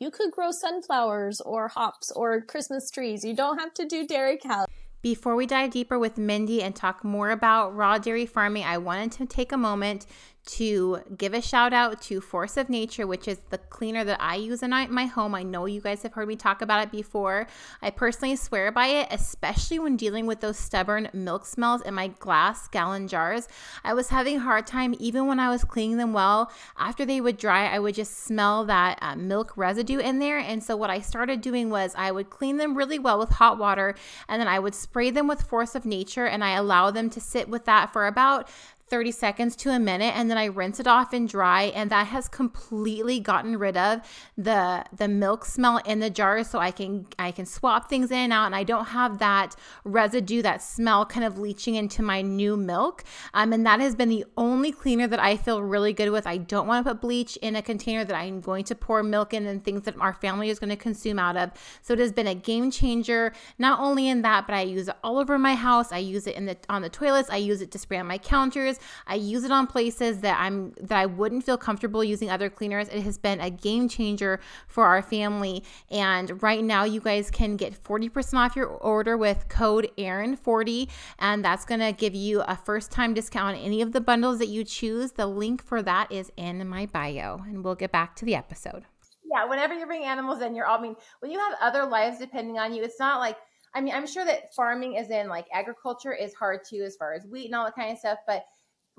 you 0.00 0.10
could 0.10 0.30
grow 0.30 0.50
sunflowers 0.50 1.40
or 1.40 1.68
hops 1.68 2.12
or 2.12 2.40
Christmas 2.40 2.90
trees. 2.90 3.24
You 3.24 3.34
don't 3.34 3.58
have 3.58 3.74
to 3.74 3.84
do 3.84 4.06
dairy 4.06 4.38
cows. 4.38 4.66
Before 5.02 5.36
we 5.36 5.46
dive 5.46 5.70
deeper 5.70 5.98
with 5.98 6.18
Mindy 6.18 6.62
and 6.62 6.74
talk 6.74 7.04
more 7.04 7.30
about 7.30 7.74
raw 7.74 7.98
dairy 7.98 8.26
farming, 8.26 8.64
I 8.64 8.78
wanted 8.78 9.12
to 9.12 9.26
take 9.26 9.52
a 9.52 9.56
moment 9.56 10.06
to 10.48 11.00
give 11.16 11.34
a 11.34 11.42
shout 11.42 11.74
out 11.74 12.00
to 12.02 12.20
Force 12.20 12.56
of 12.56 12.70
Nature, 12.70 13.06
which 13.06 13.28
is 13.28 13.38
the 13.50 13.58
cleaner 13.58 14.02
that 14.04 14.20
I 14.20 14.36
use 14.36 14.62
in 14.62 14.70
my 14.70 15.04
home. 15.04 15.34
I 15.34 15.42
know 15.42 15.66
you 15.66 15.82
guys 15.82 16.02
have 16.02 16.14
heard 16.14 16.26
me 16.26 16.36
talk 16.36 16.62
about 16.62 16.82
it 16.82 16.90
before. 16.90 17.46
I 17.82 17.90
personally 17.90 18.34
swear 18.34 18.72
by 18.72 18.86
it, 18.86 19.08
especially 19.10 19.78
when 19.78 19.96
dealing 19.96 20.26
with 20.26 20.40
those 20.40 20.58
stubborn 20.58 21.10
milk 21.12 21.44
smells 21.44 21.82
in 21.82 21.94
my 21.94 22.08
glass 22.08 22.66
gallon 22.68 23.08
jars. 23.08 23.46
I 23.84 23.92
was 23.92 24.08
having 24.08 24.36
a 24.36 24.40
hard 24.40 24.66
time 24.66 24.94
even 24.98 25.26
when 25.26 25.38
I 25.38 25.50
was 25.50 25.64
cleaning 25.64 25.98
them 25.98 26.14
well. 26.14 26.50
After 26.78 27.04
they 27.04 27.20
would 27.20 27.36
dry, 27.36 27.66
I 27.66 27.78
would 27.78 27.94
just 27.94 28.24
smell 28.24 28.64
that 28.64 28.98
uh, 29.02 29.16
milk 29.16 29.52
residue 29.56 29.98
in 29.98 30.18
there. 30.18 30.38
And 30.38 30.64
so 30.64 30.76
what 30.76 30.90
I 30.90 31.00
started 31.00 31.42
doing 31.42 31.68
was 31.68 31.94
I 31.94 32.10
would 32.10 32.30
clean 32.30 32.56
them 32.56 32.74
really 32.74 32.98
well 32.98 33.18
with 33.18 33.30
hot 33.30 33.58
water 33.58 33.94
and 34.28 34.40
then 34.40 34.48
I 34.48 34.58
would 34.58 34.74
spray 34.74 35.10
them 35.10 35.28
with 35.28 35.42
Force 35.42 35.74
of 35.74 35.84
Nature 35.84 36.26
and 36.26 36.42
I 36.42 36.52
allow 36.52 36.90
them 36.90 37.10
to 37.10 37.20
sit 37.20 37.48
with 37.50 37.66
that 37.66 37.92
for 37.92 38.06
about 38.06 38.48
30 38.90 39.12
seconds 39.12 39.56
to 39.56 39.70
a 39.70 39.78
minute 39.78 40.16
and 40.16 40.30
then 40.30 40.38
I 40.38 40.46
rinse 40.46 40.80
it 40.80 40.86
off 40.86 41.12
and 41.12 41.28
dry 41.28 41.64
and 41.64 41.90
that 41.90 42.08
has 42.08 42.28
completely 42.28 43.20
gotten 43.20 43.58
rid 43.58 43.76
of 43.76 44.00
the 44.36 44.84
the 44.96 45.08
milk 45.08 45.44
smell 45.44 45.78
in 45.78 46.00
the 46.00 46.10
jar 46.10 46.42
so 46.44 46.58
I 46.58 46.70
can 46.70 47.06
I 47.18 47.30
can 47.30 47.46
swap 47.46 47.88
things 47.88 48.10
in 48.10 48.18
and 48.18 48.32
out 48.32 48.46
and 48.46 48.54
I 48.54 48.64
don't 48.64 48.86
have 48.86 49.18
that 49.18 49.54
residue 49.84 50.42
that 50.42 50.62
smell 50.62 51.04
kind 51.06 51.24
of 51.24 51.38
leaching 51.38 51.74
into 51.74 52.02
my 52.02 52.22
new 52.22 52.56
milk. 52.56 53.04
Um, 53.34 53.52
and 53.52 53.66
that 53.66 53.80
has 53.80 53.94
been 53.94 54.08
the 54.08 54.24
only 54.36 54.72
cleaner 54.72 55.06
that 55.06 55.20
I 55.20 55.36
feel 55.36 55.62
really 55.62 55.92
good 55.92 56.10
with. 56.10 56.26
I 56.26 56.38
don't 56.38 56.66
want 56.66 56.84
to 56.84 56.92
put 56.92 57.00
bleach 57.00 57.36
in 57.38 57.56
a 57.56 57.62
container 57.62 58.04
that 58.04 58.16
I'm 58.16 58.40
going 58.40 58.64
to 58.64 58.74
pour 58.74 59.02
milk 59.02 59.34
in 59.34 59.46
and 59.46 59.62
things 59.62 59.82
that 59.82 59.98
our 60.00 60.12
family 60.12 60.50
is 60.50 60.58
going 60.58 60.70
to 60.70 60.76
consume 60.76 61.18
out 61.18 61.36
of. 61.36 61.50
So 61.82 61.94
it 61.94 61.98
has 61.98 62.12
been 62.12 62.26
a 62.26 62.34
game 62.34 62.70
changer 62.70 63.32
not 63.58 63.80
only 63.80 64.08
in 64.08 64.22
that 64.22 64.46
but 64.46 64.54
I 64.54 64.62
use 64.62 64.88
it 64.88 64.96
all 65.02 65.18
over 65.18 65.38
my 65.38 65.54
house. 65.54 65.92
I 65.92 65.98
use 65.98 66.26
it 66.26 66.36
in 66.36 66.46
the 66.46 66.56
on 66.68 66.82
the 66.82 66.88
toilets. 66.88 67.30
I 67.30 67.36
use 67.36 67.60
it 67.60 67.70
to 67.72 67.78
spray 67.78 67.98
on 67.98 68.06
my 68.06 68.18
counters 68.18 68.77
I 69.06 69.14
use 69.14 69.44
it 69.44 69.50
on 69.50 69.66
places 69.66 70.20
that 70.20 70.38
I'm 70.38 70.72
that 70.80 70.98
I 70.98 71.06
wouldn't 71.06 71.44
feel 71.44 71.56
comfortable 71.56 72.02
using 72.02 72.30
other 72.30 72.50
cleaners. 72.50 72.88
It 72.88 73.02
has 73.02 73.18
been 73.18 73.40
a 73.40 73.50
game 73.50 73.88
changer 73.88 74.40
for 74.66 74.84
our 74.84 75.02
family. 75.02 75.64
And 75.90 76.42
right 76.42 76.62
now 76.62 76.84
you 76.84 77.00
guys 77.00 77.30
can 77.30 77.56
get 77.56 77.82
40% 77.82 78.34
off 78.34 78.56
your 78.56 78.66
order 78.66 79.16
with 79.16 79.48
code 79.48 79.90
Erin40. 79.96 80.88
and 81.18 81.44
that's 81.44 81.64
to 81.64 81.92
give 81.92 82.14
you 82.14 82.42
a 82.42 82.56
first 82.56 82.90
time 82.90 83.14
discount 83.14 83.56
on 83.56 83.62
any 83.62 83.82
of 83.82 83.92
the 83.92 84.00
bundles 84.00 84.38
that 84.38 84.48
you 84.48 84.64
choose. 84.64 85.12
The 85.12 85.26
link 85.26 85.62
for 85.62 85.82
that 85.82 86.10
is 86.10 86.30
in 86.36 86.66
my 86.68 86.86
bio 86.86 87.38
and 87.46 87.64
we'll 87.64 87.74
get 87.74 87.92
back 87.92 88.16
to 88.16 88.24
the 88.24 88.34
episode. 88.34 88.84
Yeah, 89.30 89.44
whenever 89.44 89.74
you 89.74 89.86
bring 89.86 90.04
animals 90.04 90.40
in, 90.40 90.54
you're 90.54 90.66
all 90.66 90.78
I 90.78 90.82
mean, 90.82 90.96
when 91.20 91.30
you 91.30 91.38
have 91.38 91.54
other 91.60 91.84
lives 91.84 92.18
depending 92.18 92.58
on 92.58 92.72
you, 92.72 92.82
it's 92.82 92.98
not 92.98 93.20
like 93.20 93.36
I 93.74 93.80
mean, 93.80 93.94
I'm 93.94 94.06
sure 94.06 94.24
that 94.24 94.54
farming 94.54 94.94
is 94.94 95.10
in 95.10 95.28
like 95.28 95.46
agriculture 95.52 96.12
is 96.12 96.34
hard 96.34 96.60
too 96.68 96.82
as 96.84 96.96
far 96.96 97.12
as 97.12 97.26
wheat 97.26 97.46
and 97.46 97.54
all 97.54 97.64
that 97.66 97.74
kind 97.74 97.92
of 97.92 97.98
stuff, 97.98 98.18
but 98.26 98.44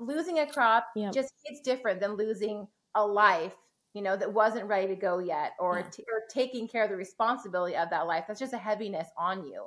losing 0.00 0.38
a 0.38 0.46
crop 0.46 0.86
yep. 0.96 1.12
just 1.12 1.32
it's 1.44 1.60
different 1.60 2.00
than 2.00 2.14
losing 2.14 2.66
a 2.94 3.06
life 3.06 3.54
you 3.94 4.02
know 4.02 4.16
that 4.16 4.32
wasn't 4.32 4.64
ready 4.66 4.88
to 4.88 4.96
go 4.96 5.18
yet 5.18 5.52
or, 5.58 5.78
yeah. 5.78 5.90
t- 5.90 6.04
or 6.10 6.22
taking 6.30 6.68
care 6.68 6.84
of 6.84 6.90
the 6.90 6.96
responsibility 6.96 7.76
of 7.76 7.90
that 7.90 8.06
life 8.06 8.24
that's 8.26 8.40
just 8.40 8.52
a 8.52 8.58
heaviness 8.58 9.08
on 9.16 9.44
you 9.44 9.66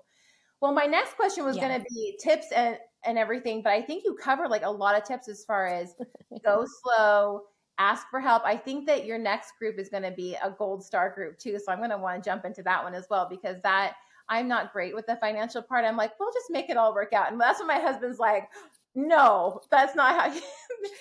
well 0.62 0.74
my 0.74 0.86
next 0.86 1.16
question 1.16 1.46
was 1.46 1.58
yeah. 1.58 1.68
going 1.68 1.80
to 1.80 1.86
be 1.90 2.18
tips 2.22 2.48
and 2.56 2.78
and 3.06 3.18
everything 3.18 3.62
but 3.62 3.72
i 3.72 3.82
think 3.82 4.04
you 4.04 4.16
covered 4.16 4.50
like 4.50 4.64
a 4.64 4.72
lot 4.72 4.98
of 4.98 5.04
tips 5.04 5.28
as 5.28 5.44
far 5.46 5.68
as 5.68 5.96
go 6.44 6.66
slow 6.84 7.42
ask 7.80 8.08
for 8.10 8.20
help 8.20 8.44
i 8.46 8.56
think 8.56 8.86
that 8.86 9.06
your 9.06 9.18
next 9.18 9.54
group 9.60 9.78
is 9.78 9.90
going 9.90 10.04
to 10.04 10.12
be 10.12 10.36
a 10.44 10.52
gold 10.58 10.84
star 10.84 11.10
group 11.14 11.38
too 11.38 11.60
so 11.64 11.72
i'm 11.72 11.80
going 11.80 11.90
to 11.90 11.98
want 11.98 12.22
to 12.22 12.30
jump 12.30 12.46
into 12.46 12.64
that 12.64 12.84
one 12.84 12.94
as 12.94 13.08
well 13.10 13.28
because 13.30 13.58
that 13.64 13.96
i'm 14.30 14.48
not 14.48 14.72
great 14.72 14.96
with 14.96 15.06
the 15.06 15.16
financial 15.18 15.62
part 15.62 15.84
i'm 15.84 15.98
like 15.98 16.18
we'll 16.20 16.32
just 16.32 16.50
make 16.50 16.70
it 16.70 16.78
all 16.78 16.94
work 16.94 17.14
out 17.14 17.32
and 17.32 17.42
that's 17.42 17.60
what 17.60 17.68
my 17.68 17.80
husband's 17.80 18.20
like 18.20 18.48
no, 18.96 19.62
that's 19.72 19.96
not 19.96 20.20
how 20.20 20.32
he, 20.34 20.42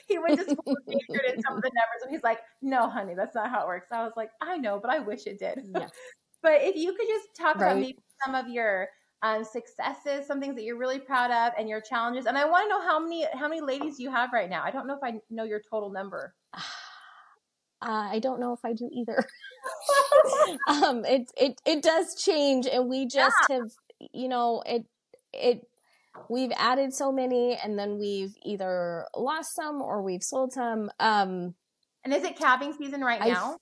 he 0.09 0.19
went 0.19 0.39
to 0.39 0.45
school 0.45 0.77
in 0.87 1.43
some 1.43 1.57
of 1.57 1.63
the 1.63 1.71
numbers. 1.71 2.03
And 2.03 2.11
he's 2.11 2.23
like, 2.23 2.39
no, 2.61 2.89
honey, 2.89 3.15
that's 3.15 3.35
not 3.35 3.51
how 3.51 3.63
it 3.63 3.67
works. 3.67 3.89
I 3.93 4.03
was 4.03 4.13
like, 4.17 4.31
I 4.41 4.59
know, 4.59 4.79
but 4.81 4.91
I 4.91 4.99
wish 5.01 5.27
it 5.27 5.39
did. 5.39 5.61
Yeah. 5.75 5.89
but 6.43 6.63
if 6.63 6.77
you 6.77 6.95
could 6.95 7.07
just 7.07 7.29
talk 7.37 7.57
right. 7.57 7.73
about 7.73 7.81
maybe 7.81 7.99
some 8.25 8.35
of 8.35 8.49
your 8.49 8.89
um, 9.23 9.45
successes, 9.45 10.27
some 10.27 10.41
things 10.41 10.57
that 10.57 10.65
you're 10.65 10.79
really 10.79 10.99
proud 10.99 11.31
of, 11.31 11.53
and 11.59 11.69
your 11.69 11.81
challenges. 11.81 12.27
And 12.27 12.37
I 12.37 12.45
want 12.45 12.65
to 12.65 12.69
know 12.69 12.83
how 12.83 12.99
many 12.99 13.25
how 13.33 13.49
many 13.49 13.61
ladies 13.61 14.01
you 14.01 14.11
have 14.11 14.31
right 14.33 14.51
now. 14.51 14.63
I 14.65 14.71
don't 14.71 14.87
know 14.87 14.95
if 14.95 15.03
I 15.05 15.21
know 15.31 15.45
your 15.45 15.63
total 15.71 15.91
number. 15.91 16.35
Uh, 17.85 18.11
I 18.13 18.21
don't 18.21 18.39
know 18.39 18.53
if 18.53 18.61
I 18.65 18.75
do 18.75 18.89
either. 18.93 19.27
um, 20.69 21.05
it 21.05 21.23
it 21.37 21.61
it 21.67 21.83
does 21.83 22.15
change, 22.15 22.69
and 22.69 22.89
we 22.89 23.07
just 23.07 23.35
yeah. 23.51 23.57
have, 23.57 23.73
you 24.13 24.29
know, 24.29 24.63
it 24.65 24.87
it 25.33 25.67
we've 26.29 26.53
added 26.57 26.93
so 26.93 27.13
many 27.13 27.57
and 27.63 27.79
then 27.79 27.99
we've 27.99 28.35
either 28.45 29.07
lost 29.17 29.55
some 29.55 29.81
or 29.81 30.03
we've 30.03 30.23
sold 30.23 30.53
some. 30.53 30.91
Um, 30.99 31.55
and 32.05 32.13
is 32.13 32.25
it 32.25 32.39
calving 32.39 32.73
season 32.73 33.03
right 33.03 33.21
now? 33.21 33.59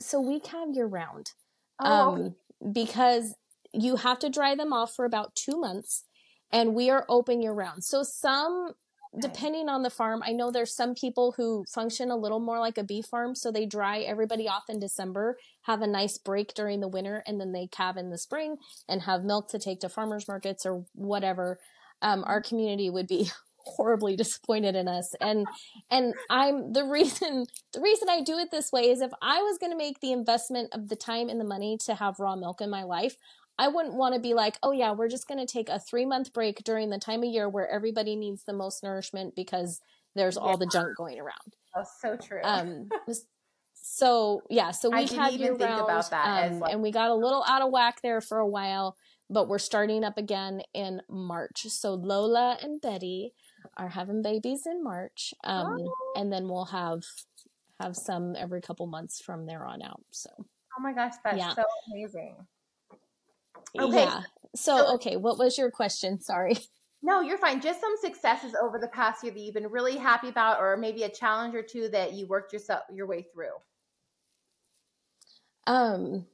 so 0.00 0.20
we 0.20 0.40
calve 0.40 0.74
year 0.74 0.86
round. 0.86 1.32
Oh, 1.78 2.14
um, 2.14 2.34
because 2.72 3.34
you 3.72 3.96
have 3.96 4.18
to 4.20 4.28
dry 4.28 4.54
them 4.54 4.72
off 4.72 4.94
for 4.94 5.04
about 5.04 5.34
two 5.34 5.58
months 5.58 6.04
and 6.52 6.74
we 6.74 6.90
are 6.90 7.06
open 7.08 7.40
year 7.40 7.52
round. 7.52 7.84
So 7.84 8.02
some 8.02 8.72
depending 9.18 9.68
on 9.68 9.82
the 9.82 9.90
farm, 9.90 10.22
I 10.24 10.32
know 10.32 10.50
there's 10.50 10.74
some 10.74 10.94
people 10.94 11.34
who 11.36 11.64
function 11.74 12.10
a 12.10 12.16
little 12.16 12.38
more 12.38 12.60
like 12.60 12.78
a 12.78 12.84
beef 12.84 13.06
farm. 13.06 13.34
So 13.34 13.50
they 13.50 13.66
dry 13.66 14.00
everybody 14.00 14.48
off 14.48 14.64
in 14.68 14.78
December, 14.78 15.36
have 15.62 15.82
a 15.82 15.86
nice 15.86 16.18
break 16.18 16.54
during 16.54 16.80
the 16.80 16.88
winter, 16.88 17.22
and 17.26 17.40
then 17.40 17.52
they 17.52 17.66
calve 17.66 17.96
in 17.96 18.10
the 18.10 18.18
spring 18.18 18.56
and 18.88 19.02
have 19.02 19.24
milk 19.24 19.48
to 19.50 19.58
take 19.58 19.80
to 19.80 19.88
farmers 19.88 20.28
markets 20.28 20.64
or 20.64 20.84
whatever. 20.94 21.58
Um, 22.02 22.24
our 22.26 22.40
community 22.40 22.88
would 22.88 23.08
be 23.08 23.30
horribly 23.64 24.16
disappointed 24.16 24.74
in 24.74 24.88
us 24.88 25.14
and 25.20 25.46
and 25.90 26.14
i'm 26.30 26.72
the 26.72 26.82
reason 26.82 27.44
the 27.74 27.80
reason 27.80 28.08
i 28.08 28.22
do 28.22 28.38
it 28.38 28.50
this 28.50 28.72
way 28.72 28.88
is 28.90 29.02
if 29.02 29.10
i 29.20 29.42
was 29.42 29.58
going 29.58 29.70
to 29.70 29.76
make 29.76 30.00
the 30.00 30.12
investment 30.12 30.70
of 30.72 30.88
the 30.88 30.96
time 30.96 31.28
and 31.28 31.38
the 31.38 31.44
money 31.44 31.76
to 31.78 31.94
have 31.94 32.18
raw 32.18 32.34
milk 32.34 32.62
in 32.62 32.70
my 32.70 32.82
life 32.82 33.16
I 33.60 33.68
wouldn't 33.68 33.94
want 33.94 34.14
to 34.14 34.20
be 34.20 34.32
like, 34.32 34.56
oh 34.62 34.72
yeah, 34.72 34.92
we're 34.92 35.10
just 35.10 35.28
going 35.28 35.44
to 35.44 35.50
take 35.50 35.68
a 35.68 35.78
three 35.78 36.06
month 36.06 36.32
break 36.32 36.64
during 36.64 36.88
the 36.88 36.98
time 36.98 37.22
of 37.22 37.28
year 37.28 37.46
where 37.46 37.68
everybody 37.68 38.16
needs 38.16 38.42
the 38.44 38.54
most 38.54 38.82
nourishment 38.82 39.36
because 39.36 39.82
there's 40.16 40.36
yeah. 40.36 40.42
all 40.42 40.56
the 40.56 40.66
junk 40.66 40.96
going 40.96 41.20
around. 41.20 41.56
Oh, 41.76 41.84
so 42.00 42.16
true. 42.16 42.40
Um, 42.42 42.88
so 43.74 44.40
yeah, 44.48 44.70
so 44.70 44.88
we 44.88 45.04
had 45.06 45.34
year 45.34 45.54
round, 45.54 45.82
about 45.82 46.08
that, 46.08 46.52
um, 46.52 46.60
like- 46.60 46.72
and 46.72 46.82
we 46.82 46.90
got 46.90 47.10
a 47.10 47.14
little 47.14 47.44
out 47.46 47.60
of 47.60 47.70
whack 47.70 48.00
there 48.02 48.22
for 48.22 48.38
a 48.38 48.48
while, 48.48 48.96
but 49.28 49.46
we're 49.46 49.58
starting 49.58 50.04
up 50.04 50.16
again 50.16 50.62
in 50.72 51.02
March. 51.10 51.66
So 51.68 51.92
Lola 51.92 52.56
and 52.62 52.80
Betty 52.80 53.34
are 53.76 53.90
having 53.90 54.22
babies 54.22 54.62
in 54.64 54.82
March, 54.82 55.34
um, 55.44 55.76
oh. 55.78 55.94
and 56.16 56.32
then 56.32 56.48
we'll 56.48 56.64
have 56.64 57.02
have 57.78 57.94
some 57.94 58.36
every 58.36 58.62
couple 58.62 58.86
months 58.86 59.20
from 59.20 59.44
there 59.44 59.66
on 59.66 59.82
out. 59.82 60.00
So. 60.12 60.30
Oh 60.38 60.82
my 60.82 60.94
gosh, 60.94 61.14
that's 61.22 61.36
yeah. 61.36 61.52
so 61.52 61.64
amazing. 61.92 62.36
Okay. 63.78 64.04
Yeah. 64.04 64.22
So, 64.54 64.94
okay, 64.94 65.16
what 65.16 65.38
was 65.38 65.56
your 65.56 65.70
question? 65.70 66.20
Sorry. 66.20 66.56
No, 67.02 67.22
you're 67.22 67.38
fine. 67.38 67.62
Just 67.62 67.80
some 67.80 67.94
successes 67.98 68.54
over 68.62 68.78
the 68.78 68.88
past 68.88 69.24
year 69.24 69.32
that 69.32 69.40
you've 69.40 69.54
been 69.54 69.68
really 69.68 69.96
happy 69.96 70.28
about, 70.28 70.60
or 70.60 70.76
maybe 70.76 71.04
a 71.04 71.08
challenge 71.08 71.54
or 71.54 71.62
two 71.62 71.88
that 71.88 72.12
you 72.12 72.26
worked 72.26 72.52
yourself 72.52 72.82
your 72.92 73.06
way 73.06 73.26
through. 73.32 73.54
Um, 75.66 76.26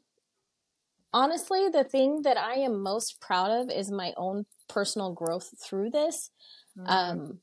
honestly, 1.12 1.68
the 1.72 1.84
thing 1.84 2.22
that 2.22 2.36
I 2.36 2.54
am 2.54 2.82
most 2.82 3.20
proud 3.20 3.52
of 3.52 3.70
is 3.70 3.92
my 3.92 4.12
own 4.16 4.46
personal 4.68 5.12
growth 5.12 5.50
through 5.64 5.90
this. 5.90 6.30
Mm-hmm. 6.76 6.90
Um, 6.90 7.40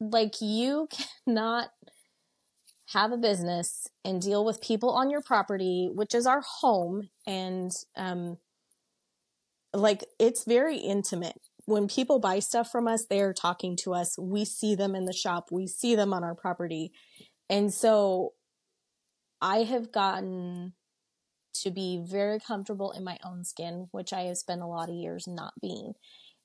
like 0.00 0.40
you 0.40 0.88
cannot 1.26 1.68
have 2.92 3.12
a 3.12 3.16
business 3.16 3.88
and 4.04 4.20
deal 4.20 4.44
with 4.44 4.60
people 4.62 4.90
on 4.90 5.10
your 5.10 5.22
property, 5.22 5.90
which 5.92 6.14
is 6.14 6.26
our 6.26 6.42
home, 6.60 7.08
and 7.26 7.70
um, 7.96 8.38
like 9.74 10.04
it's 10.18 10.44
very 10.44 10.76
intimate. 10.76 11.40
When 11.64 11.86
people 11.88 12.18
buy 12.18 12.40
stuff 12.40 12.70
from 12.70 12.88
us, 12.88 13.06
they 13.06 13.20
are 13.20 13.32
talking 13.32 13.76
to 13.84 13.94
us. 13.94 14.18
We 14.18 14.44
see 14.44 14.74
them 14.74 14.94
in 14.94 15.04
the 15.04 15.12
shop. 15.12 15.48
We 15.50 15.66
see 15.66 15.94
them 15.94 16.12
on 16.12 16.24
our 16.24 16.34
property. 16.34 16.92
And 17.48 17.72
so 17.72 18.32
I 19.40 19.58
have 19.58 19.92
gotten 19.92 20.72
to 21.62 21.70
be 21.70 22.02
very 22.04 22.40
comfortable 22.40 22.92
in 22.92 23.04
my 23.04 23.18
own 23.24 23.44
skin, 23.44 23.88
which 23.92 24.12
I 24.12 24.22
have 24.22 24.38
spent 24.38 24.62
a 24.62 24.66
lot 24.66 24.88
of 24.88 24.94
years 24.94 25.26
not 25.28 25.52
being. 25.60 25.92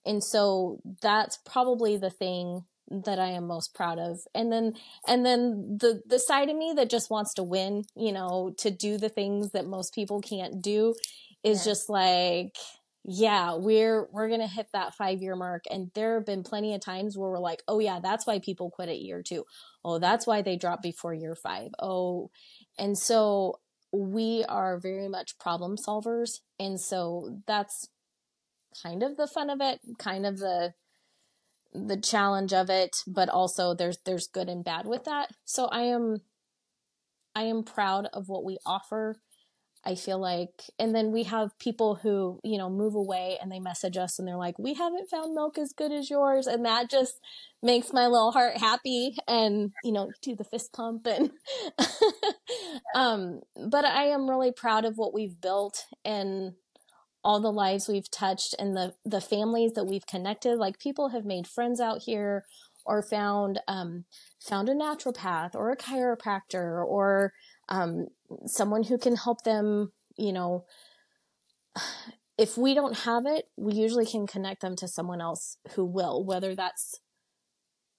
And 0.05 0.23
so 0.23 0.81
that's 1.01 1.37
probably 1.45 1.97
the 1.97 2.09
thing 2.09 2.65
that 2.89 3.19
I 3.19 3.27
am 3.29 3.47
most 3.47 3.73
proud 3.73 3.99
of. 3.99 4.19
And 4.33 4.51
then 4.51 4.73
and 5.07 5.25
then 5.25 5.77
the 5.79 6.01
the 6.05 6.19
side 6.19 6.49
of 6.49 6.55
me 6.55 6.73
that 6.77 6.89
just 6.89 7.09
wants 7.09 7.33
to 7.35 7.43
win, 7.43 7.83
you 7.95 8.11
know, 8.11 8.53
to 8.59 8.71
do 8.71 8.97
the 8.97 9.09
things 9.09 9.51
that 9.51 9.67
most 9.67 9.93
people 9.93 10.21
can't 10.21 10.61
do 10.61 10.93
is 11.43 11.65
yeah. 11.65 11.71
just 11.71 11.89
like 11.89 12.55
yeah, 13.07 13.55
we're 13.55 14.07
we're 14.11 14.29
to 14.29 14.47
hit 14.47 14.67
that 14.73 14.93
5 14.95 15.21
year 15.21 15.35
mark 15.35 15.63
and 15.71 15.89
there 15.95 16.15
have 16.15 16.25
been 16.25 16.43
plenty 16.43 16.73
of 16.75 16.81
times 16.81 17.17
where 17.17 17.31
we're 17.31 17.39
like, 17.39 17.63
"Oh 17.67 17.79
yeah, 17.79 17.99
that's 18.01 18.27
why 18.27 18.39
people 18.39 18.69
quit 18.69 18.89
at 18.89 18.99
year 18.99 19.23
2. 19.23 19.45
Oh, 19.85 19.97
that's 19.99 20.27
why 20.27 20.41
they 20.41 20.57
drop 20.57 20.81
before 20.81 21.13
year 21.13 21.35
5." 21.35 21.71
Oh, 21.79 22.31
and 22.77 22.97
so 22.97 23.59
we 23.93 24.43
are 24.49 24.77
very 24.79 25.07
much 25.07 25.39
problem 25.39 25.77
solvers 25.77 26.39
and 26.59 26.79
so 26.79 27.39
that's 27.47 27.87
kind 28.83 29.03
of 29.03 29.17
the 29.17 29.27
fun 29.27 29.49
of 29.49 29.61
it, 29.61 29.79
kind 29.97 30.25
of 30.25 30.39
the 30.39 30.73
the 31.73 31.97
challenge 31.97 32.53
of 32.53 32.69
it, 32.69 32.97
but 33.07 33.29
also 33.29 33.73
there's 33.73 33.97
there's 34.05 34.27
good 34.27 34.49
and 34.49 34.63
bad 34.63 34.85
with 34.85 35.05
that. 35.05 35.31
So 35.45 35.65
I 35.67 35.81
am 35.83 36.21
I 37.35 37.43
am 37.43 37.63
proud 37.63 38.07
of 38.13 38.29
what 38.29 38.43
we 38.43 38.57
offer. 38.65 39.21
I 39.85 39.95
feel 39.95 40.19
like 40.19 40.49
and 40.79 40.93
then 40.93 41.11
we 41.11 41.23
have 41.23 41.57
people 41.59 41.95
who, 41.95 42.39
you 42.43 42.57
know, 42.57 42.69
move 42.69 42.95
away 42.95 43.37
and 43.41 43.51
they 43.51 43.59
message 43.59 43.97
us 43.97 44.19
and 44.19 44.27
they're 44.27 44.37
like, 44.37 44.59
"We 44.59 44.73
haven't 44.73 45.09
found 45.09 45.33
milk 45.33 45.57
as 45.57 45.73
good 45.73 45.91
as 45.91 46.09
yours." 46.09 46.47
And 46.47 46.65
that 46.65 46.89
just 46.89 47.19
makes 47.63 47.93
my 47.93 48.07
little 48.07 48.31
heart 48.31 48.57
happy 48.57 49.15
and, 49.27 49.71
you 49.83 49.91
know, 49.91 50.11
do 50.21 50.35
the 50.35 50.43
fist 50.43 50.73
pump 50.73 51.07
and 51.07 51.31
um 52.95 53.41
but 53.69 53.85
I 53.85 54.05
am 54.07 54.29
really 54.29 54.51
proud 54.51 54.85
of 54.85 54.97
what 54.97 55.13
we've 55.13 55.39
built 55.39 55.85
and 56.05 56.53
all 57.23 57.39
the 57.41 57.51
lives 57.51 57.87
we've 57.87 58.09
touched 58.09 58.55
and 58.59 58.75
the 58.75 58.93
the 59.05 59.21
families 59.21 59.73
that 59.73 59.85
we've 59.85 60.07
connected. 60.07 60.57
Like 60.57 60.79
people 60.79 61.09
have 61.09 61.25
made 61.25 61.47
friends 61.47 61.79
out 61.79 62.03
here 62.03 62.45
or 62.85 63.03
found 63.03 63.59
um, 63.67 64.05
found 64.39 64.69
a 64.69 64.73
naturopath 64.73 65.53
or 65.53 65.71
a 65.71 65.77
chiropractor 65.77 66.85
or 66.85 67.33
um, 67.69 68.07
someone 68.45 68.83
who 68.83 68.97
can 68.97 69.15
help 69.15 69.43
them. 69.43 69.91
You 70.15 70.33
know, 70.33 70.65
if 72.37 72.57
we 72.57 72.73
don't 72.73 72.99
have 72.99 73.25
it, 73.25 73.45
we 73.57 73.73
usually 73.73 74.05
can 74.05 74.27
connect 74.27 74.61
them 74.61 74.75
to 74.77 74.87
someone 74.87 75.21
else 75.21 75.57
who 75.75 75.85
will, 75.85 76.23
whether 76.23 76.55
that's 76.55 76.99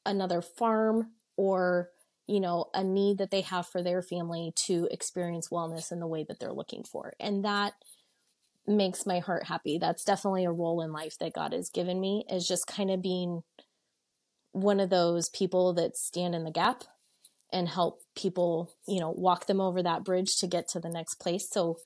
another 0.07 0.41
farm 0.41 1.13
or 1.37 1.91
you 2.27 2.41
know 2.41 2.67
a 2.73 2.83
need 2.83 3.19
that 3.19 3.31
they 3.31 3.43
have 3.43 3.67
for 3.67 3.83
their 3.83 4.01
family 4.01 4.53
to 4.55 4.89
experience 4.91 5.49
wellness 5.49 5.93
in 5.93 6.01
the 6.01 6.07
way 6.07 6.25
that 6.27 6.39
they're 6.41 6.53
looking 6.53 6.83
for 6.83 7.13
and 7.21 7.45
that 7.45 7.75
makes 8.69 9.07
my 9.07 9.19
heart 9.19 9.45
happy. 9.45 9.79
That's 9.79 10.05
definitely 10.05 10.45
a 10.45 10.53
role 10.53 10.83
in 10.83 10.93
life 10.93 11.19
that 11.19 11.33
God 11.33 11.53
has 11.53 11.71
given 11.71 12.01
me 12.01 12.25
is 12.31 12.47
just 12.47 12.67
kind 12.67 12.91
of 12.91 13.03
being 13.03 13.43
one 14.53 14.81
of 14.81 14.91
those 14.91 15.29
people 15.31 15.73
that 15.75 15.97
stand 15.97 16.35
in 16.35 16.45
the 16.45 16.51
gap 16.51 16.85
and 17.53 17.69
help 17.69 18.01
people, 18.15 18.75
you 18.87 19.01
know, 19.01 19.11
walk 19.11 19.47
them 19.47 19.61
over 19.61 19.83
that 19.83 20.05
bridge 20.05 20.37
to 20.39 20.47
get 20.47 20.69
to 20.69 20.81
the 20.81 20.91
next 20.91 21.15
place. 21.15 21.49
So 21.51 21.79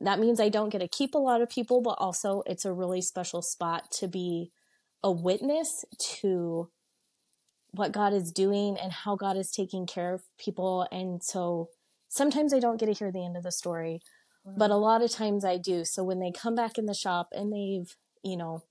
that 0.00 0.18
means 0.18 0.40
I 0.40 0.48
don't 0.48 0.70
get 0.70 0.80
to 0.80 0.88
keep 0.88 1.14
a 1.14 1.18
lot 1.18 1.42
of 1.42 1.50
people, 1.50 1.80
but 1.80 1.96
also 1.98 2.42
it's 2.46 2.64
a 2.64 2.72
really 2.72 3.02
special 3.02 3.42
spot 3.42 3.90
to 3.98 4.08
be 4.08 4.50
a 5.02 5.10
witness 5.10 5.84
to 6.20 6.70
what 7.72 7.92
God 7.92 8.12
is 8.12 8.32
doing 8.32 8.76
and 8.80 8.92
how 8.92 9.16
God 9.16 9.36
is 9.36 9.50
taking 9.50 9.86
care 9.86 10.14
of 10.14 10.22
people. 10.38 10.86
And 10.92 11.22
so 11.22 11.68
sometimes 12.08 12.54
I 12.54 12.60
don't 12.60 12.78
get 12.78 12.86
to 12.86 12.92
hear 12.92 13.10
the 13.10 13.24
end 13.24 13.36
of 13.36 13.42
the 13.42 13.52
story, 13.52 14.00
but 14.44 14.70
a 14.70 14.76
lot 14.76 15.02
of 15.02 15.10
times 15.10 15.44
I 15.44 15.56
do. 15.56 15.84
So 15.84 16.04
when 16.04 16.20
they 16.20 16.30
come 16.30 16.54
back 16.54 16.78
in 16.78 16.86
the 16.86 16.94
shop 16.94 17.28
and 17.32 17.52
they've, 17.52 17.96
you 18.22 18.36
know, 18.36 18.62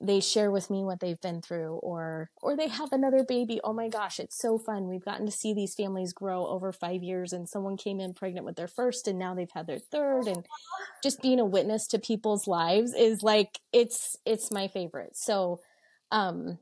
they 0.00 0.20
share 0.20 0.50
with 0.50 0.70
me 0.70 0.84
what 0.84 1.00
they've 1.00 1.20
been 1.20 1.40
through 1.40 1.76
or 1.82 2.30
or 2.42 2.54
they 2.56 2.68
have 2.68 2.92
another 2.92 3.24
baby. 3.24 3.60
Oh 3.64 3.72
my 3.72 3.88
gosh, 3.88 4.20
it's 4.20 4.38
so 4.38 4.58
fun. 4.58 4.88
We've 4.88 5.04
gotten 5.04 5.26
to 5.26 5.32
see 5.32 5.54
these 5.54 5.74
families 5.74 6.12
grow 6.12 6.46
over 6.46 6.72
5 6.72 7.02
years 7.02 7.32
and 7.32 7.48
someone 7.48 7.76
came 7.76 8.00
in 8.00 8.12
pregnant 8.12 8.44
with 8.44 8.56
their 8.56 8.68
first 8.68 9.08
and 9.08 9.18
now 9.18 9.34
they've 9.34 9.50
had 9.54 9.66
their 9.66 9.78
third 9.78 10.26
and 10.26 10.44
just 11.02 11.22
being 11.22 11.40
a 11.40 11.44
witness 11.44 11.86
to 11.88 11.98
people's 11.98 12.46
lives 12.46 12.92
is 12.94 13.22
like 13.22 13.60
it's 13.72 14.16
it's 14.26 14.50
my 14.50 14.68
favorite. 14.68 15.16
So 15.16 15.60
um 16.12 16.58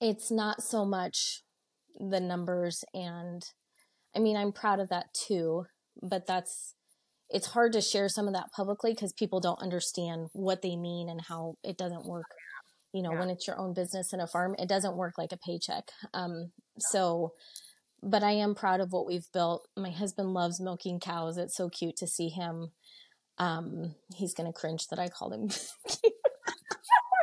it's 0.00 0.30
not 0.30 0.62
so 0.62 0.84
much 0.84 1.42
the 1.98 2.20
numbers 2.20 2.84
and 2.92 3.44
I 4.14 4.18
mean, 4.18 4.36
I'm 4.36 4.52
proud 4.52 4.80
of 4.80 4.88
that 4.88 5.12
too, 5.12 5.66
but 6.02 6.26
that's 6.26 6.74
it's 7.30 7.48
hard 7.48 7.72
to 7.72 7.80
share 7.80 8.08
some 8.08 8.28
of 8.28 8.34
that 8.34 8.52
publicly 8.54 8.92
because 8.92 9.12
people 9.12 9.40
don't 9.40 9.62
understand 9.62 10.28
what 10.32 10.62
they 10.62 10.76
mean 10.76 11.08
and 11.08 11.20
how 11.28 11.56
it 11.62 11.76
doesn't 11.76 12.06
work. 12.06 12.26
You 12.92 13.02
know, 13.02 13.12
yeah. 13.12 13.20
when 13.20 13.30
it's 13.30 13.46
your 13.46 13.58
own 13.58 13.74
business 13.74 14.12
and 14.12 14.22
a 14.22 14.26
farm, 14.26 14.54
it 14.58 14.68
doesn't 14.68 14.96
work 14.96 15.18
like 15.18 15.32
a 15.32 15.36
paycheck. 15.36 15.90
Um, 16.14 16.52
so, 16.78 17.32
but 18.02 18.22
I 18.22 18.32
am 18.32 18.54
proud 18.54 18.80
of 18.80 18.92
what 18.92 19.06
we've 19.06 19.30
built. 19.32 19.68
My 19.76 19.90
husband 19.90 20.32
loves 20.32 20.60
milking 20.60 21.00
cows. 21.00 21.36
It's 21.36 21.56
so 21.56 21.68
cute 21.68 21.96
to 21.96 22.06
see 22.06 22.28
him. 22.28 22.70
Um, 23.38 23.94
he's 24.14 24.32
going 24.32 24.50
to 24.50 24.58
cringe 24.58 24.86
that 24.88 24.98
I 24.98 25.08
called 25.08 25.34
him 25.34 25.50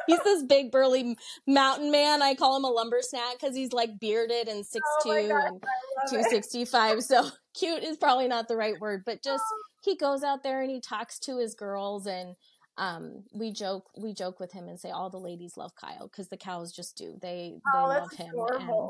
he's 0.07 0.19
this 0.23 0.43
big 0.43 0.71
burly 0.71 1.17
mountain 1.47 1.91
man. 1.91 2.21
I 2.21 2.35
call 2.35 2.57
him 2.57 2.63
a 2.63 2.69
lumber 2.69 2.99
snack 3.01 3.39
because 3.39 3.55
he's 3.55 3.73
like 3.73 3.99
bearded 3.99 4.47
and 4.47 4.65
six 4.65 4.83
oh 4.99 5.03
two 5.03 5.31
and 5.31 5.63
two 6.09 6.29
sixty 6.29 6.65
five. 6.65 7.03
So 7.03 7.29
cute 7.53 7.83
is 7.83 7.97
probably 7.97 8.27
not 8.27 8.47
the 8.47 8.57
right 8.57 8.79
word, 8.79 9.03
but 9.05 9.23
just 9.23 9.43
he 9.83 9.95
goes 9.95 10.23
out 10.23 10.43
there 10.43 10.61
and 10.61 10.71
he 10.71 10.79
talks 10.79 11.19
to 11.19 11.39
his 11.39 11.55
girls 11.55 12.07
and 12.07 12.35
um, 12.77 13.23
we 13.31 13.51
joke 13.51 13.89
we 13.97 14.13
joke 14.13 14.39
with 14.39 14.51
him 14.51 14.67
and 14.67 14.79
say 14.79 14.89
all 14.89 15.09
the 15.09 15.17
ladies 15.17 15.57
love 15.57 15.73
Kyle 15.75 16.07
because 16.07 16.29
the 16.29 16.37
cows 16.37 16.71
just 16.71 16.97
do. 16.97 17.17
They 17.21 17.59
they 17.73 17.79
oh, 17.79 17.87
love 17.87 18.11
him 18.13 18.33
and 18.35 18.89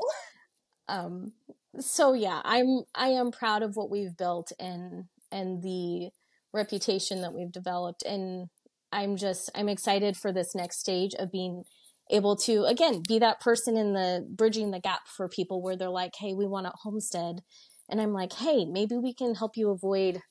um 0.88 1.32
so 1.80 2.12
yeah 2.12 2.40
I'm 2.44 2.82
I 2.94 3.08
am 3.08 3.30
proud 3.30 3.62
of 3.62 3.76
what 3.76 3.90
we've 3.90 4.16
built 4.16 4.52
and 4.58 5.04
and 5.30 5.62
the 5.62 6.10
reputation 6.54 7.20
that 7.20 7.34
we've 7.34 7.52
developed. 7.52 8.02
And 8.04 8.48
I'm 8.92 9.16
just 9.16 9.50
I'm 9.54 9.68
excited 9.68 10.16
for 10.16 10.32
this 10.32 10.54
next 10.54 10.78
stage 10.78 11.14
of 11.18 11.30
being 11.30 11.64
able 12.10 12.36
to 12.36 12.64
again 12.64 13.02
be 13.06 13.18
that 13.18 13.40
person 13.40 13.76
in 13.76 13.92
the 13.92 14.26
bridging 14.30 14.70
the 14.70 14.80
gap 14.80 15.08
for 15.08 15.28
people 15.28 15.60
where 15.60 15.76
they're 15.76 15.90
like, 15.90 16.12
"Hey, 16.18 16.32
we 16.32 16.46
want 16.46 16.66
a 16.66 16.72
homestead." 16.82 17.42
And 17.90 18.00
I'm 18.00 18.14
like, 18.14 18.32
"Hey, 18.34 18.64
maybe 18.64 18.96
we 18.96 19.12
can 19.12 19.34
help 19.34 19.56
you 19.56 19.70
avoid 19.70 20.22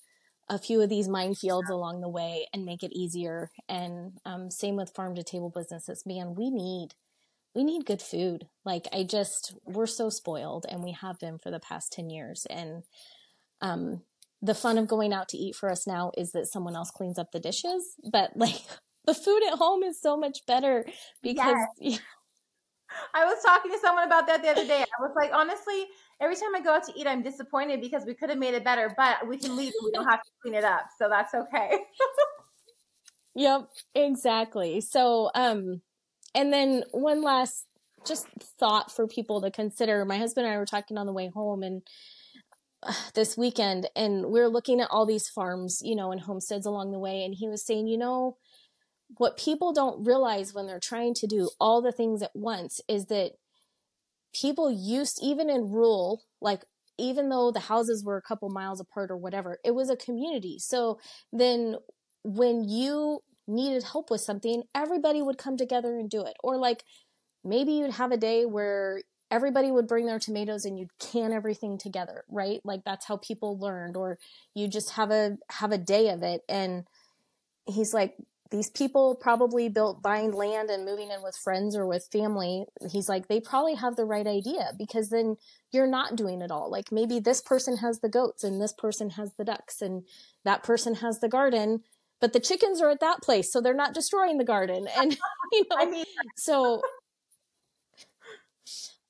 a 0.50 0.60
few 0.60 0.82
of 0.82 0.90
these 0.90 1.08
minefields 1.08 1.70
along 1.70 2.02
the 2.02 2.10
way 2.10 2.48
and 2.54 2.66
make 2.66 2.84
it 2.84 2.92
easier." 2.94 3.50
And 3.68 4.20
um, 4.26 4.52
same 4.52 4.76
with 4.76 4.94
farm 4.96 5.16
to 5.16 5.24
table 5.24 5.50
businesses. 5.50 6.06
Man, 6.06 6.36
we 6.36 6.50
need 6.50 6.96
we 7.56 7.64
need 7.64 7.86
good 7.86 8.02
food. 8.02 8.48
Like 8.66 8.88
I 8.92 9.04
just 9.04 9.56
we're 9.66 9.86
so 9.86 10.10
spoiled 10.10 10.66
and 10.68 10.84
we 10.84 10.92
have 10.92 11.20
been 11.20 11.38
for 11.38 11.52
the 11.52 11.60
past 11.60 11.94
10 11.94 12.10
years 12.10 12.48
and 12.50 12.84
um 13.62 14.02
the 14.42 14.54
fun 14.54 14.78
of 14.78 14.88
going 14.88 15.14
out 15.14 15.30
to 15.30 15.38
eat 15.38 15.56
for 15.56 15.72
us 15.72 15.88
now 15.88 16.12
is 16.18 16.34
that 16.34 16.48
someone 16.48 16.76
else 16.76 16.92
cleans 16.92 17.18
up 17.18 17.32
the 17.32 17.40
dishes, 17.40 17.96
but 18.12 18.36
like 18.36 18.62
the 19.06 19.14
food 19.14 19.42
at 19.48 19.58
home 19.58 19.84
is 19.84 20.00
so 20.02 20.18
much 20.18 20.46
better 20.46 20.86
because 21.24 21.58
yes. 21.80 22.00
I 23.14 23.26
was 23.26 23.42
talking 23.44 23.72
to 23.72 23.80
someone 23.80 24.06
about 24.06 24.28
that 24.28 24.44
the 24.44 24.50
other 24.50 24.68
day. 24.68 24.82
I 24.82 25.02
was 25.02 25.14
like, 25.16 25.32
honestly, 25.34 25.86
every 26.22 26.36
time 26.36 26.56
I 26.56 26.62
go 26.62 26.76
out 26.76 26.84
to 26.86 26.94
eat, 26.96 27.08
I'm 27.08 27.22
disappointed 27.22 27.82
because 27.82 28.06
we 28.06 28.14
could 28.14 28.30
have 28.30 28.40
made 28.40 28.54
it 28.54 28.64
better, 28.64 28.94
but 28.96 29.28
we 29.28 29.38
can 29.38 29.56
leave 29.56 29.74
and 29.80 29.86
we 29.86 29.92
don't 29.92 30.06
have 30.06 30.22
to 30.22 30.30
clean 30.42 30.56
it 30.56 30.64
up. 30.64 30.88
So 30.98 31.10
that's 31.10 31.34
okay. 31.34 31.78
yep, 33.36 33.70
exactly. 33.96 34.82
So, 34.82 35.32
um, 35.36 35.82
and 36.36 36.52
then 36.52 36.84
one 36.92 37.22
last 37.22 37.66
just 38.06 38.28
thought 38.60 38.92
for 38.92 39.08
people 39.08 39.42
to 39.42 39.52
consider. 39.52 40.04
My 40.06 40.18
husband 40.18 40.46
and 40.46 40.54
I 40.54 40.58
were 40.58 40.66
talking 40.66 40.98
on 40.98 41.06
the 41.06 41.14
way 41.14 41.32
home 41.34 41.64
and 41.64 41.82
this 43.16 43.38
weekend 43.38 43.90
and 43.96 44.26
we 44.26 44.40
are 44.42 44.50
looking 44.50 44.82
at 44.82 44.90
all 44.92 45.06
these 45.06 45.30
farms, 45.30 45.82
you 45.84 45.96
know, 45.96 46.12
and 46.12 46.22
homesteads 46.22 46.66
along 46.66 46.92
the 46.92 47.00
way. 47.00 47.24
And 47.24 47.34
he 47.34 47.48
was 47.48 47.66
saying, 47.66 47.88
you 47.88 47.98
know, 47.98 48.38
what 49.18 49.38
people 49.38 49.74
don't 49.74 50.06
realize 50.06 50.54
when 50.54 50.68
they're 50.68 50.80
trying 50.80 51.14
to 51.16 51.28
do 51.28 51.50
all 51.60 51.82
the 51.82 51.92
things 51.92 52.22
at 52.22 52.32
once 52.34 52.82
is 52.88 53.06
that 53.06 53.34
people 54.34 54.72
used 54.72 55.20
even 55.22 55.50
in 55.50 55.72
rural 55.72 56.24
like 56.42 56.64
even 56.98 57.30
though 57.30 57.52
the 57.52 57.60
houses 57.60 58.04
were 58.04 58.18
a 58.18 58.22
couple 58.22 58.50
miles 58.50 58.80
apart 58.80 59.10
or 59.10 59.18
whatever 59.18 59.60
it 59.64 59.72
was 59.72 59.90
a 59.90 59.96
community. 59.96 60.58
So 60.60 61.00
then 61.32 61.76
when 62.24 62.68
you 62.68 63.20
needed 63.48 63.84
help 63.84 64.10
with 64.10 64.22
something 64.22 64.64
everybody 64.74 65.22
would 65.22 65.38
come 65.38 65.58
together 65.58 65.98
and 65.98 66.10
do 66.10 66.24
it. 66.24 66.36
Or 66.44 66.58
like 66.58 66.84
maybe 67.44 67.74
you'd 67.74 67.92
have 67.92 68.12
a 68.12 68.18
day 68.18 68.46
where 68.46 69.02
everybody 69.32 69.72
would 69.72 69.88
bring 69.88 70.06
their 70.06 70.20
tomatoes 70.20 70.66
and 70.66 70.78
you'd 70.78 70.98
can 71.00 71.34
everything 71.34 71.78
together 71.78 72.24
right? 72.30 72.62
Like 72.64 72.84
that's 72.86 73.06
how 73.06 73.18
people 73.18 73.60
learned. 73.60 73.98
Or 73.98 74.18
you 74.54 74.68
just 74.68 74.92
have 74.92 75.12
a 75.12 75.38
have 75.50 75.72
a 75.72 75.78
day 75.78 76.10
of 76.10 76.24
it. 76.24 76.42
And 76.48 76.86
he's 77.66 77.94
like 77.94 78.16
these 78.54 78.70
people 78.70 79.16
probably 79.16 79.68
built 79.68 80.04
buying 80.04 80.32
land 80.32 80.70
and 80.70 80.86
moving 80.86 81.10
in 81.10 81.24
with 81.24 81.36
friends 81.36 81.76
or 81.76 81.88
with 81.88 82.08
family. 82.12 82.66
He's 82.88 83.10
like, 83.10 83.28
they 83.28 83.40
probably 83.40 83.74
have 83.74 83.96
the 83.96 84.06
right 84.06 84.28
idea 84.28 84.74
because 84.78 85.10
then 85.10 85.38
you're 85.72 85.88
not 85.88 86.16
doing 86.16 86.40
it 86.40 86.52
all. 86.52 86.70
Like 86.70 86.92
maybe 86.92 87.20
this 87.20 87.42
person 87.42 87.78
has 87.78 88.02
the 88.02 88.10
goats 88.10 88.44
and 88.44 88.62
this 88.62 88.72
person 88.72 89.10
has 89.12 89.34
the 89.40 89.44
ducks 89.44 89.82
and 89.82 90.04
that 90.46 90.62
person 90.62 90.94
has 90.96 91.20
the 91.20 91.30
garden, 91.30 91.82
but 92.22 92.32
the 92.32 92.40
chickens 92.40 92.80
are 92.80 92.92
at 92.92 93.00
that 93.00 93.24
place. 93.24 93.52
So 93.52 93.60
they're 93.60 93.74
not 93.74 93.96
destroying 93.96 94.38
the 94.38 94.44
garden. 94.44 94.88
And, 94.96 95.18
you 95.52 95.66
know, 95.72 95.76
I 95.76 95.90
mean, 95.90 96.06
so 96.38 96.84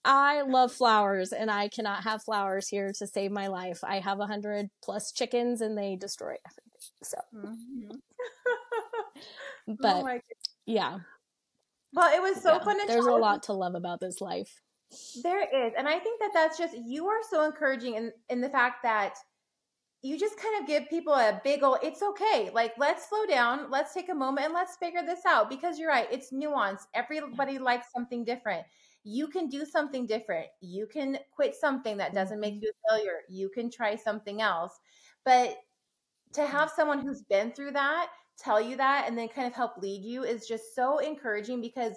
I 0.05 0.43
love 0.43 0.71
flowers 0.71 1.33
and 1.33 1.51
I 1.51 1.67
cannot 1.67 2.03
have 2.03 2.23
flowers 2.23 2.69
here 2.69 2.93
to 2.97 3.05
save 3.05 3.31
my 3.31 3.47
life. 3.47 3.83
I 3.83 3.99
have 3.99 4.21
a 4.21 4.25
hundred 4.25 4.69
plus 4.81 5.11
chickens 5.11 5.59
and 5.59 5.77
they 5.77 5.97
destroy 5.97 6.35
everything. 6.45 6.93
So. 7.03 7.17
Mm-hmm. 7.35 7.95
But 9.79 10.03
oh 10.03 10.19
yeah. 10.65 10.97
Well, 11.93 12.13
it 12.13 12.21
was 12.21 12.41
so 12.41 12.53
yeah, 12.53 12.63
fun 12.63 12.79
to 12.79 12.87
There's 12.87 13.05
a 13.05 13.11
lot 13.11 13.43
to 13.43 13.53
love 13.53 13.75
about 13.75 13.99
this 13.99 14.19
life. 14.19 14.61
There 15.21 15.41
is. 15.41 15.73
And 15.77 15.87
I 15.87 15.99
think 15.99 16.19
that 16.19 16.31
that's 16.33 16.57
just, 16.57 16.75
you 16.85 17.07
are 17.07 17.21
so 17.29 17.45
encouraging 17.45 17.95
in, 17.95 18.11
in 18.29 18.41
the 18.41 18.49
fact 18.49 18.83
that 18.83 19.15
you 20.01 20.19
just 20.19 20.37
kind 20.37 20.59
of 20.59 20.67
give 20.67 20.89
people 20.89 21.13
a 21.13 21.39
big 21.43 21.63
old, 21.63 21.77
it's 21.81 22.01
okay. 22.01 22.49
Like, 22.53 22.73
let's 22.77 23.07
slow 23.07 23.25
down. 23.25 23.71
Let's 23.71 23.93
take 23.93 24.09
a 24.09 24.15
moment 24.15 24.45
and 24.45 24.53
let's 24.53 24.75
figure 24.75 25.03
this 25.05 25.25
out 25.25 25.49
because 25.49 25.79
you're 25.79 25.89
right. 25.89 26.07
It's 26.11 26.31
nuance. 26.31 26.87
Everybody 26.93 27.57
likes 27.57 27.87
something 27.93 28.25
different. 28.25 28.65
You 29.03 29.27
can 29.27 29.47
do 29.47 29.65
something 29.65 30.05
different. 30.05 30.47
You 30.61 30.87
can 30.87 31.17
quit 31.31 31.55
something 31.55 31.97
that 31.97 32.13
doesn't 32.13 32.39
make 32.39 32.55
mm-hmm. 32.55 32.63
you 32.63 32.71
a 32.89 32.95
failure. 32.95 33.19
You 33.29 33.49
can 33.49 33.69
try 33.69 33.95
something 33.95 34.41
else. 34.41 34.79
But 35.25 35.57
to 36.33 36.45
have 36.45 36.71
someone 36.75 36.99
who's 36.99 37.21
been 37.21 37.51
through 37.51 37.71
that 37.71 38.09
tell 38.37 38.61
you 38.61 38.75
that 38.77 39.05
and 39.07 39.17
then 39.17 39.27
kind 39.27 39.47
of 39.47 39.53
help 39.53 39.77
lead 39.77 40.03
you 40.03 40.23
is 40.23 40.47
just 40.47 40.75
so 40.75 40.99
encouraging 40.99 41.61
because 41.61 41.93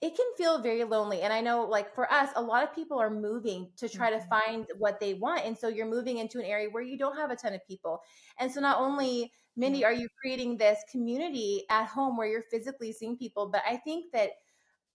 it 0.00 0.14
can 0.14 0.26
feel 0.36 0.62
very 0.62 0.84
lonely. 0.84 1.22
And 1.22 1.32
I 1.32 1.40
know, 1.40 1.64
like, 1.64 1.92
for 1.92 2.10
us, 2.12 2.30
a 2.36 2.42
lot 2.42 2.62
of 2.62 2.74
people 2.74 3.00
are 3.00 3.10
moving 3.10 3.68
to 3.78 3.88
try 3.88 4.10
to 4.10 4.18
mm-hmm. 4.18 4.28
find 4.28 4.66
what 4.78 5.00
they 5.00 5.14
want. 5.14 5.44
And 5.44 5.58
so 5.58 5.66
you're 5.68 5.86
moving 5.86 6.18
into 6.18 6.38
an 6.38 6.44
area 6.44 6.68
where 6.70 6.84
you 6.84 6.96
don't 6.96 7.16
have 7.16 7.30
a 7.30 7.36
ton 7.36 7.52
of 7.52 7.66
people. 7.66 8.00
And 8.38 8.50
so 8.50 8.60
not 8.60 8.78
only, 8.78 9.32
Mindy, 9.56 9.84
are 9.84 9.92
you 9.92 10.08
creating 10.20 10.56
this 10.56 10.78
community 10.90 11.64
at 11.68 11.86
home 11.86 12.16
where 12.16 12.28
you're 12.28 12.44
physically 12.48 12.92
seeing 12.92 13.16
people, 13.16 13.48
but 13.48 13.62
I 13.68 13.76
think 13.78 14.12
that 14.12 14.30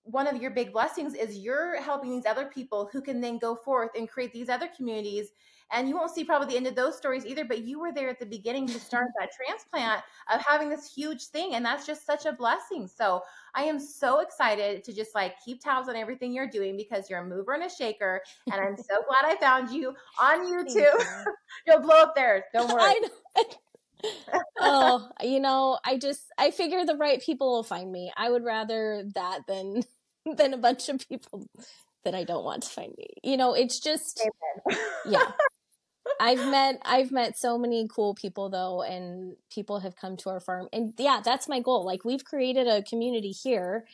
one 0.03 0.27
of 0.27 0.41
your 0.41 0.51
big 0.51 0.71
blessings 0.71 1.15
is 1.15 1.37
you're 1.37 1.81
helping 1.81 2.11
these 2.11 2.25
other 2.25 2.45
people 2.45 2.89
who 2.91 3.01
can 3.01 3.19
then 3.19 3.39
go 3.39 3.55
forth 3.55 3.91
and 3.97 4.09
create 4.09 4.31
these 4.31 4.49
other 4.49 4.69
communities 4.75 5.29
and 5.71 5.87
you 5.87 5.95
won't 5.95 6.11
see 6.11 6.23
probably 6.23 6.47
the 6.47 6.57
end 6.57 6.67
of 6.67 6.75
those 6.75 6.97
stories 6.97 7.25
either 7.25 7.45
but 7.45 7.63
you 7.63 7.79
were 7.79 7.91
there 7.91 8.09
at 8.09 8.19
the 8.19 8.25
beginning 8.25 8.67
to 8.67 8.79
start 8.79 9.07
that 9.19 9.29
transplant 9.45 10.01
of 10.33 10.41
having 10.41 10.69
this 10.69 10.91
huge 10.93 11.25
thing 11.27 11.55
and 11.55 11.65
that's 11.65 11.85
just 11.85 12.05
such 12.05 12.25
a 12.25 12.31
blessing. 12.31 12.87
So 12.87 13.21
i 13.55 13.63
am 13.63 13.79
so 13.79 14.19
excited 14.19 14.83
to 14.83 14.93
just 14.93 15.13
like 15.15 15.35
keep 15.43 15.61
tabs 15.61 15.89
on 15.89 15.95
everything 15.95 16.33
you're 16.33 16.49
doing 16.49 16.75
because 16.77 17.09
you're 17.09 17.19
a 17.19 17.25
mover 17.25 17.53
and 17.53 17.63
a 17.63 17.69
shaker 17.69 18.21
and 18.51 18.61
i'm 18.61 18.77
so 18.77 18.95
glad 19.07 19.25
i 19.25 19.35
found 19.39 19.69
you 19.69 19.93
on 20.19 20.45
youtube. 20.45 20.75
you. 20.75 20.91
you'll 21.67 21.81
blow 21.81 22.01
up 22.01 22.15
there. 22.15 22.45
Don't 22.53 22.71
worry. 22.71 22.93
oh 24.59 25.09
you 25.21 25.39
know 25.39 25.79
i 25.85 25.97
just 25.97 26.23
i 26.37 26.51
figure 26.51 26.85
the 26.85 26.97
right 26.97 27.21
people 27.21 27.51
will 27.51 27.63
find 27.63 27.91
me. 27.91 28.11
I 28.17 28.29
would 28.29 28.43
rather 28.43 29.03
that 29.15 29.41
than 29.47 29.83
than 30.37 30.53
a 30.53 30.57
bunch 30.57 30.89
of 30.89 31.07
people 31.07 31.45
that 32.03 32.15
I 32.15 32.23
don't 32.23 32.43
want 32.43 32.63
to 32.63 32.69
find 32.69 32.93
me. 32.97 33.07
You 33.23 33.37
know, 33.37 33.53
it's 33.53 33.79
just 33.79 34.21
yeah. 35.05 35.31
I've 36.19 36.49
met 36.49 36.81
I've 36.83 37.11
met 37.11 37.37
so 37.37 37.57
many 37.57 37.87
cool 37.87 38.13
people 38.13 38.49
though 38.49 38.81
and 38.81 39.35
people 39.51 39.79
have 39.79 39.95
come 39.95 40.17
to 40.17 40.29
our 40.29 40.39
farm 40.39 40.67
and 40.73 40.93
yeah 40.97 41.21
that's 41.23 41.47
my 41.47 41.59
goal 41.59 41.85
like 41.85 42.03
we've 42.03 42.25
created 42.25 42.67
a 42.67 42.83
community 42.83 43.31
here 43.31 43.85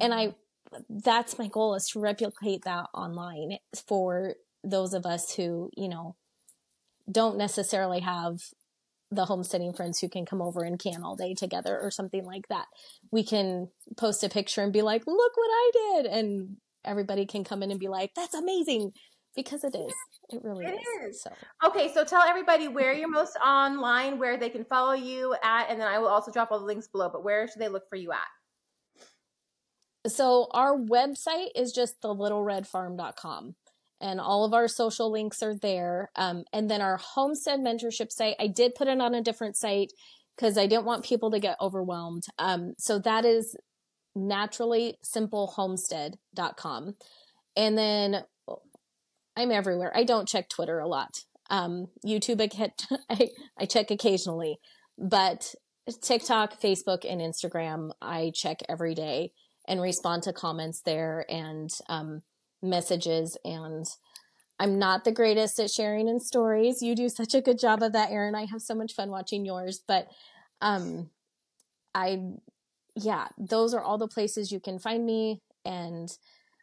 and 0.00 0.12
I 0.12 0.26
mm-hmm. 0.26 0.98
that's 1.04 1.38
my 1.38 1.48
goal 1.48 1.74
is 1.74 1.86
to 1.88 2.00
replicate 2.00 2.64
that 2.64 2.86
online 2.92 3.58
for 3.86 4.34
those 4.62 4.94
of 4.94 5.06
us 5.06 5.34
who 5.34 5.70
you 5.76 5.88
know 5.88 6.16
don't 7.10 7.36
necessarily 7.36 8.00
have 8.00 8.40
the 9.10 9.26
homesteading 9.26 9.72
friends 9.72 10.00
who 10.00 10.08
can 10.08 10.26
come 10.26 10.42
over 10.42 10.64
and 10.64 10.78
can 10.78 11.04
all 11.04 11.14
day 11.14 11.34
together 11.34 11.78
or 11.80 11.90
something 11.90 12.24
like 12.24 12.48
that 12.48 12.66
we 13.12 13.22
can 13.22 13.68
post 13.96 14.24
a 14.24 14.28
picture 14.28 14.62
and 14.62 14.72
be 14.72 14.82
like 14.82 15.06
look 15.06 15.32
what 15.36 15.50
I 15.50 15.70
did 15.74 16.06
and 16.06 16.56
everybody 16.84 17.26
can 17.26 17.44
come 17.44 17.62
in 17.62 17.70
and 17.70 17.80
be 17.80 17.88
like 17.88 18.10
that's 18.14 18.34
amazing 18.34 18.92
because 19.36 19.64
it 19.64 19.74
is. 19.74 19.92
It 20.30 20.42
really 20.44 20.64
it 20.64 20.78
is. 21.04 21.16
is. 21.16 21.22
So. 21.22 21.30
Okay, 21.66 21.92
so 21.92 22.04
tell 22.04 22.22
everybody 22.22 22.68
where 22.68 22.92
you're 22.92 23.10
most 23.10 23.36
online, 23.44 24.18
where 24.18 24.36
they 24.36 24.48
can 24.48 24.64
follow 24.64 24.92
you 24.92 25.34
at, 25.42 25.68
and 25.68 25.80
then 25.80 25.88
I 25.88 25.98
will 25.98 26.08
also 26.08 26.30
drop 26.30 26.52
all 26.52 26.60
the 26.60 26.64
links 26.64 26.86
below. 26.88 27.10
But 27.12 27.24
where 27.24 27.48
should 27.48 27.60
they 27.60 27.68
look 27.68 27.88
for 27.88 27.96
you 27.96 28.12
at? 28.12 30.10
So 30.10 30.48
our 30.52 30.76
website 30.76 31.48
is 31.54 31.72
just 31.72 32.00
thelittleredfarm.com 32.02 33.54
and 34.00 34.20
all 34.20 34.44
of 34.44 34.52
our 34.52 34.68
social 34.68 35.10
links 35.10 35.42
are 35.42 35.54
there. 35.54 36.10
Um, 36.14 36.44
and 36.52 36.70
then 36.70 36.82
our 36.82 36.98
homestead 36.98 37.60
mentorship 37.60 38.12
site, 38.12 38.36
I 38.38 38.48
did 38.48 38.74
put 38.74 38.88
it 38.88 39.00
on 39.00 39.14
a 39.14 39.22
different 39.22 39.56
site 39.56 39.92
because 40.36 40.58
I 40.58 40.66
didn't 40.66 40.84
want 40.84 41.04
people 41.04 41.30
to 41.30 41.38
get 41.38 41.56
overwhelmed. 41.60 42.24
Um, 42.38 42.74
so 42.76 42.98
that 42.98 43.24
is 43.24 43.56
naturally 44.14 44.98
Simple 45.02 45.48
homestead.com. 45.48 46.94
And 47.56 47.78
then 47.78 48.24
I'm 49.36 49.50
everywhere. 49.50 49.92
I 49.94 50.04
don't 50.04 50.28
check 50.28 50.48
Twitter 50.48 50.78
a 50.78 50.88
lot. 50.88 51.24
Um, 51.50 51.88
YouTube, 52.06 52.40
I, 52.40 52.46
get, 52.46 52.86
I, 53.10 53.30
I 53.58 53.66
check 53.66 53.90
occasionally, 53.90 54.58
but 54.98 55.54
TikTok, 56.02 56.60
Facebook, 56.60 57.04
and 57.08 57.20
Instagram, 57.20 57.90
I 58.00 58.32
check 58.34 58.60
every 58.68 58.94
day 58.94 59.32
and 59.66 59.80
respond 59.80 60.22
to 60.24 60.32
comments 60.32 60.82
there 60.82 61.24
and 61.28 61.70
um, 61.88 62.22
messages. 62.62 63.36
And 63.44 63.84
I'm 64.58 64.78
not 64.78 65.04
the 65.04 65.12
greatest 65.12 65.58
at 65.58 65.70
sharing 65.70 66.08
in 66.08 66.20
stories. 66.20 66.80
You 66.80 66.94
do 66.94 67.08
such 67.08 67.34
a 67.34 67.40
good 67.40 67.58
job 67.58 67.82
of 67.82 67.92
that, 67.92 68.10
Erin. 68.10 68.34
I 68.34 68.46
have 68.50 68.62
so 68.62 68.74
much 68.74 68.94
fun 68.94 69.10
watching 69.10 69.44
yours, 69.44 69.82
but 69.86 70.08
um, 70.60 71.10
I, 71.94 72.20
yeah, 72.96 73.28
those 73.38 73.74
are 73.74 73.82
all 73.82 73.98
the 73.98 74.08
places 74.08 74.52
you 74.52 74.60
can 74.60 74.78
find 74.78 75.04
me. 75.04 75.40
And 75.64 76.10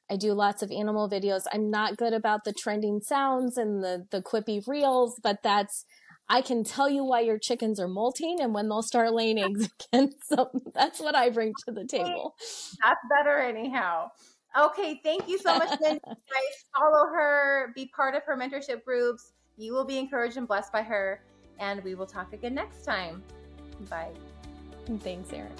I 0.09 0.15
do 0.15 0.33
lots 0.33 0.61
of 0.61 0.71
animal 0.71 1.09
videos. 1.09 1.43
I'm 1.51 1.69
not 1.69 1.97
good 1.97 2.13
about 2.13 2.43
the 2.43 2.53
trending 2.53 3.01
sounds 3.01 3.57
and 3.57 3.83
the, 3.83 4.05
the 4.11 4.21
quippy 4.21 4.65
reels, 4.67 5.19
but 5.21 5.43
that's, 5.43 5.85
I 6.29 6.41
can 6.41 6.63
tell 6.63 6.89
you 6.89 7.03
why 7.03 7.21
your 7.21 7.37
chickens 7.37 7.79
are 7.79 7.87
molting 7.87 8.37
and 8.39 8.53
when 8.53 8.69
they'll 8.69 8.81
start 8.81 9.13
laying 9.13 9.39
eggs 9.43 9.69
again. 9.93 10.11
So 10.23 10.49
that's 10.73 10.99
what 10.99 11.15
I 11.15 11.29
bring 11.29 11.53
to 11.65 11.73
the 11.73 11.85
table. 11.85 12.35
That's 12.83 12.99
better 13.09 13.39
anyhow. 13.39 14.09
Okay, 14.57 14.99
thank 15.01 15.29
you 15.29 15.37
so 15.37 15.57
much, 15.57 15.69
Guys, 15.79 15.99
follow 16.77 17.07
her, 17.07 17.71
be 17.73 17.89
part 17.95 18.15
of 18.15 18.23
her 18.23 18.35
mentorship 18.35 18.83
groups. 18.83 19.31
You 19.57 19.73
will 19.73 19.85
be 19.85 19.97
encouraged 19.97 20.35
and 20.35 20.47
blessed 20.47 20.73
by 20.73 20.81
her. 20.81 21.21
And 21.59 21.81
we 21.83 21.95
will 21.95 22.07
talk 22.07 22.33
again 22.33 22.55
next 22.55 22.83
time. 22.83 23.23
Bye. 23.89 24.11
Thanks, 24.99 25.31
Erin. 25.31 25.51